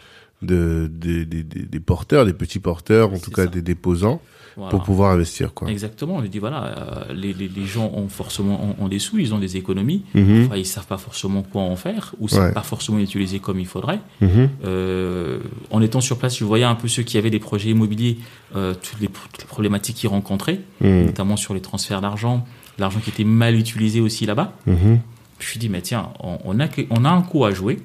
[0.42, 4.20] de, des porteurs, des petits porteurs, en tout cas des déposants,
[4.58, 4.70] Voilà.
[4.72, 5.70] pour pouvoir investir, quoi.
[5.70, 6.16] Exactement.
[6.16, 9.16] On lui dit, voilà, euh, les, les, les gens ont forcément ont, ont des sous,
[9.18, 10.02] ils ont des économies.
[10.14, 10.46] Mhm.
[10.46, 12.52] Enfin, ils savent pas forcément quoi en faire, ou c'est Ouais.
[12.52, 14.00] pas forcément utilisé comme il faudrait.
[14.20, 14.48] Mhm.
[14.64, 15.38] Euh,
[15.70, 18.18] en étant sur place, je voyais un peu ceux qui avaient des projets immobiliers,
[18.56, 21.06] euh, toutes, les, toutes les problématiques qu'ils rencontraient, Mhm.
[21.06, 22.44] notamment sur les transferts d'argent,
[22.78, 24.52] l'argent qui était mal utilisé aussi là-bas.
[24.66, 24.98] Mhm.
[25.38, 27.78] Je me suis dit, mais tiens, on, on a, on a un coup à jouer,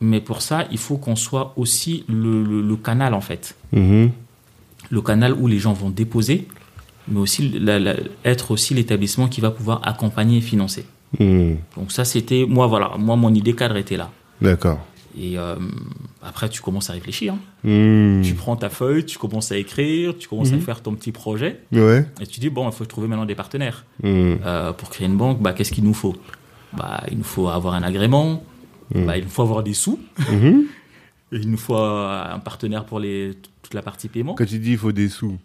[0.00, 3.54] mais pour ça, il faut qu'on soit aussi le, le- le canal, en fait.
[4.90, 6.46] Le canal où les gens vont déposer,
[7.08, 10.84] mais aussi la- la- être aussi l'établissement qui va pouvoir accompagner et financer.
[11.18, 11.56] Mhm.
[11.76, 14.10] Donc ça, c'était, moi, voilà, moi, mon idée cadre était là.
[14.40, 14.80] D'accord.
[15.16, 15.54] Et euh,
[16.22, 17.34] après, tu commences à réfléchir.
[17.34, 17.38] hein.
[17.68, 18.22] Mhm.
[18.24, 21.60] Tu prends ta feuille, tu commences à écrire, tu commences à faire ton petit projet,
[21.72, 22.04] Ouais.
[22.20, 23.84] et tu dis, bon, il faut trouver maintenant des partenaires.
[24.04, 26.16] Euh, pour créer une banque, bah, qu'est-ce qu'il nous faut?
[26.76, 28.42] Bah, Il nous faut avoir un agrément,
[28.92, 30.00] bah, il nous faut avoir des sous,
[30.32, 30.64] Mhm.
[31.42, 33.32] il nous faut euh, un partenaire pour les,
[33.62, 34.34] toute la partie paiement.
[34.34, 35.38] Quand tu dis il faut des sous,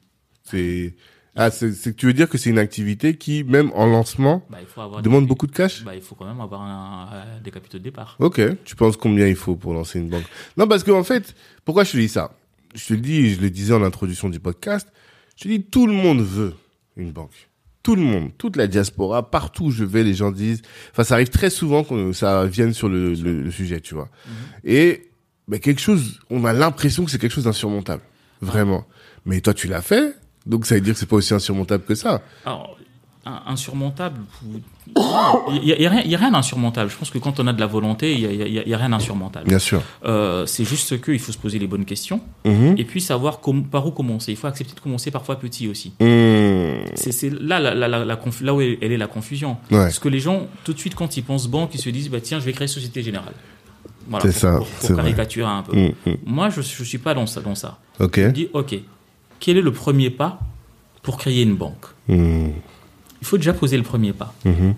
[0.44, 0.96] c'est
[1.36, 4.68] ah c'est tu veux dire que c'est une activité qui même en lancement Bah, il
[4.68, 5.84] faut avoir demande des- beaucoup de cash?
[5.84, 8.16] bah, il faut quand même avoir un- euh, des capitaux de départ.
[8.20, 10.26] Ok, tu penses combien il faut pour lancer une banque?
[10.58, 11.36] Non, parce que en fait,
[11.66, 12.32] pourquoi je te dis ça?
[12.76, 14.88] Je te le dis, je le disais en introduction du podcast,
[15.38, 16.54] je te dis tout le monde veut
[16.98, 17.48] une banque.
[17.82, 20.62] Tout le monde, toute la diaspora, partout où je vais, les gens disent.
[20.92, 24.10] Enfin, ça arrive très souvent que ça vienne sur le, le- le sujet, tu vois.
[24.66, 25.09] Et
[25.58, 28.04] quelque chose, on a l'impression que c'est quelque chose d'insurmontable,
[28.42, 28.86] vraiment.
[29.26, 31.96] Mais toi, tu l'as fait, donc ça veut dire que c'est pas aussi insurmontable que
[31.96, 32.22] ça.
[32.46, 32.78] Alors,
[33.48, 34.22] insurmontable.
[34.96, 36.90] Il y a, rien, a d'insurmontable.
[36.90, 38.22] Je pense que quand on a de la volonté, il
[38.68, 39.48] y a, rien d'insurmontable.
[39.48, 39.82] Bien sûr.
[40.06, 42.76] Euh, c'est juste qu'il faut se poser les bonnes questions Mhm.
[42.78, 44.32] et puis savoir com- par où commencer.
[44.32, 45.94] Il faut accepter de commencer parfois petit aussi.
[46.00, 46.86] Mhm.
[46.96, 49.58] C'est c'est là, la, la, la, la conf- là où elle elle est la confusion.
[49.70, 49.78] Ouais.
[49.78, 52.22] Parce que les gens, tout de suite, quand ils pensent banque, ils se disent bah,
[52.22, 53.34] tiens, je vais créer Société Générale.
[54.10, 55.04] Voilà, C'est ça, c'est vrai.
[55.04, 55.76] caricaturer un peu.
[55.78, 55.94] Mhm.
[56.06, 56.18] Mhm.
[56.26, 57.42] Moi, je ne suis pas dans ça.
[57.42, 57.78] Dans ça.
[58.00, 58.20] Ok.
[58.20, 58.76] Je me dis ok,
[59.40, 60.40] quel est le premier pas
[61.04, 62.52] pour créer une banque Mhm.
[63.22, 64.34] Il faut déjà poser le premier pas.
[64.46, 64.74] Mhm.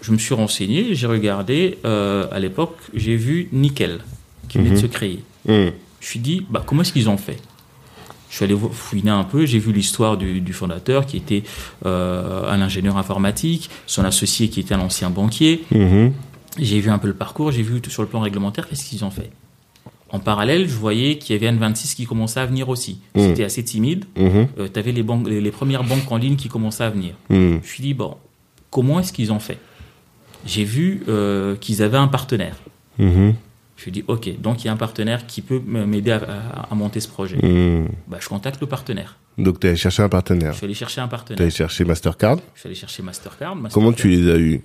[0.00, 1.78] Je me suis renseigné, j'ai regardé.
[1.84, 4.00] euh, à l'époque, j'ai vu Nickel
[4.48, 5.22] qui venait de se créer.
[5.46, 7.38] Je me suis dit, bah, comment est-ce qu'ils ont fait?
[8.30, 11.44] Je suis allé fouiner un peu, j'ai vu l'histoire du, du fondateur qui était
[11.86, 15.64] euh, un ingénieur informatique, son associé qui était un ancien banquier.
[16.58, 19.10] J'ai vu un peu le parcours, j'ai vu sur le plan réglementaire qu'est-ce qu'ils ont
[19.10, 19.30] fait.
[20.10, 23.00] En parallèle, je voyais qu'il y avait N26 qui commençait à venir aussi.
[23.16, 23.20] Mm.
[23.20, 24.04] C'était assez timide.
[24.16, 24.46] Mhm.
[24.72, 27.14] tu avais les, banques, les, les premières banques en ligne qui commençaient à venir.
[27.30, 27.36] Mhm.
[27.50, 28.16] Je me suis dit, bon,
[28.70, 29.58] comment est-ce qu'ils ont fait?
[30.46, 32.56] J'ai vu euh, qu'ils avaient un partenaire.
[32.98, 33.34] Mhm.
[33.76, 36.18] Je me suis dit, ok, donc il y a un partenaire qui peut m'aider à,
[36.18, 37.36] à- à monter ce projet.
[38.06, 39.16] Bah, je contacte le partenaire.
[39.36, 40.54] Donc, tu allé chercher un Je partenaire.
[40.54, 41.40] suis allé chercher un Tu partenaire.
[41.42, 42.36] allé chercher Mastercard.
[42.54, 43.56] Je suis allé chercher Mastercard.
[43.56, 43.72] Mastercard.
[43.74, 44.62] Comment tu les as eus?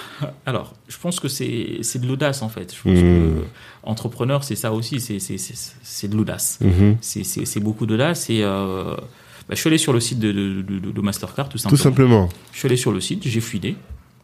[0.46, 2.74] Alors, je pense que c'est c'est de l'audace en fait.
[2.74, 3.44] Je pense que
[3.82, 6.58] entrepreneur, c'est ça aussi, c'est- c'est c'est- c'est de l'audace.
[6.60, 6.96] Mhm.
[7.00, 9.02] C'est- beaucoup d'audace et euh, bah,
[9.50, 11.82] je suis allé sur le site de, de- de- de Mastercard tout Tout simplement.
[11.82, 12.28] simplement.
[12.52, 13.76] Je suis allé sur le site, j'ai fouiné,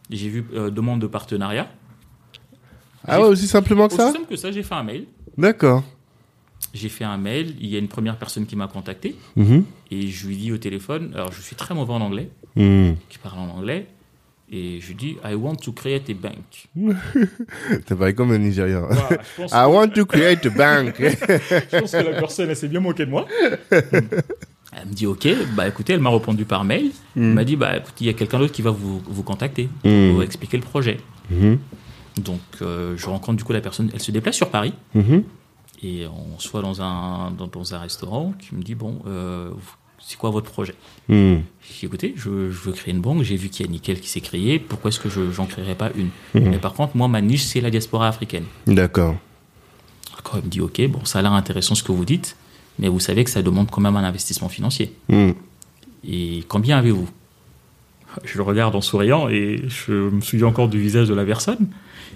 [0.09, 1.69] j'ai vu euh, demande de partenariat.
[3.07, 5.05] Ah ouais, aussi simplement que Aussi ça simple que ça, j'ai fait un mail.
[5.37, 5.83] D'accord.
[6.73, 9.63] J'ai fait un mail, il y a une première personne qui m'a contacté Mhm.
[9.91, 12.95] et je lui dis au téléphone, alors je suis très mauvais en anglais, Mhm.
[13.09, 13.87] qui parle en anglais,
[14.51, 16.69] et je lui dis I want to create a bank.
[17.85, 18.87] T'as parlé comme un Nigérian.
[18.89, 19.21] Voilà,
[19.51, 20.95] I want to create a bank.
[20.99, 23.25] je pense que la personne elle s'est bien moquée de moi.
[24.71, 26.91] Elle me dit ok, bah écoutez, elle m'a répondu par mail.
[27.15, 29.69] Elle m'a dit bah écoutez, il y a quelqu'un d'autre qui va vous, vous contacter
[29.83, 30.07] Mm.
[30.09, 30.97] pour vous expliquer le projet.
[31.31, 31.57] Mhm.
[32.23, 35.23] Donc euh, je rencontre du coup la personne, elle se déplace sur Paris Mhm.
[35.83, 39.51] et on se voit dans un, dans, dans un restaurant qui me dit bon, euh,
[40.09, 40.73] c'est quoi votre projet
[41.07, 41.43] Mhm.
[41.61, 43.99] J'ai dit, écoutez, je, je veux créer une banque, j'ai vu qu'il y a Nickel
[43.99, 46.49] qui s'est créé, pourquoi est-ce que je n'en créerais pas une Mhm.
[46.49, 48.45] Mais par contre, moi, ma niche, c'est la diaspora africaine.
[48.65, 49.15] D'accord.
[50.15, 52.35] D'accord, il me dit, ok, bon, ça a l'air intéressant ce que vous dites,
[52.79, 54.93] mais vous savez que ça demande quand même un investissement financier.
[55.09, 55.35] Mhm.
[56.07, 57.07] Et combien avez-vous
[58.23, 61.67] Je le regarde en souriant et je me souviens encore du visage de la personne.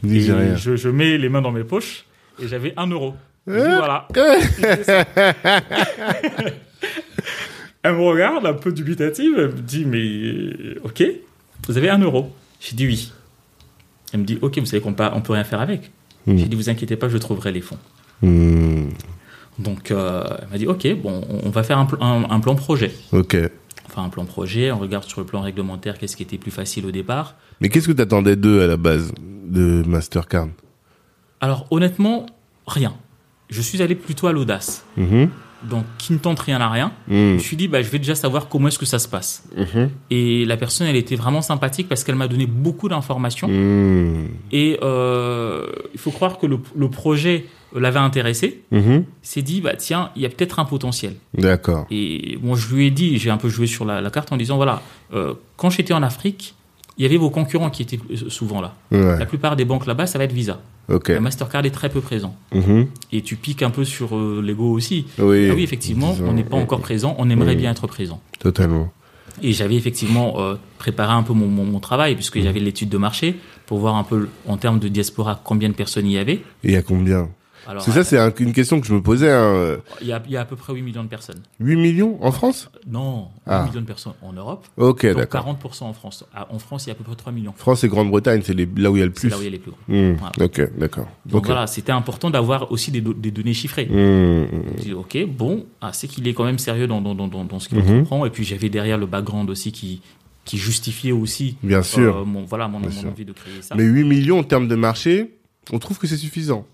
[0.04, 2.06] Et je, je mets les mains dans mes poches
[2.42, 3.14] et j'avais un euro.
[3.48, 3.78] Dis, Euh.
[3.78, 4.08] voilà.
[7.84, 11.04] Elle me regarde un peu dubitative, elle me dit mais euh, ok,
[11.68, 12.32] vous avez un euro.
[12.60, 13.12] J'ai dit oui.
[14.14, 15.92] Elle me dit ok, vous savez qu'on on peut rien faire avec.
[16.26, 16.38] Hmm.
[16.38, 17.78] J'ai dit vous inquiétez pas, je trouverai les fonds.
[18.22, 18.90] Mhm.
[19.60, 22.56] Donc euh, elle m'a dit ok, bon, on va faire un, pl- un- un plan
[22.56, 22.92] projet.
[23.12, 23.36] Ok.
[23.86, 26.86] Enfin un plan projet, on regarde sur le plan réglementaire qu'est-ce qui était plus facile
[26.86, 27.36] au départ.
[27.60, 30.48] Mais qu'est-ce que t'attendais d'eux à la base de Mastercard?
[31.42, 32.26] Alors honnêtement,
[32.66, 32.94] rien.
[33.50, 34.86] Je suis allé plutôt à l'audace.
[34.98, 35.30] Mhm.
[35.70, 36.92] Donc qui ne tente rien à rien.
[37.08, 37.34] Je Mhm.
[37.36, 39.44] me suis dit, bah, je vais déjà savoir comment est-ce que ça se passe.
[39.58, 39.90] Mhm.
[40.10, 43.48] Et la personne, elle était vraiment sympathique parce qu'elle m'a donné beaucoup d'informations.
[43.48, 44.28] Mhm.
[44.52, 47.46] Et euh, il faut croire que le, le projet
[47.76, 48.62] l'avait intéressé.
[48.72, 49.06] Mhm.
[49.22, 51.16] S'est dit, bah, tiens, il y a peut-être un potentiel.
[51.34, 51.88] D'accord.
[51.90, 54.38] Et moi, je lui ai dit, j'ai un peu joué sur la, la carte en
[54.38, 54.82] disant, voilà,
[55.14, 56.56] euh, quand j'étais en Afrique,
[56.98, 58.76] il y avait vos concurrents qui étaient souvent là.
[58.92, 59.18] Ouais.
[59.20, 60.60] La plupart des banques là-bas, ça va être Visa.
[61.08, 62.36] La Mastercard est très peu présent.
[62.54, 62.88] Mhm.
[63.12, 65.06] Et tu piques un peu sur euh, l'ego aussi.
[65.18, 65.48] Oui.
[65.50, 68.22] Ah oui, effectivement, Disons, on n'est pas encore présent, on aimerait bien être présent.
[68.40, 68.92] Totalement.
[69.42, 72.42] Et j'avais effectivement euh, préparé un peu mon, mon, mon travail, puisque Mm.
[72.44, 73.36] j'avais l'étude de marché,
[73.66, 76.34] pour voir un peu, en termes de diaspora, combien de personnes il y avait.
[76.34, 77.30] Et il y a combien?
[77.68, 79.30] Alors, C'est ça, c'est un- une question que je me posais.
[79.32, 79.54] Hein.
[79.56, 81.42] euh, il, y a, il y a à peu près 8 millions de personnes.
[81.60, 82.70] 8 millions en France?
[82.88, 83.66] Non, 8 Ah.
[83.70, 85.46] millions de personnes en Europe, Ok, donc d'accord.
[85.46, 86.26] 40% en France.
[86.36, 87.54] Ah, En France, il y a à peu près 3 millions.
[87.56, 89.30] France et Grande-Bretagne, c'est les- là où il y a le C'est plus.
[89.30, 89.80] là où il y a les plus grands.
[89.88, 90.34] Hmm, Voilà.
[90.46, 91.08] Ok, d'accord.
[91.26, 91.46] Donc Ok.
[91.48, 93.86] voilà, c'était important d'avoir aussi des, do- des données chiffrées.
[93.86, 94.46] Hmm,
[94.78, 97.46] Je dis, ok, bon, ah, c'est qu'il est quand même sérieux dans, dans, dans, dans,
[97.46, 98.00] dans ce qu'il Mhm.
[98.00, 98.26] comprend.
[98.26, 100.02] Et puis j'avais derrière le background aussi qui,
[100.46, 102.18] qui justifiait aussi Bien sûr.
[102.18, 103.10] euh, mon, voilà, mon, Bien mon sûr.
[103.10, 103.76] envie de créer ça.
[103.76, 105.38] Mais 8 millions en termes de marché,
[105.72, 106.66] on trouve que c'est suffisant.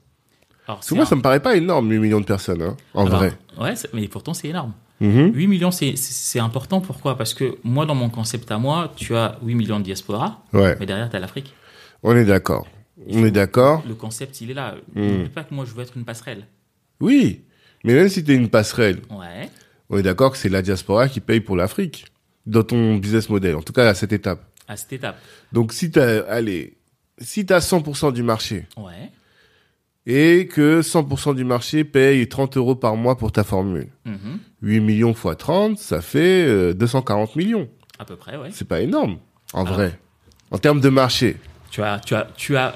[0.70, 2.78] Alors, Parce que moi, un- ça me paraît pas énorme, 8 millions de personnes, hein,
[2.94, 3.34] en alors, vrai.
[3.60, 4.74] Ouais, mais pourtant c'est énorme.
[5.02, 5.32] Mhm.
[5.34, 6.80] 8 millions, c'est- important.
[6.80, 7.18] Pourquoi?
[7.18, 10.78] Parce que moi, dans mon concept à moi, tu as 8 millions de diaspora, Ouais,
[10.80, 11.56] mais derrière, tu as l'Afrique.
[12.04, 12.68] on est d'accord.
[13.10, 13.82] On est d'accord.
[13.88, 14.76] Le concept, il est là.
[14.94, 15.02] Mm.
[15.02, 16.46] N'oublie pas que moi, je veux être une passerelle.
[17.00, 17.42] Oui,
[17.84, 19.50] mais même si tu es une passerelle, Ouais.
[19.90, 22.06] on est d'accord que c'est la diaspora qui paye pour l'Afrique
[22.46, 24.44] dans ton business model, en tout cas à cette étape.
[24.68, 25.18] À cette étape.
[25.52, 26.78] Donc si tu as, allez,
[27.20, 29.10] si tu as 100% du marché Ouais.
[30.12, 34.40] Et que 100% du marché paye 30 euros par mois pour ta formule, Mhm.
[34.64, 37.68] 8 millions fois 30, ça fait euh, 240 millions.
[38.00, 38.50] À peu près, ouais.
[38.52, 39.18] C'est pas énorme,
[39.54, 39.74] en Alors.
[39.76, 40.00] vrai.
[40.52, 41.38] En termes de marché,
[41.70, 42.74] Tu as, tu as, tu as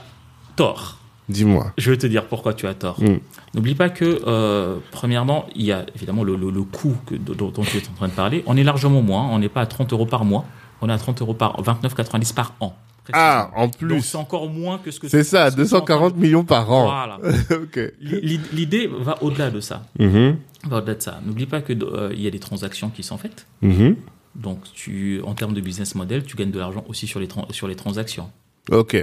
[0.56, 1.00] tort.
[1.30, 1.72] dis-moi.
[1.80, 3.02] Je vais te dire pourquoi tu as tort.
[3.02, 3.18] Mm.
[3.56, 7.50] N'oublie pas que, euh, premièrement, il y a évidemment le, le, le coût que, dont,
[7.50, 8.44] dont tu es en train de parler.
[8.46, 9.28] On est largement moins.
[9.32, 10.46] On n'est pas à 30 euros par mois.
[10.82, 12.76] On est à 30 euros par 29,90 par an.
[13.12, 14.02] Ah, en plus.
[14.02, 16.18] c'est encore moins que ce que C'est ça, ce que tu es en train 240
[16.18, 16.86] millions par an.
[16.86, 17.18] Voilà.
[17.52, 17.80] ok.
[18.00, 19.84] L'i- L'idée va au-delà de ça.
[20.00, 21.20] Va au-delà de ça.
[21.26, 23.46] N'oublie pas que euh, y a des transactions qui sont faites.
[23.62, 23.98] Mhm.
[24.36, 27.68] Donc, tu, en termes de business model, tu gagnes de l'argent aussi sur les, sur
[27.68, 28.30] les transactions.
[28.72, 28.96] Ok.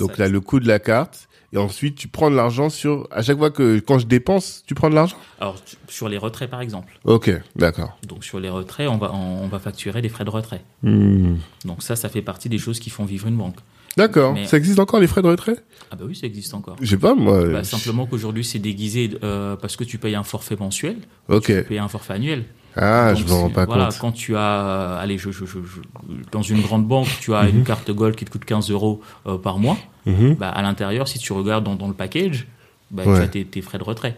[0.00, 1.28] Donc Ça- là, le coût de la carte.
[1.54, 3.06] Et ensuite, tu prends de l'argent sur...
[3.12, 3.78] À chaque fois que...
[3.78, 5.16] Quand je dépense, tu prends de l'argent?
[5.40, 6.98] Alors, tu- sur les retraits, par exemple.
[7.04, 7.96] Ok, d'accord.
[8.06, 10.62] Donc, sur les retraits, on va, on, on va facturer des frais de retrait.
[10.82, 11.36] Hmm.
[11.64, 13.56] Donc, ça, ça fait partie des choses qui font vivre une banque.
[13.96, 14.34] D'accord.
[14.34, 15.54] Mais- Ça existe encore, les frais de retrait?
[15.92, 16.74] Ah, bah oui, ça existe encore.
[16.80, 17.44] Je sais pas, moi.
[17.48, 20.96] Bah, simplement qu'aujourd'hui, c'est déguisé euh, parce que tu payes un forfait mensuel,
[21.28, 21.44] Ok.
[21.46, 22.44] tu payes un forfait annuel.
[22.76, 23.98] Ah, Donc, je me rends pas voilà, compte.
[24.00, 27.44] quand tu as, euh, allez, je, je, je, je- dans une grande banque, tu as
[27.44, 27.58] Mhm.
[27.58, 29.76] une carte Gold qui te coûte 15 euros euh, par mois.
[30.06, 30.34] Mhm.
[30.34, 32.46] Bah, à l'intérieur, si tu regardes dans, dans le package,
[32.90, 33.16] bah, Ouais.
[33.18, 34.16] tu as tes, tes frais de retrait.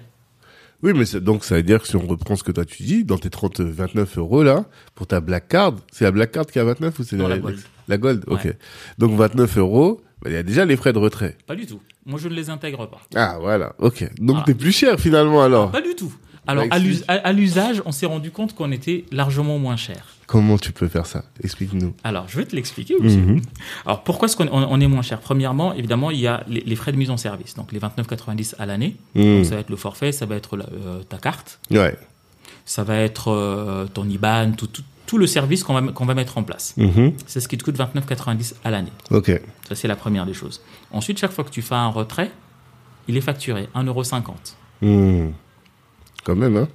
[0.82, 3.04] Oui, mais donc ça veut dire que si on reprend ce que toi tu dis,
[3.04, 6.58] dans tes 30, 29 euros là, pour ta Black Card, c'est la Black Card qui
[6.58, 7.58] a 29 ou c'est la, la Gold.
[7.88, 8.44] La Gold, ok.
[8.44, 8.58] Ouais.
[8.98, 11.36] Donc 29 euros, bah, il y a déjà les frais de retrait.
[11.46, 11.80] Pas du tout.
[12.04, 13.00] Moi, je ne les intègre pas.
[13.14, 14.02] Ah, voilà, ok.
[14.18, 14.42] Donc Voilà.
[14.44, 15.70] t'es plus cher finalement alors.
[15.70, 16.12] Pas du tout.
[16.46, 16.76] Alors, Bah,
[17.24, 20.06] à l'usage, on s'est rendu compte qu'on était largement moins cher.
[20.26, 21.24] Comment tu peux faire ça?
[21.42, 21.94] Explique-nous.
[22.04, 23.16] Alors, je vais te l'expliquer aussi.
[23.18, 23.42] Mhm.
[23.84, 25.20] Alors, pourquoi est-ce qu'on on- on est moins cher?
[25.20, 27.54] Premièrement, évidemment, il y a les, les frais de mise en service.
[27.54, 28.96] Donc, les 29,90 à l'année.
[29.14, 29.44] Mhm.
[29.44, 31.96] Ça va être le forfait, ça va être la- euh, ta carte, Ouais.
[32.64, 36.42] ça va être euh, ton IBAN, tout, tout, tout le service qu'on va, mettre en
[36.42, 36.74] place.
[36.76, 37.12] Mhm.
[37.26, 38.90] C'est ce qui te coûte 29,90 à l'année.
[39.12, 39.30] Ok.
[39.68, 40.60] Ça, c'est la première des choses.
[40.90, 42.32] Ensuite, chaque fois que tu fais un retrait,
[43.06, 44.56] il est facturé 1,50€.
[44.82, 45.28] Hmm.
[46.26, 46.68] Quand même, hein.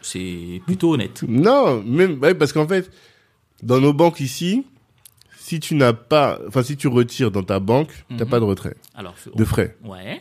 [0.00, 1.22] C'est plutôt honnête.
[1.28, 2.90] Non, même ouais, parce qu'en fait,
[3.62, 4.64] dans nos banques ici,
[5.38, 8.30] si tu n'as pas, enfin si tu retires dans ta banque, t'as Mhm.
[8.30, 9.76] pas de retrait, Alors, de frais.
[9.84, 10.20] ouais,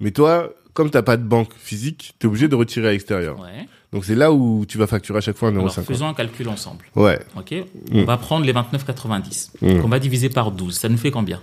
[0.00, 3.38] Mais toi, comme t'as pas de banque physique, t'es obligé de retirer à l'extérieur.
[3.38, 3.68] ouais.
[3.92, 5.84] Donc c'est là où tu vas facturer à chaque fois Alors, 1,50€.
[5.86, 6.86] faisons un calcul ensemble.
[6.96, 7.20] Ouais.
[7.36, 7.98] Ok, Mm.
[8.00, 9.80] on va prendre les 29,90 Mm.
[9.80, 10.76] qu'on va diviser par 12.
[10.78, 11.40] Ça nous fait combien?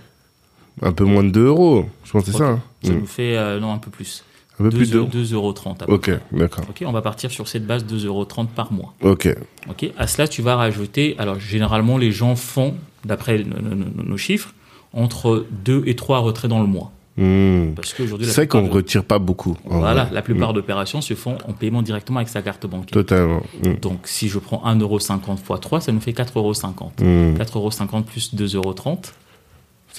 [0.82, 1.88] Un peu moins de 2 euros.
[2.04, 2.42] Je pense que c'est Ok.
[2.42, 2.48] ça.
[2.50, 2.62] hein.
[2.82, 2.98] Ça Mm.
[2.98, 4.24] nous fait euh, non un peu plus.
[4.60, 5.54] Un peu plus de 2,30 euros.
[5.80, 6.64] à peu Ok, d'accord.
[6.68, 8.94] Ok, on va partir sur cette base 2,30 euros par mois.
[9.02, 9.28] Ok.
[9.68, 11.16] Ok, à cela tu vas rajouter.
[11.18, 12.74] Alors généralement les gens font,
[13.04, 14.52] d'après nos, chiffres,
[14.92, 16.92] entre 2 et 3 retraits dans le mois.
[17.16, 17.72] Hmm.
[17.74, 19.56] Parce qu'aujourd'hui C'est qu'on de- retire pas beaucoup.
[19.64, 20.14] Voilà, vrai.
[20.14, 20.54] la plupart Hmm.
[20.54, 22.92] d'opérations se font en paiement directement avec sa carte bancaire.
[22.92, 23.42] Totalement.
[23.64, 23.74] Hmm.
[23.82, 26.92] Donc si je prends 1,50€ x 3, ça nous fait 4,50€.
[27.02, 27.34] Hmm.
[27.36, 29.12] 4,50€ plus 2,30€,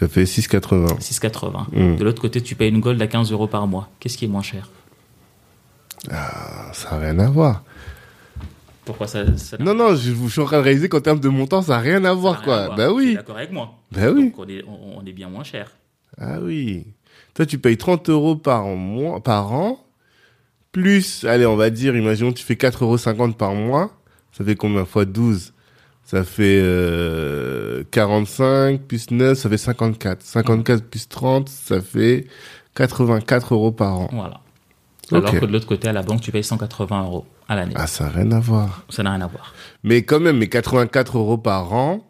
[0.01, 0.97] Ça fait 6,80.
[0.99, 1.65] 6,80.
[1.71, 1.95] Hmm.
[1.95, 3.87] De l'autre côté, tu payes une gold à 15 euros par mois.
[3.99, 4.67] Qu'est-ce qui est moins cher?
[6.09, 7.63] Ah, ça n'a rien à voir.
[8.83, 9.23] Pourquoi ça,
[9.59, 11.79] Non, non, je, je suis en train de réaliser qu'en termes de montant, ça n'a
[11.79, 12.55] rien à voir, rien quoi.
[12.57, 12.77] à voir.
[12.77, 13.13] Bah Tu es oui.
[13.13, 14.23] d'accord avec moi Bah oui.
[14.31, 15.69] Donc on est, on, on est bien moins cher.
[16.19, 16.87] Ah oui.
[17.35, 19.85] Toi, tu payes 30 euros par mois, par an,
[20.71, 22.83] plus, allez, on va dire, imaginons, tu fais 4,50
[23.21, 23.91] euros par mois.
[24.31, 25.53] Ça fait combien fois 12
[26.11, 30.21] Ça fait euh, 45 plus 9, ça fait 54.
[30.21, 32.27] 54 plus 30, ça fait
[32.75, 34.09] 84 euros par an.
[34.11, 34.41] Voilà.
[35.09, 37.71] Alors que de l'autre côté, à la banque, tu payes 180 euros à l'année.
[37.77, 38.83] Ah, ça n'a rien à voir.
[38.89, 39.55] Ça n'a rien à voir.
[39.83, 42.05] Mais quand même, mais 84 euros par an.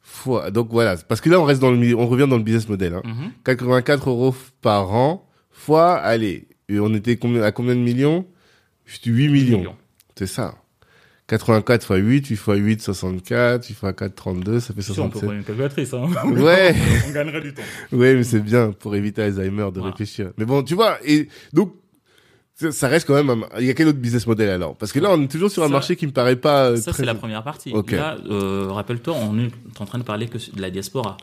[0.00, 2.66] Fois, donc voilà, parce que là on reste dans le, on revient dans le business
[2.66, 2.94] model.
[2.94, 3.02] Hein.
[3.04, 3.32] Mhm.
[3.44, 8.24] 84 euros par an fois, allez, et on était à combien de millions?
[8.86, 9.58] Juste 8 millions.
[9.58, 9.76] Millions.
[10.16, 10.54] C'est ça.
[11.30, 15.08] 84 fois 8, 8 fois 8, 64, 8 fois 4, 32, ça fait Si, on
[15.08, 15.20] peut 67.
[15.22, 15.94] prendre une calculatrice.
[15.94, 16.06] Hein.
[16.42, 16.74] Ouais,
[17.08, 17.62] on gagnerait du temps.
[17.92, 19.90] ouais, mais c'est bien pour éviter Alzheimer de Voilà.
[19.92, 20.32] réfléchir.
[20.38, 21.74] Mais bon, tu vois, et donc,
[22.72, 24.76] ça reste quand même, un- il y a quel autre business model alors?
[24.76, 26.76] Parce que là, on est toujours sur un Ça- marché qui me paraît pas euh,
[26.76, 26.98] Ça, très...
[27.00, 27.72] c'est la première partie.
[27.72, 27.92] Ok.
[27.92, 31.16] Là, euh, rappelle-toi, on est en train de parler que de la diaspora.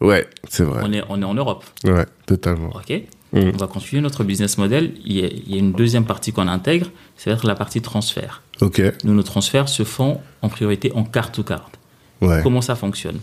[0.00, 0.82] Ouais, c'est vrai.
[0.84, 1.64] On, est, on est en Europe.
[1.84, 2.70] Ouais, totalement.
[2.74, 2.92] OK
[3.32, 3.50] Mm.
[3.54, 4.94] On va continuer notre business model.
[5.04, 8.42] Il y a, il y a une deuxième partie qu'on intègre, c'est la partie transfert.
[8.60, 11.78] Ok, Nous, nos transferts se font en priorité en carte to carte.
[12.20, 12.40] ouais.
[12.42, 13.18] Comment ça fonctionne?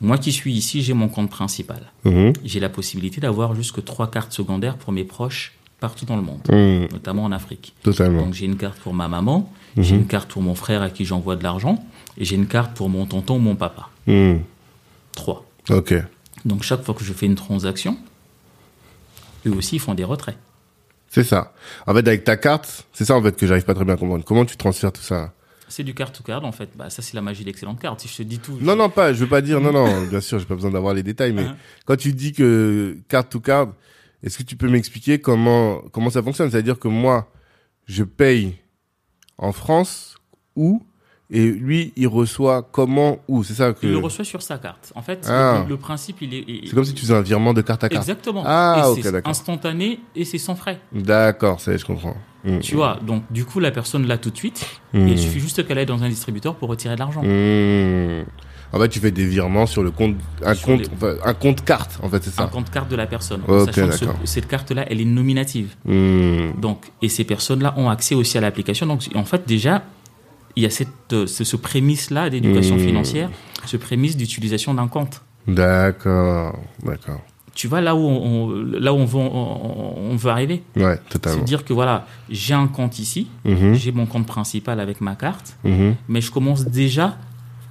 [0.00, 1.90] Moi qui suis ici, j'ai mon compte principal.
[2.04, 2.34] Mhm.
[2.44, 6.40] J'ai la possibilité d'avoir jusque trois cartes secondaires pour mes proches partout dans le monde,
[6.48, 6.88] Mhm.
[6.92, 7.74] notamment en Afrique.
[7.82, 8.22] Totalement.
[8.24, 11.04] Donc j'ai une carte pour ma maman, j'ai une carte pour mon frère à qui
[11.04, 11.84] j'envoie de l'argent,
[12.16, 13.88] et j'ai une carte pour mon tonton ou mon papa.
[14.06, 14.40] Mhm.
[15.12, 15.44] Trois.
[15.70, 15.94] Ok.
[16.44, 17.96] Donc chaque fois que je fais une transaction,
[19.46, 20.36] eux aussi ils font des retraits.
[21.10, 21.54] C'est ça.
[21.86, 23.96] En fait, avec ta carte, c'est ça en fait que j'arrive pas très bien à
[23.96, 24.24] comprendre.
[24.24, 25.32] Comment tu transfères tout ça
[25.68, 26.68] C'est du carte to card en fait.
[26.76, 28.00] Bah, ça c'est la magie de l'excellente carte.
[28.00, 28.58] Si je te dis tout.
[28.60, 29.12] Non, non, pas.
[29.14, 29.60] Je veux pas dire.
[29.60, 30.06] Non, non.
[30.10, 31.32] Bien sûr, j'ai pas besoin d'avoir les détails.
[31.32, 31.56] Mais Hein.
[31.86, 33.68] quand tu dis que carte to card,
[34.22, 36.50] est-ce que tu peux m'expliquer comment comment ça fonctionne?
[36.50, 37.30] C'est-à-dire que moi,
[37.86, 38.56] je paye
[39.38, 40.16] en France
[40.56, 40.84] ou
[41.30, 43.44] Et lui, il reçoit comment Où?
[43.44, 43.86] C'est ça que.
[43.86, 44.92] Il le reçoit sur sa carte.
[44.94, 45.62] En fait, Ah.
[45.64, 46.44] le, le principe, il est.
[46.66, 48.02] C'est comme si tu faisais un virement de carte à carte.
[48.02, 48.42] Exactement.
[48.46, 49.30] Ah, et ok, c'est d'accord.
[49.30, 50.80] instantané et c'est sans frais.
[50.92, 52.16] D'accord, ça y est, je comprends.
[52.44, 52.60] Mm.
[52.60, 54.64] Tu vois, donc du coup, la personne l'a tout de suite.
[54.94, 55.08] Mm.
[55.08, 57.22] Et il suffit juste qu'elle aille dans un distributeur pour retirer de l'argent.
[57.22, 58.24] Mm.
[58.72, 61.34] En fait, tu fais des virements sur le compte, un Sur compte, les- enfin, un
[61.34, 62.50] compte carte, en fait, c'est Un ça.
[62.52, 63.40] compte carte de la personne.
[63.48, 65.74] Ok, sachant que ce- cette carte-là, elle est nominative.
[65.86, 66.60] Mm.
[66.60, 68.86] Donc, et ces personnes-là ont accès aussi à l'application.
[68.86, 69.82] Donc, en fait, déjà,
[70.58, 72.80] il y a cette, euh, ce, ce prémisse-là d'éducation Mmh.
[72.88, 73.30] financière,
[73.64, 75.22] ce prémisse d'utilisation d'un compte.
[75.46, 77.20] D'accord, d'accord.
[77.54, 78.50] Tu vois là où on,
[78.86, 80.62] là où on veut, on, on veut arriver.
[80.76, 81.42] Ouais, totalement.
[81.44, 85.56] dire que voilà, j'ai un compte ici, Mhm, j'ai mon compte principal avec ma carte,
[85.64, 87.16] mhm, mais je commence déjà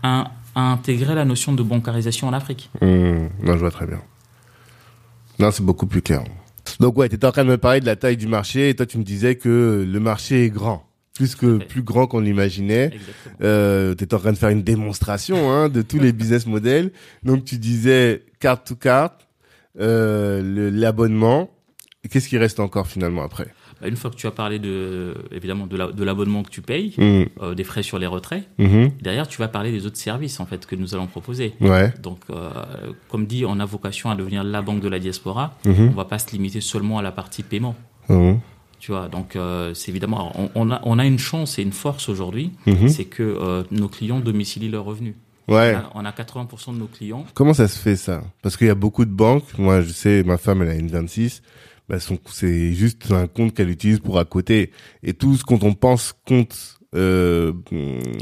[0.03, 2.69] à, à intégrer la notion de bancarisation en Afrique.
[2.81, 2.85] mm.
[3.43, 4.01] Non, je vois très bien.
[5.39, 6.23] Non, c'est beaucoup plus clair.
[6.79, 8.75] Donc ouais, tu étais en train de me parler de la taille du marché et
[8.75, 10.86] toi tu me disais que le marché est grand,
[11.17, 12.91] plus que plus grand qu'on l'imaginait.
[13.41, 16.91] Euh, tu étais en train de faire une démonstration hein, de tous les business models.
[17.23, 19.27] Donc tu disais carte to carte,
[19.79, 21.49] euh, l'abonnement.
[22.09, 23.47] Qu'est-ce qui reste encore finalement après?
[23.81, 26.61] Bah, Une fois que tu as parlé de, évidemment de la- de l'abonnement que tu
[26.61, 29.97] payes, Mm, euh, des frais sur les retraits, mhm, derrière tu vas parler des autres
[29.97, 31.53] services en fait que nous allons proposer.
[31.61, 31.93] Ouais.
[32.01, 32.49] Donc, euh,
[33.09, 35.55] comme dit, on a vocation à devenir la banque de la diaspora.
[35.65, 37.75] mhm, On va pas se limiter seulement à la partie paiement.
[38.79, 41.71] Tu vois, donc euh, c'est évidemment, on, on a, on a une chance et une
[41.71, 42.87] force aujourd'hui, mhm.
[42.89, 45.15] c'est que euh, nos clients domicilient leurs revenus.
[45.47, 45.75] Ouais.
[45.93, 47.25] On, a, on a 80% de nos clients.
[47.33, 48.21] Comment ça se fait ça?
[48.41, 49.57] Parce qu'il y a beaucoup de banques.
[49.57, 51.41] Moi, je sais, ma femme, elle a une 26.
[51.89, 54.71] Bah, c'est juste un compte qu'elle utilise pour à côté.
[55.03, 57.53] Et tout ce qu'on on pense compte euh,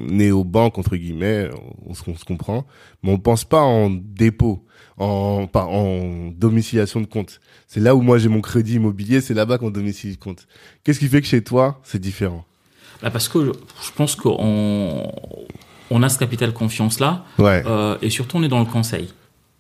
[0.01, 1.49] néo-banque entre guillemets,
[1.85, 2.65] on, se- on se comprend.
[3.03, 4.65] Mais on pense pas en dépôt,
[4.97, 7.39] en en domiciliation de compte.
[7.67, 9.21] C'est là où moi j'ai mon crédit immobilier.
[9.21, 10.47] C'est là-bas qu'on domicilie le compte.
[10.83, 12.45] Qu'est-ce qui fait que chez toi c'est différent?
[13.01, 13.51] Bah, parce que
[13.83, 15.11] je, pense qu'on
[15.89, 17.61] on a ce capital confiance là, Ouais.
[17.65, 19.09] euh, et surtout on est dans le conseil.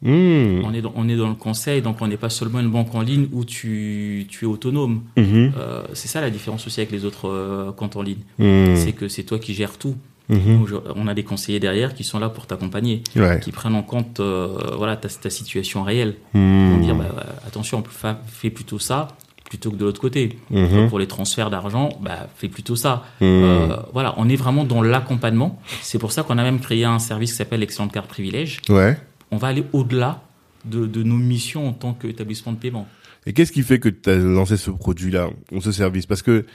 [0.01, 0.63] Mmh.
[0.63, 2.93] On est dans, on est dans le conseil, donc on n'est pas seulement une banque
[2.93, 5.03] en ligne où tu, tu es autonome.
[5.17, 5.53] Mhm.
[5.57, 8.19] Euh, c'est ça la différence aussi avec les autres euh, comptes en ligne.
[8.37, 8.75] Mmh.
[8.75, 9.95] C'est que c'est toi qui gères tout.
[10.29, 10.65] Mhm.
[10.95, 13.39] On a des conseillers derrière qui sont là pour t'accompagner, Ouais.
[13.39, 16.15] qui prennent en compte euh, voilà, ta, ta situation réelle.
[16.33, 16.69] Mmh.
[16.71, 19.09] Pour dire, bah, bah, attention, fa- fais plutôt ça
[19.47, 20.39] plutôt que de l'autre côté.
[20.49, 20.89] Mhm.
[20.89, 23.03] Pour les transferts d'argent, bah, fais plutôt ça.
[23.21, 23.25] Mmh.
[23.25, 25.61] Euh, voilà, on est vraiment dans l'accompagnement.
[25.83, 28.61] C'est pour ça qu'on a même créé un service qui s'appelle Excellente Carte Privilège.
[28.69, 28.97] Ouais.
[29.29, 30.23] On va aller au-delà
[30.65, 32.87] de, de nos missions en tant qu'établissement de paiement.
[33.27, 35.29] Et qu'est-ce qui fait que tu as lancé ce produit-là,
[35.61, 36.07] ce service?
[36.07, 36.45] Parce que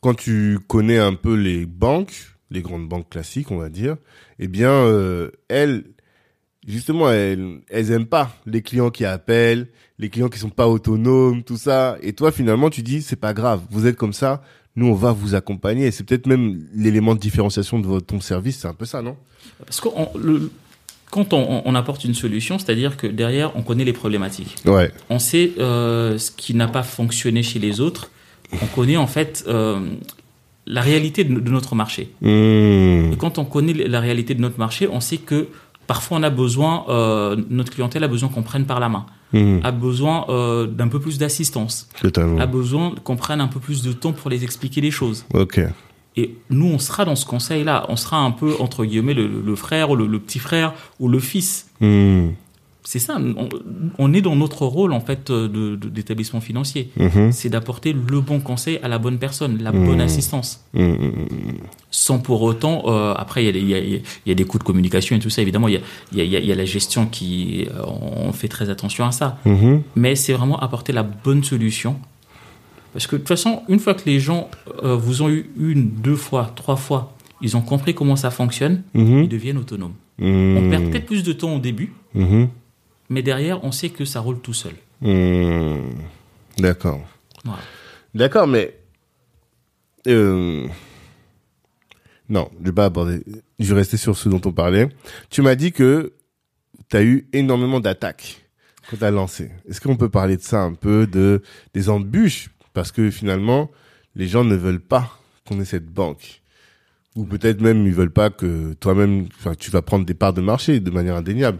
[0.00, 2.14] quand tu connais un peu les banques,
[2.52, 3.96] les grandes banques classiques, on va dire,
[4.38, 5.84] eh bien, euh, elles,
[6.66, 9.66] justement, elles, elles aiment pas les clients qui appellent,
[9.98, 11.96] les clients qui sont pas autonomes, tout ça.
[12.02, 14.42] Et toi, finalement, tu dis, c'est pas grave, vous êtes comme ça,
[14.76, 15.86] nous, on va vous accompagner.
[15.86, 19.02] Et c'est peut-être même l'élément de différenciation de votre, ton service, c'est un peu ça,
[19.02, 19.16] non?
[19.64, 20.50] Parce que on- le-
[21.10, 24.56] quand on, on apporte une solution, c'est-à-dire que derrière, on connaît les problématiques.
[24.64, 24.90] Ouais.
[25.10, 28.10] On sait euh, ce qui n'a pas fonctionné chez les autres.
[28.62, 29.78] On connaît en fait euh,
[30.66, 32.10] la réalité de, de notre marché.
[32.20, 33.12] Mmh.
[33.12, 35.48] Et quand on connaît la réalité de notre marché, on sait que
[35.86, 39.60] parfois on a besoin, euh, notre clientèle a besoin qu'on prenne par la main, Mmh.
[39.64, 41.88] a besoin euh, d'un peu plus d'assistance,
[42.38, 45.24] a besoin qu'on prenne un peu plus de temps pour les expliquer les choses.
[45.32, 45.58] Ok.
[46.16, 47.86] Et nous, on sera dans ce conseil-là.
[47.88, 51.08] On sera un peu, entre guillemets, le, le frère, ou le, le petit frère ou
[51.08, 51.70] le fils.
[51.80, 52.28] Mmh.
[52.84, 53.16] C'est ça.
[53.18, 53.48] On,
[53.98, 55.46] on est dans notre rôle, en fait, de-
[55.76, 56.90] de- d'établissement financier.
[56.96, 57.30] Mhm.
[57.30, 59.86] C'est d'apporter le bon conseil à la bonne personne, la Mmh.
[59.86, 60.64] bonne assistance.
[60.74, 61.28] Mmh, mmh, mmh.
[61.92, 64.34] Sans pour autant, euh, après, il y, a des- il y, a, il y a
[64.34, 65.42] des coûts de communication et tout ça.
[65.42, 65.80] Évidemment, il
[66.12, 67.82] y a, y la gestion qui, euh,
[68.26, 69.38] on fait très attention à ça.
[69.44, 69.82] Mhm.
[69.94, 71.96] Mais c'est vraiment apporter la bonne solution.
[72.92, 74.50] Parce que de toute façon, une fois que les gens
[74.82, 78.82] euh, vous ont eu une, deux fois, trois fois, ils ont compris comment ça fonctionne,
[78.94, 79.22] Mhm.
[79.22, 79.94] ils deviennent autonomes.
[80.20, 82.48] On perd peut-être plus de temps au début, Mhm.
[83.12, 84.72] Mais derrière, on sait que ça roule tout seul.
[85.02, 85.90] Mmh.
[86.58, 87.00] D'accord.
[87.44, 87.60] Voilà.
[88.14, 88.74] D'accord, mais
[90.06, 90.66] euh...
[92.28, 93.22] non, je vais pas aborder.
[93.58, 94.88] Je vais rester sur ce dont on parlait.
[95.30, 96.14] Tu m'as dit que
[96.88, 98.42] tu as eu énormément d'attaques
[98.88, 99.50] quand tu as lancé.
[99.68, 101.42] Est-ce qu'on peut parler de ça un peu, de
[101.74, 103.70] des embûches, parce que finalement,
[104.14, 106.40] les gens ne veulent pas qu'on ait cette banque.
[107.14, 110.40] Ou peut-être même ils veulent pas que toi-même, enfin, tu vas prendre des parts de
[110.40, 111.58] marché de manière indéniable.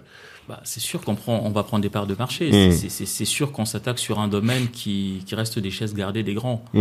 [0.52, 2.50] Bah, c'est sûr qu'on prend, on va prendre des parts de marché.
[2.68, 2.72] Mm.
[2.72, 6.62] C'est- sûr qu'on s'attaque sur un domaine qui, qui reste des chaises gardées des grands.
[6.74, 6.78] Mmh.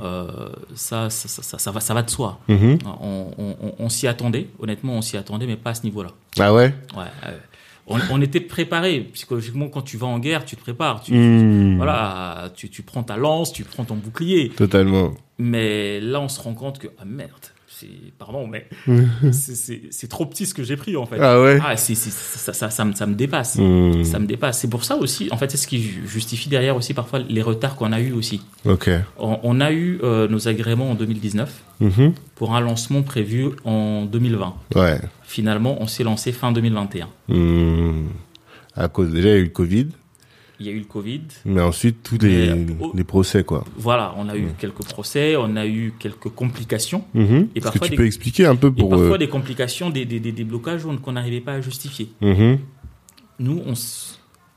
[0.00, 2.38] Euh, ça, ça, ça, ça, ça va, ça va de soi.
[2.46, 2.78] Mhm.
[3.02, 6.10] On, on- on- on s'y attendait, honnêtement, on s'y attendait, mais pas à ce niveau-là.
[6.38, 6.72] Ah ouais?
[7.88, 11.02] On, on était préparé psychologiquement quand tu vas en guerre, tu te prépares.
[11.02, 11.76] Tu, Mmh.
[11.78, 14.50] Voilà, tu, tu prends ta lance, tu prends ton bouclier.
[14.50, 15.14] Totalement.
[15.38, 17.30] Mais là, on se rend compte que ah merde,
[17.80, 18.66] c'est- pardon, mais
[19.32, 21.18] c'est- trop petit ce que j'ai pris en fait.
[21.20, 21.58] Ah ouais?
[21.64, 23.56] Ah, c'est, c'est- ça, ça, ça, me, ça me dépasse.
[23.58, 24.04] Hmm.
[24.04, 24.60] Ça me dépasse.
[24.60, 27.42] C'est pour ça aussi, en fait, c'est ce qui ju- justifie derrière aussi parfois les
[27.42, 28.40] retards qu'on a eu aussi.
[28.64, 28.90] Ok.
[29.18, 32.12] On, on a eu euh, nos agréments en 2019 Mhm.
[32.34, 34.54] pour un lancement prévu en 2020.
[34.74, 35.00] Ouais.
[35.22, 37.08] Finalement, on s'est lancé fin 2021.
[37.28, 38.06] Hmm.
[38.74, 39.88] À cause, déjà, il y a eu le Covid,
[40.60, 41.20] Il y a eu le Covid.
[41.44, 42.92] mais ensuite, tous les, Mais, oh.
[42.94, 43.64] les procès, quoi.
[43.76, 47.04] Voilà, on a eu quelques procès, on a eu quelques complications.
[47.14, 47.48] Mhm.
[47.54, 48.90] Et Est-ce que tu des- peux expliquer un peu Et pour...
[48.90, 52.10] parfois euh, des complications, des, des, des- des blocages qu'on n'arrivait pas à justifier.
[52.20, 52.58] mhm.
[53.40, 53.74] Nous, on,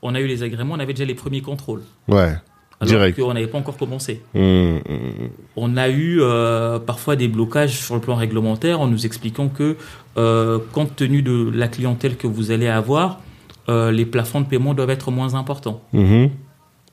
[0.02, 1.82] on a eu les agréments, on avait déjà les premiers contrôles.
[2.08, 2.34] Ouais.
[2.80, 3.16] Alors Direct.
[3.20, 4.22] qu'on n'avait pas encore commencé.
[4.34, 5.28] Hmm, hmm.
[5.54, 9.76] On a eu euh, parfois des blocages sur le plan réglementaire en nous expliquant que,
[10.16, 13.20] euh, compte tenu de la clientèle que vous allez avoir,
[13.68, 15.82] euh, les plafonds de paiement doivent être moins importants.
[15.92, 16.30] Mhm.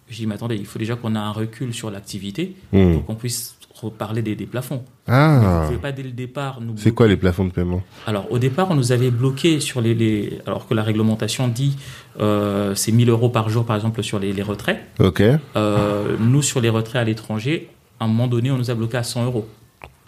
[0.10, 2.94] Je dis, mais attendez, il faut déjà qu'on ait un recul sur l'activité Hmm.
[2.94, 4.78] pour qu'on puisse reparler des, des plafonds.
[5.08, 5.64] Vous Ah.
[5.68, 7.82] pouvez pas dès le départ nous C'est quoi les plafonds de paiement?
[8.08, 11.78] Alors, au départ, on nous avait bloqué sur les, les- alors que la réglementation dit
[12.20, 14.80] euh, c'est 1000 euros par jour, par exemple, sur les, les retraits.
[15.00, 15.22] Ok.
[15.56, 17.70] Euh, nous, sur les retraits à l'étranger,
[18.00, 19.48] à un moment donné, on nous a bloqué à 100 euros.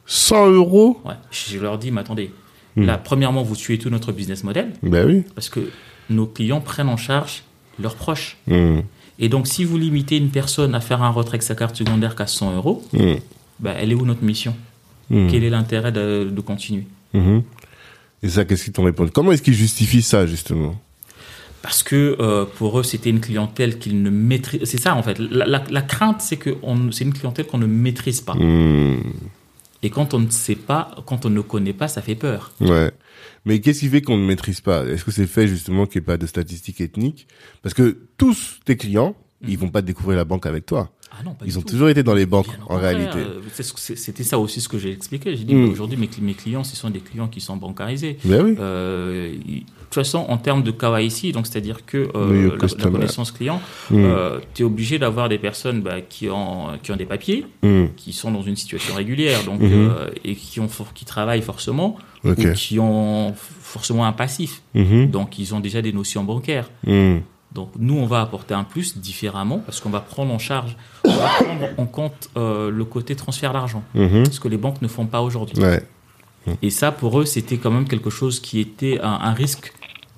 [0.05, 0.99] 100 euros?
[1.05, 1.13] Ouais.
[1.31, 2.31] Je leur dis, mais attendez,
[2.75, 2.85] Hmm.
[2.85, 5.23] là, premièrement, vous tuez tout notre business model Ben oui.
[5.35, 5.59] parce que
[6.11, 7.43] nos clients prennent en charge
[7.79, 8.37] leurs proches.
[8.47, 8.79] Hmm.
[9.19, 12.15] Et donc, si vous limitez une personne à faire un retrait avec sa carte secondaire
[12.15, 13.15] qu'à 100 euros, Hmm.
[13.59, 14.55] bah, elle est où notre mission?
[15.09, 15.27] Hmm.
[15.29, 16.85] Quel est l'intérêt de, de continuer?
[18.23, 19.11] Et ça, qu'est-ce qu'ils t'ont répondu?
[19.11, 20.79] Comment est-ce qu'ils justifient ça, justement?
[21.61, 24.63] Parce que euh, pour eux, c'était une clientèle qu'ils ne maîtrisent.
[24.63, 25.19] C'est ça, en fait.
[25.19, 26.55] La, la- la crainte, c'est que
[26.91, 28.33] c'est une clientèle qu'on ne maîtrise pas.
[28.33, 28.97] Hmm.
[29.83, 32.51] Et quand on ne sait pas, quand on ne connaît pas, ça fait peur.
[32.61, 32.91] Ouais.
[33.45, 34.85] Mais qu'est-ce qui fait qu'on ne maîtrise pas?
[34.85, 37.27] Est-ce que c'est fait justement qu'il n'y ait pas de statistiques ethniques?
[37.61, 39.15] Parce que tous tes clients,
[39.47, 40.89] ils vont pas découvrir la banque avec toi.
[41.13, 41.67] Ah non, pas Ils ont tout.
[41.71, 43.17] toujours été dans les banques, Bien en réalité.
[43.17, 43.41] euh,
[43.75, 45.35] C'était ça aussi ce que j'ai expliqué.
[45.35, 45.63] J'ai dit, Mm.
[45.65, 48.17] mais aujourd'hui, mes, cli- mes clients, ce sont des clients qui sont bancarisés.
[48.23, 48.55] Ben oui.
[48.59, 53.61] Euh, de toute façon, en termes de KYC, donc c'est-à-dire que euh, la- connaissance client,
[53.89, 54.05] Mm.
[54.53, 57.87] tu es obligé d'avoir des personnes bah, qui, ont, qui ont des papiers, Hmm.
[57.97, 62.33] qui sont dans une situation régulière donc, euh, et qui, ont, qui travaillent forcément, ou
[62.55, 64.61] qui ont forcément un passif.
[64.75, 65.07] Mhm.
[65.11, 66.69] Donc, ils ont déjà des notions bancaires.
[67.53, 71.11] Donc, nous, on va apporter un plus différemment parce qu'on va prendre en charge, on
[71.13, 74.31] va prendre en compte euh, le côté transfert d'argent, Mhm.
[74.31, 75.61] ce que les banques ne font pas aujourd'hui.
[75.61, 75.83] Ouais.
[76.61, 79.73] Et ça, pour eux, c'était quand même quelque chose qui était un, un risque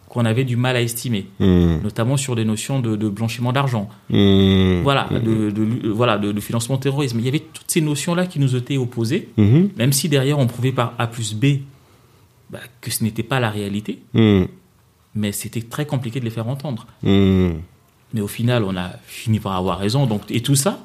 [0.08, 1.78] qu'on avait du mal à estimer, Hmm.
[1.84, 4.82] notamment sur des notions de, de blanchiment d'argent, Hmm.
[4.84, 7.18] voilà, de, de- voilà, de, financement terrorisme.
[7.20, 9.70] Il y avait toutes ces notions-là qui nous étaient opposées, Mhm.
[9.76, 11.62] même si derrière on prouvait par A plus B
[12.52, 14.04] bah, que ce n'était pas la réalité.
[15.16, 16.88] Mais c'était très compliqué de les faire entendre.
[17.04, 17.52] Hmm.
[18.14, 20.06] Mais au final, on a fini par avoir raison.
[20.06, 20.80] Donc, et tout ça,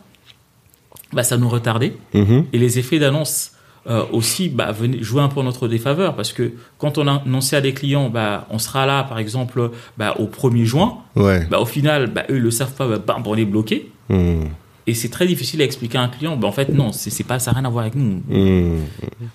[1.12, 1.94] bah, ça nous retardait.
[2.14, 2.46] Mhm.
[2.52, 3.52] Et les effets d'annonce
[3.86, 6.16] euh, aussi bah, jouer un peu en notre défaveur.
[6.16, 9.70] Parce que quand on a annoncé à des clients, bah, on sera là, par exemple,
[9.96, 11.46] bah, au 1er juin, Ouais.
[11.50, 13.90] bah, au final, bah, eux, ils le savent pas, bah, bam, on est bloqué.
[14.08, 14.44] Hmm.
[14.86, 16.36] Et c'est très difficile à expliquer à un client.
[16.36, 18.22] Bah, en fait, non, c'est c'est pas, ça n'a rien à voir avec nous.
[18.28, 18.80] Hmm.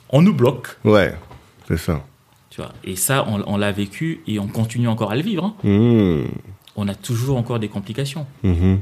[0.09, 0.77] On nous bloque.
[0.83, 1.13] Ouais.
[1.67, 2.03] C'est ça.
[2.53, 2.71] Tu vois.
[2.83, 5.43] Et ça, on, on l'a vécu et on continue encore à le vivre.
[5.63, 5.67] hein.
[5.67, 6.25] Hmm.
[6.75, 8.27] On a toujours encore des complications.
[8.43, 8.79] Mhm.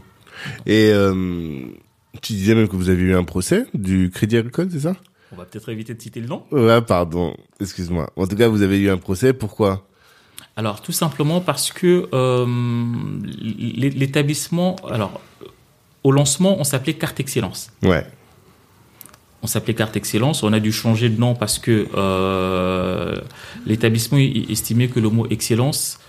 [0.65, 1.65] Et euh,
[2.21, 4.95] tu disais même que vous avez eu un procès du Crédit Agricole, c'est ça?
[5.31, 6.43] On va peut-être éviter de citer le nom.
[6.51, 7.33] Ouais, pardon.
[7.61, 8.09] Excuse-moi.
[8.17, 9.31] En tout cas, vous avez eu un procès.
[9.31, 9.87] Pourquoi?
[10.57, 12.45] Alors, tout simplement parce que euh,
[13.23, 15.21] l'é- l'établissement, alors,
[16.03, 17.71] au lancement, on s'appelait Carte Excellence.
[17.83, 18.05] Ouais.
[19.43, 20.43] On s'appelait Carte Excellence.
[20.43, 23.19] On a dû changer de nom parce que euh,
[23.65, 25.99] l'établissement estimait que le mot Excellence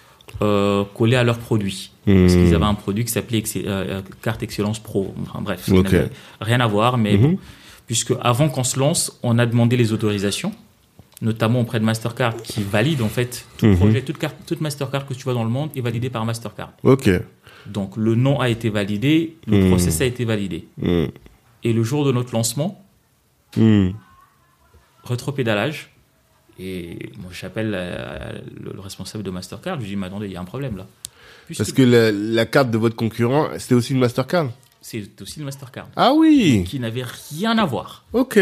[0.43, 1.91] euh, collait à leurs produits.
[2.05, 5.15] Parce qu'ils avaient un produit qui s'appelait euh, Carte Excellence Pro.
[5.23, 5.73] Enfin, bref, ça
[6.41, 6.99] rien à voir.
[6.99, 7.39] Mais bon,
[7.87, 10.53] puisque avant qu'on se lance, on a demandé les autorisations,
[11.23, 13.77] notamment auprès de Mastercard, qui valide en fait tout Mhm.
[13.77, 16.73] projet, toute, carte, toute Mastercard que tu vois dans le monde est validée par Mastercard.
[16.83, 17.09] Ok.
[17.67, 20.67] Donc le nom a été validé, le process a été validé.
[20.79, 21.07] Hmm.
[21.63, 22.85] Et le jour de notre lancement,
[23.57, 23.91] Hmm.
[25.05, 25.91] rétropédalage.
[26.59, 30.33] Et moi, j'appelle euh, le, le responsable de Mastercard, je lui dis, mais attendez, il
[30.33, 30.87] y a un problème là.
[31.47, 34.51] Puisque Parce que la, la carte de votre concurrent, c'était aussi une Mastercard.
[34.81, 36.65] c'est aussi le Mastercard, Ah oui.
[36.66, 38.05] qui n'avait rien à voir.
[38.12, 38.39] Ok.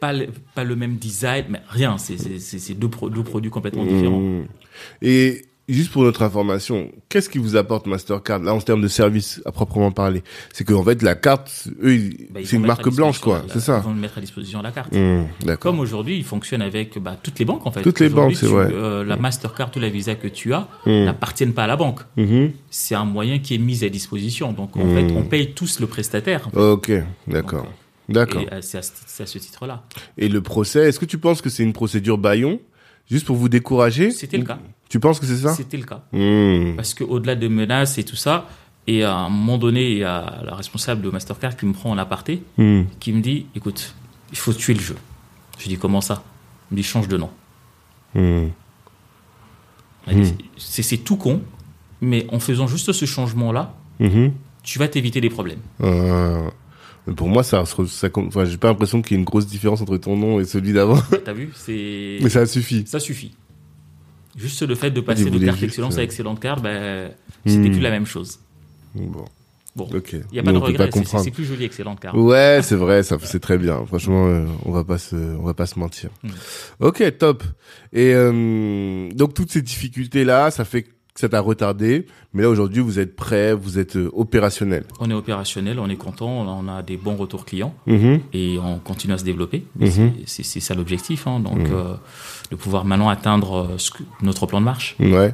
[0.00, 1.96] Pas le, pas le même design, mais rien.
[1.98, 4.20] C'est- deux, pro- deux produits complètement différents.
[4.20, 4.46] Hmm.
[5.02, 9.40] Et juste pour notre information, qu'est-ce qui vous apporte Mastercard là en termes de service
[9.44, 10.22] à proprement parler?
[10.52, 13.80] C'est qu'en fait la carte, eux, Bah, c'est une marque blanche quoi, c'est ça.
[13.84, 14.92] Ils vont mettre à disposition la carte.
[15.40, 15.58] D'accord.
[15.58, 17.82] Comme aujourd'hui, ils fonctionnent avec bah, toutes les banques en fait.
[17.82, 18.68] Toutes les banques, c'est vrai.
[18.72, 21.04] euh, la Mastercard ou la Visa que tu as Hmm.
[21.04, 22.00] n'appartiennent pas à la banque.
[22.16, 22.52] Mhm.
[22.70, 24.52] C'est un moyen qui est mis à disposition.
[24.52, 26.48] Donc en fait, on paye tous le prestataire.
[26.54, 26.90] Ok,
[27.26, 27.66] d'accord.
[28.08, 28.42] D'accord.
[28.42, 29.82] Et euh, c'est à, à ce titre-là.
[30.18, 32.60] Et le procès, est-ce que tu penses que c'est une procédure baillon
[33.10, 34.58] juste pour vous décourager C'était le cas.
[34.88, 35.52] Tu penses que c'est ça?
[35.54, 36.02] C'était le cas.
[36.12, 36.76] Hmm.
[36.76, 38.48] Parce qu'au-delà de menaces et tout ça,
[38.86, 41.90] et à un moment donné, il y a la responsable de Mastercard qui me prend
[41.90, 42.82] en aparté, Hmm.
[43.00, 43.94] qui me dit écoute,
[44.30, 44.96] il faut tuer le jeu.
[45.58, 46.22] Je dis comment ça?
[46.70, 47.30] Il me dit change de nom.
[48.14, 48.48] Hmm.
[50.08, 51.40] Dit, C'est tout con,
[52.02, 53.74] mais en faisant juste ce changement-là,
[54.62, 55.60] tu vas t'éviter des problèmes.
[55.82, 56.50] Euh, mais
[57.12, 59.80] pour moi, ça, ça, com- enfin, j'ai pas l'impression qu'il y ait une grosse différence
[59.82, 60.98] entre ton nom et celui d'avant.
[61.24, 62.84] T'as vu C'est mais ça suffit.
[62.86, 63.34] ça suffit.
[64.36, 67.10] Juste le fait de passer de carte excellence à excellente carte, ben,
[67.46, 67.72] c'était Hmm.
[67.72, 68.40] plus la même chose.
[68.94, 69.24] Bon,
[69.76, 72.16] Bon, il n'y a pas Mais de regret, c'est- plus joli excellente carte.
[72.16, 73.84] Ouais, c'est vrai, ça c'est très bien.
[73.86, 76.10] Franchement, euh, on va pas se, on va pas se mentir.
[76.22, 76.28] Mm.
[76.78, 77.42] Ok, top.
[77.92, 82.48] Et euh, donc toutes ces difficultés là, ça fait que ça t'a retardé, mais là
[82.50, 84.82] aujourd'hui vous êtes prêt, vous êtes euh, opérationnel.
[84.98, 88.18] On est opérationnel, on est content, on a des bons retours clients Mhm.
[88.32, 89.64] et on continue à se développer.
[89.78, 90.12] Mhm.
[90.26, 91.94] C'est- ça l'objectif, hein, donc euh,
[92.50, 94.96] de pouvoir maintenant atteindre euh, ce que- notre plan de marche.
[94.98, 95.32] Ouais.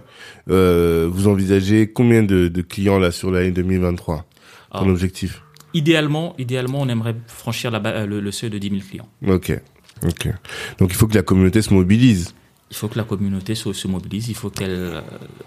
[0.51, 4.27] Euh, vous envisagez combien de, de clients là sur l'année 2023
[4.73, 5.43] Ton Alors, objectif?
[5.73, 9.09] Idéalement, idéalement, on aimerait franchir la euh, le, le seuil de 10 000 clients.
[9.27, 9.59] Ok.
[10.07, 10.29] Ok.
[10.79, 12.35] Donc il faut que la communauté se mobilise.
[12.71, 14.71] Il faut que la communauté se, se mobilise, il faut qu'elle.
[14.71, 15.01] euh,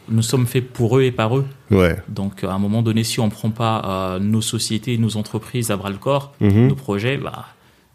[0.09, 1.45] nous sommes faits pour eux et par eux.
[1.71, 1.95] Ouais.
[2.09, 3.81] Donc, à un moment donné, si on ne prend pas
[4.15, 6.67] euh, nos sociétés, nos entreprises à bras le corps, Mhm.
[6.67, 7.45] nos projets, bah,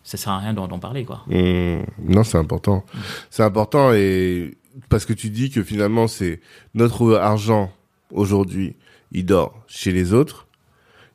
[0.02, 1.24] ça sert à rien d'en parler, quoi.
[1.26, 1.82] Mmh.
[2.08, 2.84] Non, c'est important.
[3.28, 4.56] C'est important et
[4.88, 6.40] parce que tu dis que finalement c'est
[6.74, 7.70] notre argent
[8.10, 8.76] aujourd'hui,
[9.12, 10.46] il dort chez les autres,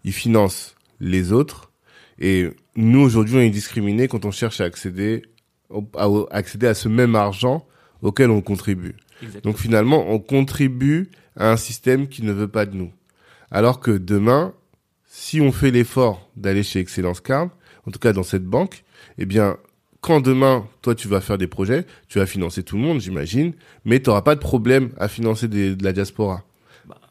[0.04, 1.72] il finance les autres
[2.20, 5.24] et nous aujourd'hui on est discriminés quand on cherche à accéder
[5.98, 7.66] à, accéder à ce même argent
[8.04, 8.96] auquel on contribue.
[9.24, 9.52] Exactement.
[9.54, 12.92] Donc finalement, on contribue à un système qui ne veut pas de nous.
[13.50, 14.54] Alors que demain,
[15.08, 17.50] si on fait l'effort d'aller chez Excellence Card,
[17.88, 18.84] en tout cas dans cette banque,
[19.18, 19.58] eh bien,
[20.02, 23.54] quand demain, toi, tu vas faire des projets, tu vas financer tout le monde, j'imagine,
[23.86, 26.44] mais tu n'auras pas de problème à financer des- de la diaspora.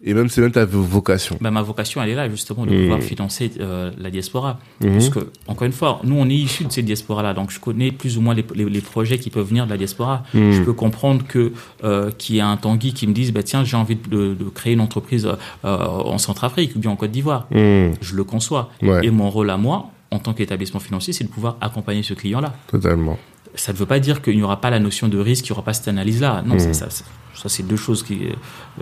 [0.04, 1.38] Et même, c'est même ta vocation.
[1.40, 2.80] Bah, ma vocation, elle est là, justement, de Mmh.
[2.82, 4.58] pouvoir financer euh, la diaspora.
[4.80, 4.92] Mhm.
[4.92, 7.92] Parce que, encore une fois, nous, on est issus de cette diaspora-là, donc je connais
[7.92, 10.24] plus ou moins les, les, les projets qui peuvent venir de la diaspora.
[10.34, 10.52] Mhm.
[10.52, 11.52] Je peux comprendre que
[11.84, 14.44] euh, qu'il y a un Tanguy qui me dise, bah, tiens, j'ai envie de, de
[14.52, 15.26] créer une entreprise
[15.64, 17.46] euh, en Centrafrique ou bien en Côte d'Ivoire.
[17.52, 17.92] Mmh.
[18.00, 18.70] Je le conçois.
[18.82, 22.14] Ouais, Et mon rôle à moi, en tant qu'établissement financier, c'est de pouvoir accompagner ce
[22.14, 22.54] client-là.
[22.68, 23.18] totalement.
[23.54, 25.56] Ça ne veut pas dire qu'il n'y aura pas la notion de risque, qu'il n'y
[25.58, 26.42] aura pas cette analyse-là.
[26.46, 26.60] Non, Mhm.
[26.60, 28.28] ça, ça, ça, ça, c'est deux choses qui,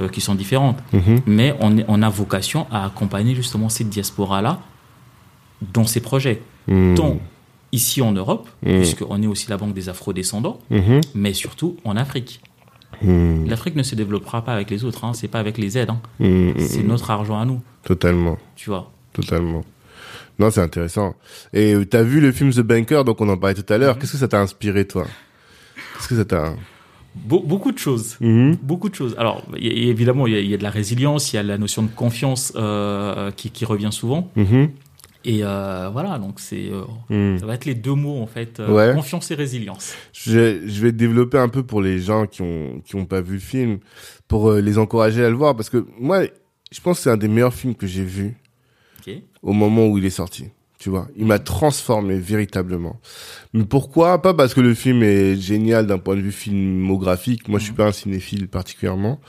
[0.01, 0.79] euh, qui sont différentes.
[0.93, 1.21] Mhm.
[1.27, 4.61] Mais on, est- on a vocation à accompagner justement cette diaspora-là
[5.73, 6.41] dans ses projets.
[6.69, 6.95] Mmh.
[6.95, 7.19] Tant
[7.73, 8.77] ici en Europe, Mhm.
[8.77, 10.59] puisqu'on est aussi la banque des afro-descendants,
[11.15, 12.41] mais surtout en Afrique.
[13.03, 15.91] L'Afrique ne se développera pas avec les autres, hein, c'est pas avec les aides.
[15.91, 16.01] hein.
[16.59, 18.37] C'est notre argent à nous, Totalement.
[18.57, 18.91] tu vois.
[19.13, 19.63] Totalement.
[20.41, 21.15] Non, c'est intéressant.
[21.53, 23.95] Et t'as vu le film The Banker, donc on en parlait tout à l'heure.
[23.95, 24.01] Mhm.
[24.01, 25.07] Qu'est-ce que ça t'a inspiré, toi?
[25.97, 26.55] Qu'est-ce que ça t'a...
[27.29, 28.17] Be- beaucoup de choses.
[28.21, 28.57] Mhm.
[28.63, 29.15] Beaucoup de choses.
[29.19, 31.37] Alors, il y a- évidemment, il y, a, il y a de la résilience, il
[31.37, 34.31] y a la notion de confiance euh, qui, qui revient souvent.
[34.37, 34.71] Mhm.
[35.27, 36.71] Et euh, voilà, donc c'est,
[37.11, 38.93] euh, ça va être les deux mots en fait, Ouais.
[38.95, 39.93] confiance et résilience.
[40.15, 43.35] Je, je vais développer un peu pour les gens qui ont qui ont pas vu
[43.35, 43.81] le film,
[44.29, 46.23] pour les encourager à le voir, parce que moi,
[46.73, 48.35] je pense que c'est un des meilleurs films que j'ai vu.
[49.43, 50.47] Au moment où il est sorti.
[50.79, 53.01] Tu vois, il m'a transformé véritablement.
[53.53, 54.33] Mais pourquoi Pas?
[54.33, 57.49] Parce que le film est génial d'un point de vue filmographique.
[57.49, 59.21] Moi, je suis pas un cinéphile particulièrement.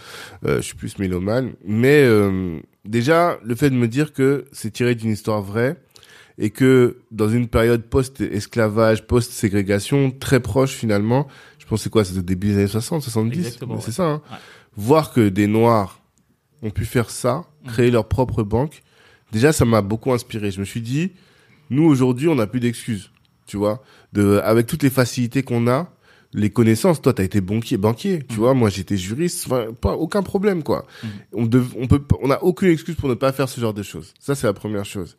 [0.46, 1.52] Euh, je suis plus mélomane.
[1.66, 5.76] Mais euh, déjà, le fait de me dire que c'est tiré d'une histoire vraie
[6.38, 11.28] et que dans une période post-esclavage, post-ségrégation, très proche finalement,
[11.60, 12.04] je pense c'est quoi?
[12.04, 13.92] Au début des années 60, 70 Exactement, C'est ouais.
[13.94, 14.06] ça.
[14.06, 14.38] Hein Ouais.
[14.78, 16.00] Voir que des Noirs
[16.64, 18.84] ont pu faire ça, créer leur propre banque,
[19.32, 20.52] déjà ça m'a beaucoup inspiré.
[20.52, 21.12] Je me suis dit,
[21.70, 23.12] nous aujourd'hui, on n'a plus d'excuses,
[23.48, 23.84] tu vois,
[24.14, 25.92] de avec toutes les facilités qu'on a,
[26.34, 27.02] les connaissances.
[27.02, 28.40] Toi, t'as été banquier, banquier, tu Mhm.
[28.40, 28.54] vois.
[28.54, 30.86] Moi, j'étais juriste, enfin, pas aucun problème, quoi.
[31.04, 31.10] Mhm.
[31.34, 33.84] On dev- on peut, on n'a aucune excuse pour ne pas faire ce genre de
[33.84, 34.14] choses.
[34.20, 35.18] Ça, c'est la première chose.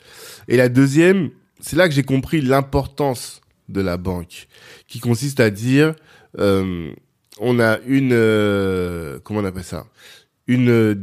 [0.48, 1.30] Et la deuxième,
[1.60, 4.48] c'est là que j'ai compris l'importance de la banque,
[4.88, 5.94] qui consiste à dire,
[6.38, 6.92] euh,
[7.40, 9.86] on a une, euh, comment on appelle ça,
[10.46, 10.94] une, euh,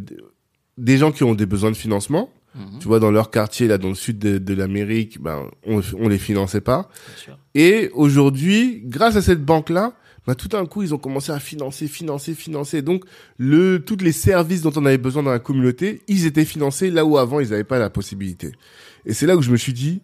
[0.78, 2.32] des gens qui ont des besoins de financement.
[2.56, 5.82] Mhm, Tu vois, dans leur quartier, là, dans le sud de, de l'Amérique, ben, on,
[5.98, 6.90] on les finançait pas.
[7.54, 9.94] Et aujourd'hui, grâce à cette banque-là,
[10.26, 12.82] ben, tout d'un coup, ils ont commencé à financer, financer, financer.
[12.82, 13.06] Donc,
[13.38, 17.06] le, tous les services dont on avait besoin dans la communauté, ils étaient financés là
[17.06, 18.52] où avant, ils n'avaient pas la possibilité.
[19.06, 20.02] Et c'est là où je me suis dit,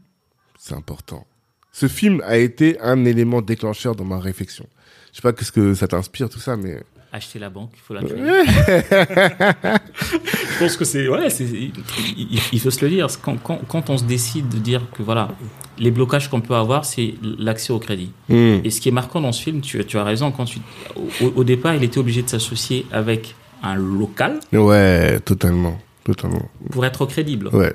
[0.57, 1.25] c'est important.
[1.71, 4.67] Ce film a été un élément déclencheur dans ma réflexion.
[5.11, 6.81] Je sais pas qu'est-ce que ça t'inspire, tout ça, mais...
[7.15, 8.17] Acheter la banque, il faut la créer.
[10.51, 11.45] Je pense que c'est, ouais, c'est,
[12.17, 13.07] il, faut se le dire.
[13.21, 15.29] Quand, quand, quand on se décide de dire que voilà,
[15.77, 18.11] les blocages qu'on peut avoir, c'est l'accès au crédit.
[18.27, 18.57] Hmm.
[18.65, 20.59] Et ce qui est marquant dans ce film, tu, tu as raison, quand tu,
[21.21, 23.33] au, au départ, il était obligé de s'associer avec
[23.63, 25.79] un local Ouais, totalement.
[26.03, 26.49] Totalement.
[26.69, 27.47] pour être crédible.
[27.53, 27.73] Ouais.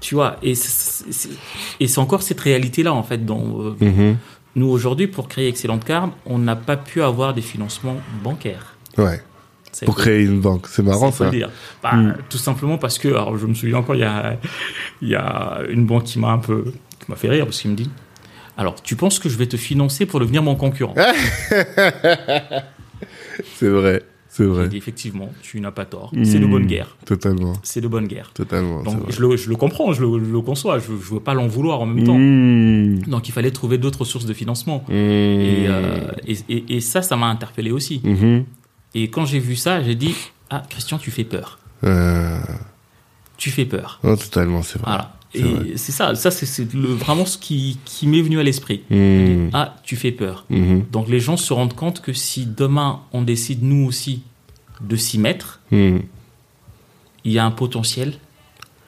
[0.00, 4.16] Tu vois, et c'est encore cette réalité-là, en fait, dont euh, Mhm.
[4.56, 8.76] Nous, aujourd'hui, pour créer Excellente Card, on n'a pas pu avoir des financements bancaires.
[8.96, 9.22] Ouais.
[9.84, 10.66] Pour créer une banque.
[10.68, 11.30] C'est marrant, ça.
[11.30, 11.50] dire.
[11.82, 12.16] Bah, Mm.
[12.28, 14.36] Tout simplement parce que, alors je me souviens encore, il y a,
[15.02, 16.64] il y a une banque qui m'a un peu,
[16.98, 17.90] qui m'a fait rire parce qu'il me dit,
[18.56, 20.94] alors tu penses que je vais te financer pour devenir mon concurrent?
[23.54, 24.02] C'est vrai.
[24.38, 24.68] C'est J'ai vrai.
[24.68, 26.12] dit, Effectivement, tu n'as pas tort.
[26.24, 26.50] C'est de Hmm.
[26.50, 26.96] bonne guerre.
[27.04, 27.54] Totalement.
[27.64, 28.30] C'est de bonne guerre.
[28.34, 28.82] Totalement.
[28.84, 30.78] Donc je le, je le comprends, je le, je le conçois.
[30.78, 32.16] Je, je veux pas l'en vouloir en même temps.
[32.16, 33.00] Hmm.
[33.10, 34.84] Donc il fallait trouver d'autres sources de financement.
[34.88, 34.92] Hmm.
[34.92, 38.00] Et, euh, et, et- et ça, ça m'a interpellé aussi.
[38.94, 40.14] Et quand j'ai vu ça, j'ai dit,
[40.50, 41.58] ah Christian, tu fais peur.
[41.84, 42.38] Euh,
[43.36, 44.00] Tu fais peur.
[44.04, 44.86] non, totalement, c'est vrai.
[44.90, 45.14] Voilà.
[45.34, 48.82] Et c'est ça, ça c'est vraiment ce qui, qui m'est venu à l'esprit.
[48.90, 49.50] Hmm.
[49.52, 50.46] Ah, tu fais peur.
[50.48, 50.86] Mhm.
[50.90, 54.22] Donc les gens se rendent compte que si demain on décide nous aussi
[54.80, 55.98] de s'y mettre, Hmm.
[57.24, 58.14] il y a un potentiel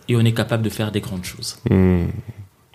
[0.08, 1.56] et on est capable de faire des grandes choses.
[1.68, 2.06] Hmm.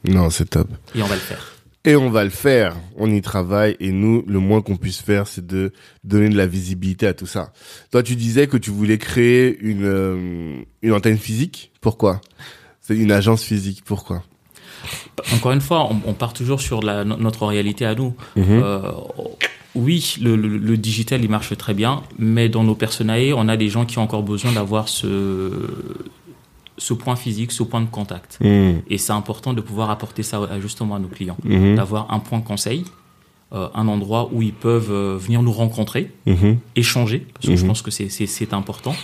[0.08, 0.70] Non, c'est top.
[0.94, 1.52] Et on va le faire.
[1.86, 2.76] Et on va le faire.
[2.98, 3.76] On y travaille.
[3.80, 5.72] Et nous, le moins qu'on puisse faire, c'est de
[6.04, 7.52] donner de la visibilité à tout ça.
[7.92, 11.72] Toi, tu disais que tu voulais créer une, euh, une antenne physique.
[11.82, 12.22] Pourquoi?
[12.88, 13.82] C'est une agence physique.
[13.84, 14.22] Pourquoi?
[15.34, 18.14] Encore une fois, on, on part toujours sur la, notre réalité à nous.
[18.36, 18.44] Mhm.
[18.50, 18.92] Euh,
[19.74, 23.58] oui, le, le- le digital, il marche très bien, mais dans nos personnae, on a
[23.58, 25.52] des gens qui ont encore besoin d'avoir ce,
[26.78, 28.38] ce point physique, ce point de contact.
[28.42, 28.80] Hmm.
[28.90, 31.38] Et c'est important de pouvoir apporter ça justement à nos clients.
[31.44, 31.76] Mhm.
[31.76, 32.86] D'avoir un point conseil,
[33.54, 36.58] euh, un endroit où ils peuvent euh, venir nous rencontrer, Mhm.
[36.76, 37.68] échanger, parce que je Mhm.
[37.70, 38.96] pense que c'est important.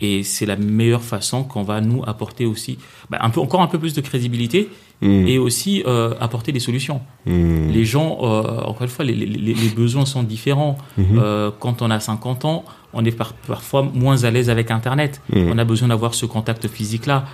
[0.00, 2.78] Et c'est la meilleure façon qu'on va nous apporter aussi,
[3.10, 4.68] bah, un peu, encore un peu plus de crédibilité
[5.02, 5.26] Hmm.
[5.26, 7.00] et aussi euh, apporter des solutions.
[7.24, 7.68] Hmm.
[7.70, 9.24] Les gens, euh, encore une fois, les, les-
[9.54, 10.76] les- besoins sont différents.
[10.98, 11.18] Mhm.
[11.18, 15.22] Euh, quand on a 50 ans, on est par- parfois moins à l'aise avec Internet.
[15.34, 15.52] Mhm.
[15.52, 17.24] On a besoin d'avoir ce contact physique-là.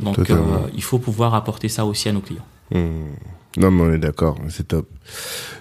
[0.00, 0.36] Donc, euh,
[0.74, 2.42] il faut pouvoir apporter ça aussi à nos clients.
[3.56, 4.88] Non, mais on est d'accord, c'est top.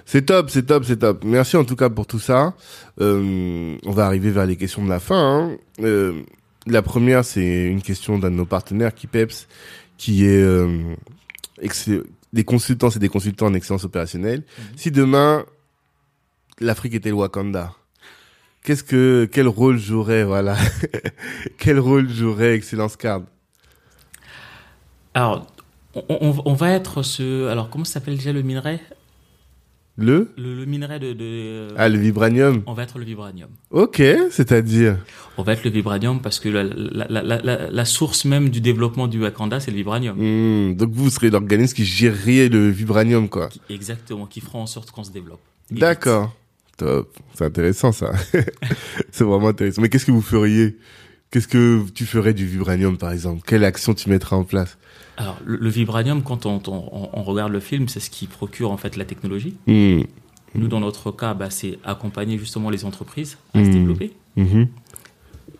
[0.05, 1.23] C'est top, c'est top, c'est top.
[1.23, 2.53] Merci en tout cas pour tout ça.
[3.01, 5.15] Euh, on va arriver vers les questions de la fin.
[5.51, 5.57] hein.
[5.83, 6.21] Euh,
[6.67, 9.47] la première, c'est une question d'un de nos partenaires, Kipeps,
[9.97, 10.95] qui est euh,
[12.33, 14.43] des consultants, c'est des consultants en excellence opérationnelle.
[14.75, 15.45] Si demain
[16.59, 17.73] l'Afrique était le Wakanda,
[18.63, 20.55] qu'est-ce que quel rôle jouerait voilà
[21.57, 23.23] quel rôle jouerait Excellence Card?
[25.13, 25.47] Alors,
[25.95, 27.47] on, on- on va être ce.
[27.47, 28.79] Alors, comment s'appelle déjà le minerai?
[29.97, 30.31] Le?
[30.37, 31.13] Le, le minerai de.
[31.13, 32.63] de- ah le vibranium.
[32.65, 33.49] On va être le vibranium.
[33.71, 34.01] Ok,
[34.31, 34.97] c'est-à-dire?
[35.37, 38.49] On va être le vibranium parce que la, la, la, la- la- la source même
[38.49, 40.17] du développement du Wakanda, c'est le vibranium.
[40.17, 43.49] Hmm, donc vous serez l'organisme qui gérerait le vibranium, quoi.
[43.49, 45.41] Qui- exactement, qui fera en sorte qu'on se développe.
[45.69, 46.33] D'accord.
[46.77, 47.13] Top.
[47.35, 48.11] C'est intéressant, ça.
[49.11, 49.81] c'est vraiment intéressant.
[49.81, 50.77] Mais qu'est-ce que vous feriez?
[51.31, 53.41] Qu'est-ce que tu ferais du vibranium, par exemple?
[53.47, 54.77] Quelle action tu mettras en place?
[55.17, 58.69] Alors, le, le vibranium, quand on, on- on regarde le film, c'est ce qui procure
[58.71, 59.55] en fait la technologie.
[59.67, 60.01] Hmm,
[60.55, 63.73] Nous, dans notre cas, bah, c'est accompagner justement les entreprises à se Mhm.
[63.73, 64.11] développer.
[64.35, 64.67] mhm.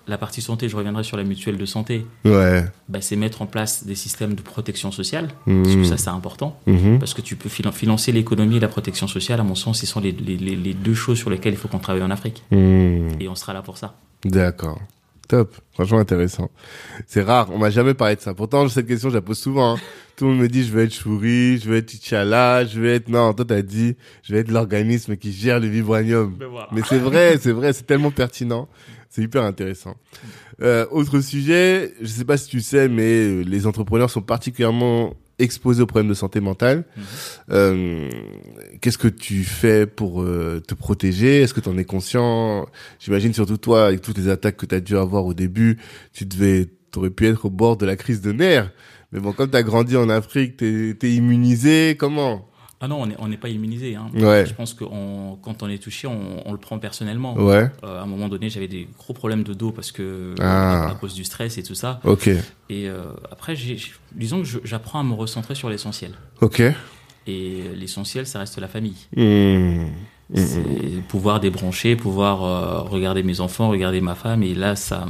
[0.07, 2.65] La partie santé, je reviendrai sur la mutuelle de santé, Ouais.
[2.89, 6.60] bah, c'est mettre en place des systèmes de protection sociale, parce que ça, c'est important.
[6.68, 6.99] mhm.
[6.99, 9.85] Parce que tu peux finan- financer l'économie et la protection sociale, à mon sens, ce
[9.85, 12.43] sont les, les- les- les deux choses sur lesquelles il faut qu'on travaille en Afrique.
[12.52, 13.07] Hmm.
[13.22, 13.95] Et on sera là pour ça.
[14.26, 14.81] D'accord.
[15.32, 15.56] Top.
[15.72, 16.52] Franchement intéressant.
[17.08, 17.48] C'est rare.
[17.53, 18.34] On m'a jamais parlé de ça.
[18.34, 19.76] Pourtant, cette question, je la pose souvent.
[19.76, 19.80] hein.
[20.18, 22.90] Tout le monde me dit, je veux être Chouri, je veux être T'Challa, je veux
[22.90, 23.08] être...
[23.08, 26.38] Non, toi, t'as dit, je veux être l'organisme qui gère le vibranium.
[26.74, 28.68] Mais c'est vrai, c'est vrai, c'est tellement pertinent.
[29.10, 29.95] C'est hyper intéressant.
[30.62, 35.14] Euh, autre sujet, je sais pas si tu sais, mais euh, les entrepreneurs sont particulièrement
[35.42, 36.86] exposés aux problèmes de santé mentale.
[36.96, 37.04] Mhm.
[37.52, 38.10] Euh,
[38.82, 41.42] Qu'est-ce que tu fais pour euh, te protéger?
[41.42, 42.68] Est-ce que tu en es conscient?
[43.00, 45.78] J'imagine surtout toi, avec toutes les attaques que tu as dû avoir au début,
[46.14, 48.72] tu devais, t'aurais pu être au bord de la crise de nerfs.
[49.12, 52.48] Mais bon, comme tu as grandi en Afrique, t'es es immunisé, comment?
[52.82, 53.95] Ah non, on n'est pas immunisé.
[53.95, 54.10] Hein.
[54.16, 54.44] Ouais.
[54.48, 57.36] Je pense que on- quand on est touché, on, on le prend personnellement.
[57.36, 60.90] Ouais, Euh, à un moment donné, j'avais des gros problèmes de dos parce que Ah.
[60.90, 61.99] à cause du stress et tout ça.
[62.03, 63.56] ok, Et euh, après,
[64.14, 66.14] disons que j'apprends à me recentrer sur l'essentiel.
[66.41, 66.64] ok.
[67.28, 68.98] Et l'essentiel, ça reste la famille.
[69.16, 69.86] Hmm,
[70.34, 70.64] C'est
[71.08, 74.41] pouvoir débrancher, pouvoir euh, regarder mes enfants, regarder ma femme.
[74.44, 75.06] Et là, ça,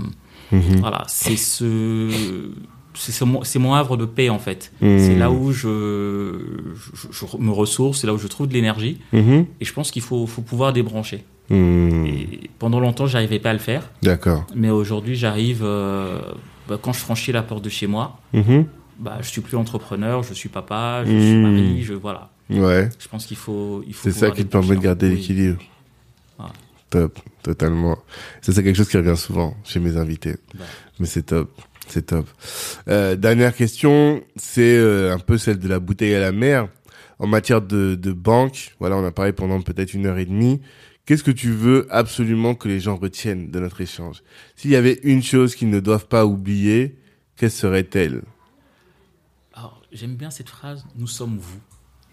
[0.52, 0.60] hmm.
[0.82, 2.52] voilà, c'est ce,
[2.94, 4.72] c'est ce mon, mon havre de paix en fait.
[4.82, 4.98] Hmm.
[5.00, 6.40] C'est là où je,
[6.76, 9.00] je, je me ressource, c'est là où je trouve de l'énergie.
[9.14, 9.46] Mhm.
[9.60, 11.24] Et je pense qu'il faut, faut pouvoir débrancher.
[11.50, 13.90] Et pendant longtemps, j'arrivais pas à le faire.
[14.02, 14.46] D'accord.
[14.56, 16.22] Mais aujourd'hui, j'arrive, euh,
[16.70, 18.22] bah, quand je franchis la porte de chez moi,
[19.00, 21.42] bah, je suis plus entrepreneur, je suis papa, je suis Mmh.
[21.42, 22.30] mari, je voilà.
[22.50, 22.90] Ouais.
[23.00, 24.10] Je pense qu'il faut, il faut.
[24.10, 25.60] C'est ça qui te permet de garder l'équilibre.
[26.90, 27.98] Top, totalement.
[28.42, 30.36] Ça, c'est quelque chose qui revient souvent chez mes invités.
[30.54, 30.66] Bah.
[31.00, 31.50] Mais c'est top,
[31.92, 32.28] c'est top.
[32.88, 36.68] Euh, dernière question, c'est euh, un peu celle de la bouteille à la mer.
[37.20, 40.60] En matière de, de banque, voilà, on a parlé pendant peut-être une heure et demie.
[41.06, 44.24] Qu'est-ce que tu veux absolument que les gens retiennent de notre échange?
[44.56, 46.98] S'il y avait une chose qu'ils ne doivent pas oublier,
[47.36, 48.22] quelle serait-elle?
[49.92, 50.86] J'aime bien cette phrase.
[50.96, 51.60] Nous sommes vous.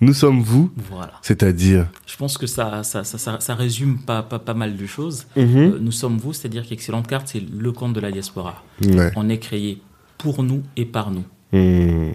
[0.01, 1.15] Nous sommes vous, Voilà.
[1.23, 5.27] c'est-à-dire Je pense que ça, ça, ça, ça, résume pas, pas, pas mal de choses.
[5.37, 5.57] Mhm.
[5.57, 8.63] Euh, nous sommes vous, c'est-à-dire qu'Excellente Carte, c'est le compte de la diaspora.
[8.85, 9.11] Ouais.
[9.17, 9.83] On est créé
[10.17, 11.25] pour nous et par nous.
[11.53, 12.13] Mhm.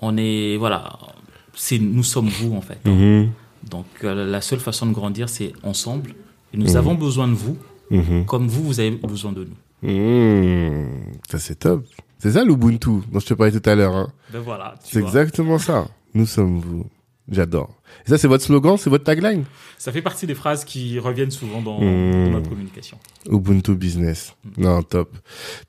[0.00, 0.98] On est, voilà,
[1.54, 2.84] c'est nous sommes vous en fait.
[2.84, 3.30] Mhm.
[3.70, 6.10] Donc euh, la seule façon de grandir, c'est ensemble.
[6.52, 7.56] Et nous avons besoin de vous,
[8.26, 9.56] comme vous, vous avez besoin de nous.
[11.30, 11.84] Ça c'est top.
[12.18, 13.94] C'est ça l'Ubuntu dont je te parlais tout à l'heure.
[13.94, 14.08] Hein.
[14.32, 14.74] Ben voilà.
[14.82, 15.86] C'est exactement ça.
[16.14, 16.86] Nous sommes vous.
[17.30, 17.74] J'adore.
[18.06, 19.44] Et ça c'est votre slogan, c'est votre tagline?
[19.78, 22.98] Ça fait partie des phrases qui reviennent souvent dans, dans notre communication.
[23.30, 24.34] Ubuntu Business.
[24.56, 25.16] Non, top.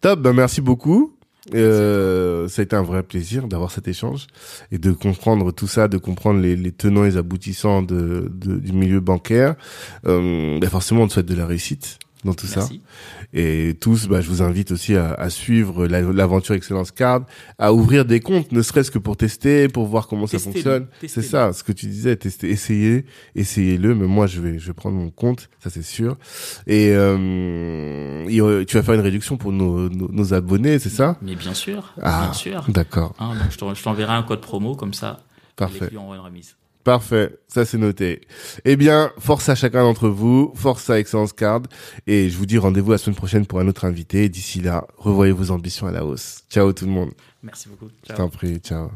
[0.01, 1.13] Top, ben merci beaucoup.
[1.55, 4.27] Euh, ça a été un vrai plaisir d'avoir cet échange
[4.71, 8.57] et de comprendre tout ça, de comprendre les, les tenants et les aboutissants de, de-
[8.57, 9.55] du milieu bancaire.
[10.05, 12.61] Euh, ben forcément, on te souhaite de la réussite dans tout ça.
[12.61, 12.81] Merci.
[13.33, 17.21] Et tous, bah, je vous invite aussi à, à suivre la- l'aventure Excellence Card,
[17.57, 20.87] à ouvrir des comptes, ne serait-ce que pour tester, pour voir comment ça fonctionne.
[21.07, 23.93] C'est ça, ce que tu disais, tester, essayez, essayez-le.
[23.95, 26.17] Mais moi, je vais, je vais prendre mon compte, ça c'est sûr.
[26.65, 31.17] Et euh, tu vas faire une réduction pour nos, nos, nos abonnés, c'est ça?
[31.21, 32.65] Mais bien sûr, Ah, bien sûr.
[32.69, 35.19] d'accord, Hein, je t'en- je t'enverrai un code promo comme ça.
[35.19, 35.87] Les parfait.
[35.87, 36.55] clients auront une remise.
[36.87, 38.21] Parfait, ça c'est noté.
[38.63, 41.63] Eh bien, force à chacun d'entre vous, force à Excellence Card,
[42.07, 44.29] et je vous dis rendez-vous la semaine prochaine pour un autre invité.
[44.29, 46.43] D'ici là, revoyez vos ambitions à la hausse.
[46.49, 47.11] Ciao tout le monde.
[47.43, 47.91] Merci beaucoup.
[48.03, 48.15] Je Ciao.
[48.15, 48.89] t'en prie, ciao.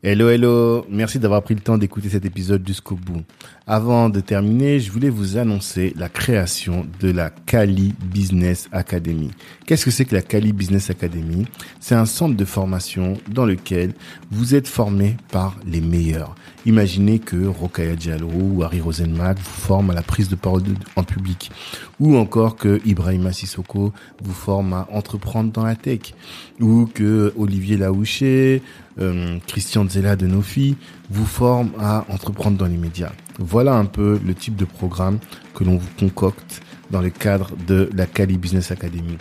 [0.00, 0.86] Hello, hello.
[0.88, 3.24] Merci d'avoir pris le temps d'écouter cet épisode jusqu'au bout.
[3.66, 9.32] Avant de terminer, je voulais vous annoncer la création de la Cali Business Academy.
[9.66, 11.46] Qu'est-ce que c'est que la Cali Business Academy?
[11.80, 13.92] C'est un centre de formation dans lequel
[14.30, 16.36] vous êtes formé par les meilleurs.
[16.68, 20.64] Imaginez que Rokaya Diallo ou Harry Rosenmack vous forment à la prise de parole
[20.96, 21.50] en public.
[21.98, 26.12] Ou encore que Ibrahima Sissoko vous forme à entreprendre dans la tech.
[26.60, 28.60] Ou que Olivier Laouché,
[29.00, 30.76] euh, Christian Zella de Nofi
[31.08, 33.12] vous forme à entreprendre dans les médias.
[33.38, 35.20] Voilà un peu le type de programme
[35.54, 39.16] que l'on vous concocte dans le cadre de la Cali Business Academy.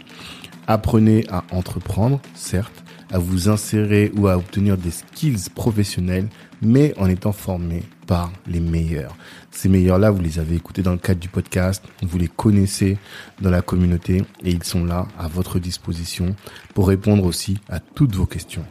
[0.68, 6.28] Apprenez à entreprendre, certes, à vous insérer ou à obtenir des skills professionnels,
[6.62, 9.16] mais en étant formé par les meilleurs.
[9.52, 12.98] Ces meilleurs-là, vous les avez écoutés dans le cadre du podcast, vous les connaissez
[13.42, 16.36] dans la communauté et ils sont là à votre disposition
[16.74, 18.66] pour répondre aussi à toutes vos questions.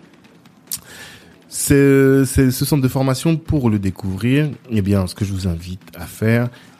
[1.48, 4.50] C'est ce centre de formation pour le découvrir.
[4.70, 6.50] Eh bien, ce que je vous invite à faire,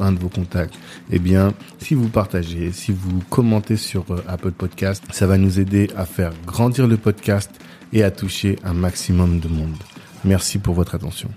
[0.00, 0.74] un de vos contacts.
[1.10, 5.60] Eh bien, si vous partagez, si vous commentez sur euh, Apple Podcast, ça va nous
[5.60, 7.50] aider à faire grandir le podcast
[7.92, 9.76] et à toucher un maximum de monde.
[10.24, 11.28] Merci pour votre attention.